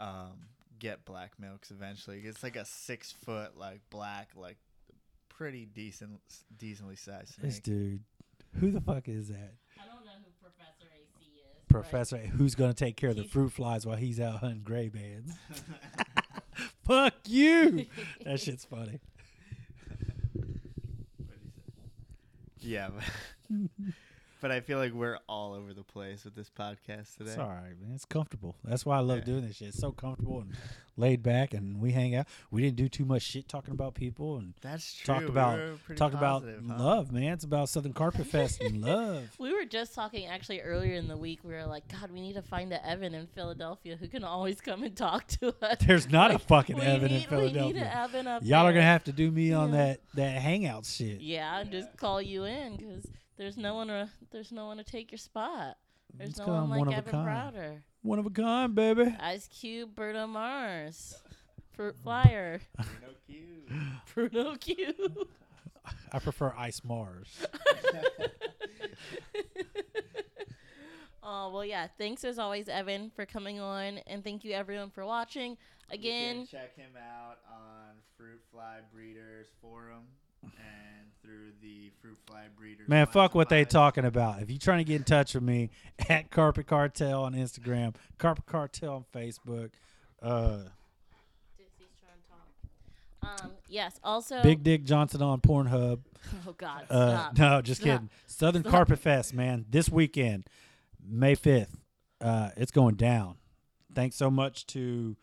[0.00, 0.46] um,
[0.78, 2.22] get black milks eventually.
[2.24, 4.56] It's like a six foot like black like
[5.28, 6.20] pretty decent
[6.56, 8.00] decently sized This dude,
[8.58, 9.56] who the fuck is that?
[9.78, 11.42] I don't know who Professor AC is.
[11.68, 14.88] but- Professor, who's gonna take care of the fruit flies while he's out hunting gray
[14.88, 15.34] bands?
[16.86, 17.84] Fuck you!
[18.24, 19.00] that shit's funny.
[22.66, 22.88] Yeah,
[24.44, 27.30] but, but I feel like we're all over the place with this podcast today.
[27.30, 27.92] It's all right, man.
[27.94, 28.56] It's comfortable.
[28.64, 29.24] That's why I love Yeah.
[29.24, 29.68] doing this shit.
[29.68, 30.52] It's so comfortable and
[30.96, 32.26] laid back, and we hang out.
[32.52, 35.14] We didn't do too much shit talking about people and That's true.
[35.14, 36.74] talk We about were pretty talk about huh?
[36.78, 37.32] love, man.
[37.32, 39.34] It's about Southern Carpet Fest and love.
[39.38, 41.40] We were just talking actually earlier in the week.
[41.42, 44.60] We were like, God, we need to find a Evan in Philadelphia who can always
[44.60, 45.78] come and talk to us.
[45.84, 47.66] There's not a fucking we Evan need, in Philadelphia.
[47.66, 49.76] We need an Evan up Y'all are gonna have to do me on Yeah.
[49.86, 51.20] that that hangout shit.
[51.20, 53.04] Yeah, and just call you in because
[53.36, 55.76] there's no one to there's no one to take your spot.
[56.12, 57.28] There's It's no 'cause one I'm like one Evan kind.
[57.56, 59.16] Browder, One of a kind, baby.
[59.20, 61.20] Ice Cube, Berto Mars,
[61.72, 62.84] Fruit Flyer, No
[63.26, 63.68] cute.
[64.14, 65.26] Bruno Q.
[66.12, 67.44] I prefer Ice Mars.
[71.26, 71.86] Oh well, yeah.
[71.98, 75.52] Thanks as always, Evan, for coming on, and thank you everyone for watching.
[75.52, 80.04] You Again, can check him out on Fruit Fly Breeders Forum
[80.42, 82.86] and through the Fruit Fly Breeders.
[82.88, 84.42] Man, fuck what they talking about.
[84.42, 85.70] If you trying to get in touch with me,
[86.08, 89.70] at Carpet Cartel on Instagram, Carpet Cartel on Facebook,
[90.22, 90.58] uh,
[91.56, 93.44] Dixie's trying to talk.
[93.44, 93.98] Um, yes.
[94.04, 96.00] Also, Big Dick Johnson on Pornhub.
[96.48, 97.38] Oh God, Uh, stop.
[97.38, 97.84] no, just Stop.
[97.92, 98.10] kidding.
[98.26, 98.70] Southern Stop.
[98.72, 100.46] Carpet Fest, man, this weekend,
[101.06, 101.76] May fifth.
[102.18, 103.34] Uh, it's going down.
[103.94, 105.16] Thanks so much to.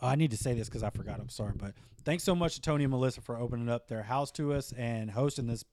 [0.00, 1.20] Oh, I need to say this because I forgot.
[1.20, 4.30] I'm sorry, but thanks so much to Tony and Melissa for opening up their house
[4.32, 5.64] to us and hosting this.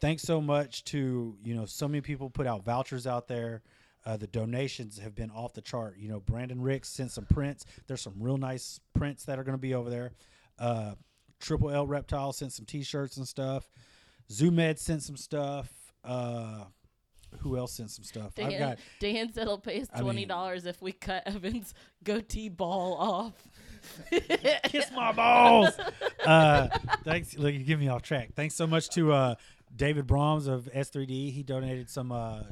[0.00, 3.62] Thanks so much to you know so many people put out vouchers out there.
[4.06, 5.96] Uh, the donations have been off the chart.
[5.98, 7.66] You know, Brandon Ricks sent some prints.
[7.86, 10.12] There's some real nice prints that are going to be over there.
[10.58, 10.94] Uh,
[11.38, 13.70] Triple L Reptile sent some T-shirts and stuff.
[14.30, 15.68] Zoo Med sent some stuff.
[16.02, 16.64] Uh,
[17.40, 18.32] who else sent some stuff?
[18.38, 21.22] I've Dan, got Dan said he'll pay us I mean- twenty dollars if we cut
[21.26, 23.34] Evan's goatee ball off.
[24.10, 25.70] Kiss my balls.
[26.24, 26.68] uh,
[27.04, 27.36] thanks.
[27.36, 28.30] Look, you give me off track.
[28.34, 29.34] Thanks so much to uh,
[29.74, 31.32] David Brahms of S3D.
[31.32, 32.42] He donated some uh,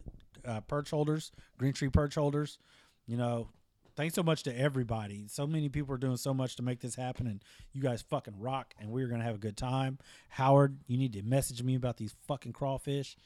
[0.44, 2.58] uh, perch holders, green tree perch holders.
[3.06, 3.48] You know,
[3.96, 5.26] thanks so much to everybody.
[5.28, 7.42] So many people are doing so much to make this happen, and
[7.72, 8.74] you guys fucking rock.
[8.78, 9.98] And we're gonna have a good time.
[10.30, 13.16] Howard, you need to message me about these fucking crawfish.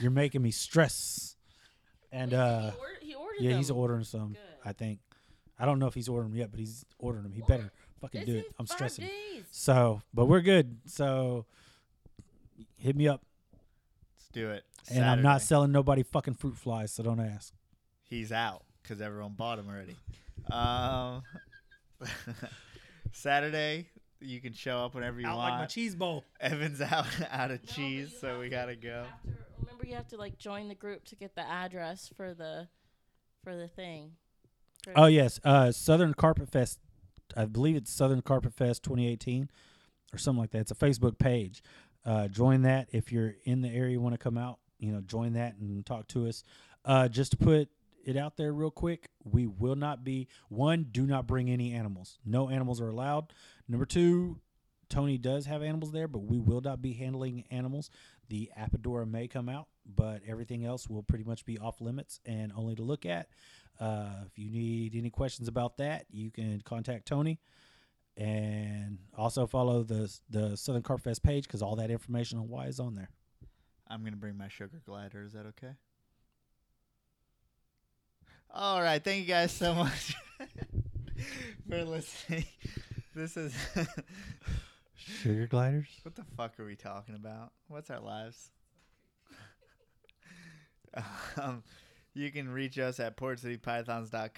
[0.00, 1.36] You're making me stress.
[2.12, 3.58] And uh, he, ordered, he ordered yeah, them.
[3.58, 4.28] he's ordering some.
[4.30, 4.38] Good.
[4.64, 4.98] I think.
[5.60, 7.32] I don't know if he's ordering them yet, but he's ordering them.
[7.32, 7.70] He better
[8.00, 8.46] fucking It's do it.
[8.58, 9.04] I'm stressing.
[9.06, 9.44] Days.
[9.50, 10.78] So, but we're good.
[10.86, 11.44] So,
[12.78, 13.20] hit me up.
[14.16, 14.64] Let's do it.
[14.90, 17.52] And I'm not selling nobody fucking fruit flies, so don't ask.
[18.04, 19.96] He's out because everyone bought him already.
[20.50, 21.22] Um,
[23.12, 23.88] Saturday,
[24.20, 25.50] you can show up whenever you Out want.
[25.52, 26.24] like my cheese bowl.
[26.40, 29.04] Evan's out out of No, cheese, so we gotta you go.
[29.24, 32.68] to- remember, you have to like join the group to get the address for the
[33.44, 34.12] for the thing.
[34.84, 36.78] For- Oh yes, uh, Southern Carpet Fest.
[37.36, 39.48] I believe it's Southern Carpet Fest 2018
[40.12, 40.60] or something like that.
[40.60, 41.62] It's a Facebook page.
[42.04, 44.58] Uh, join that if you're in the area, you want to come out.
[44.78, 46.42] You know, join that and talk to us.
[46.84, 47.68] Uh, just to put
[48.04, 50.86] it out there real quick, we will not be one.
[50.90, 52.18] Do not bring any animals.
[52.24, 53.32] No animals are allowed.
[53.68, 54.40] Number two,
[54.88, 57.90] Tony does have animals there, but we will not be handling animals.
[58.28, 62.52] The Apodora may come out, but everything else will pretty much be off limits and
[62.56, 63.28] only to look at.
[63.80, 67.40] Uh, if you need any questions about that, you can contact Tony,
[68.16, 72.66] and also follow the the Southern Carp Fest page because all that information on why
[72.66, 73.08] is on there.
[73.88, 75.22] I'm gonna bring my sugar glider.
[75.22, 75.72] Is that okay?
[78.52, 79.02] All right.
[79.02, 80.14] Thank you guys so much
[81.68, 82.44] for listening.
[83.14, 83.54] This is
[84.94, 85.88] Sugar gliders.
[86.02, 87.52] what the fuck are we talking about?
[87.68, 88.50] What's our lives?
[91.40, 91.62] um,
[92.14, 94.30] you can reach us at portcitypythons.com.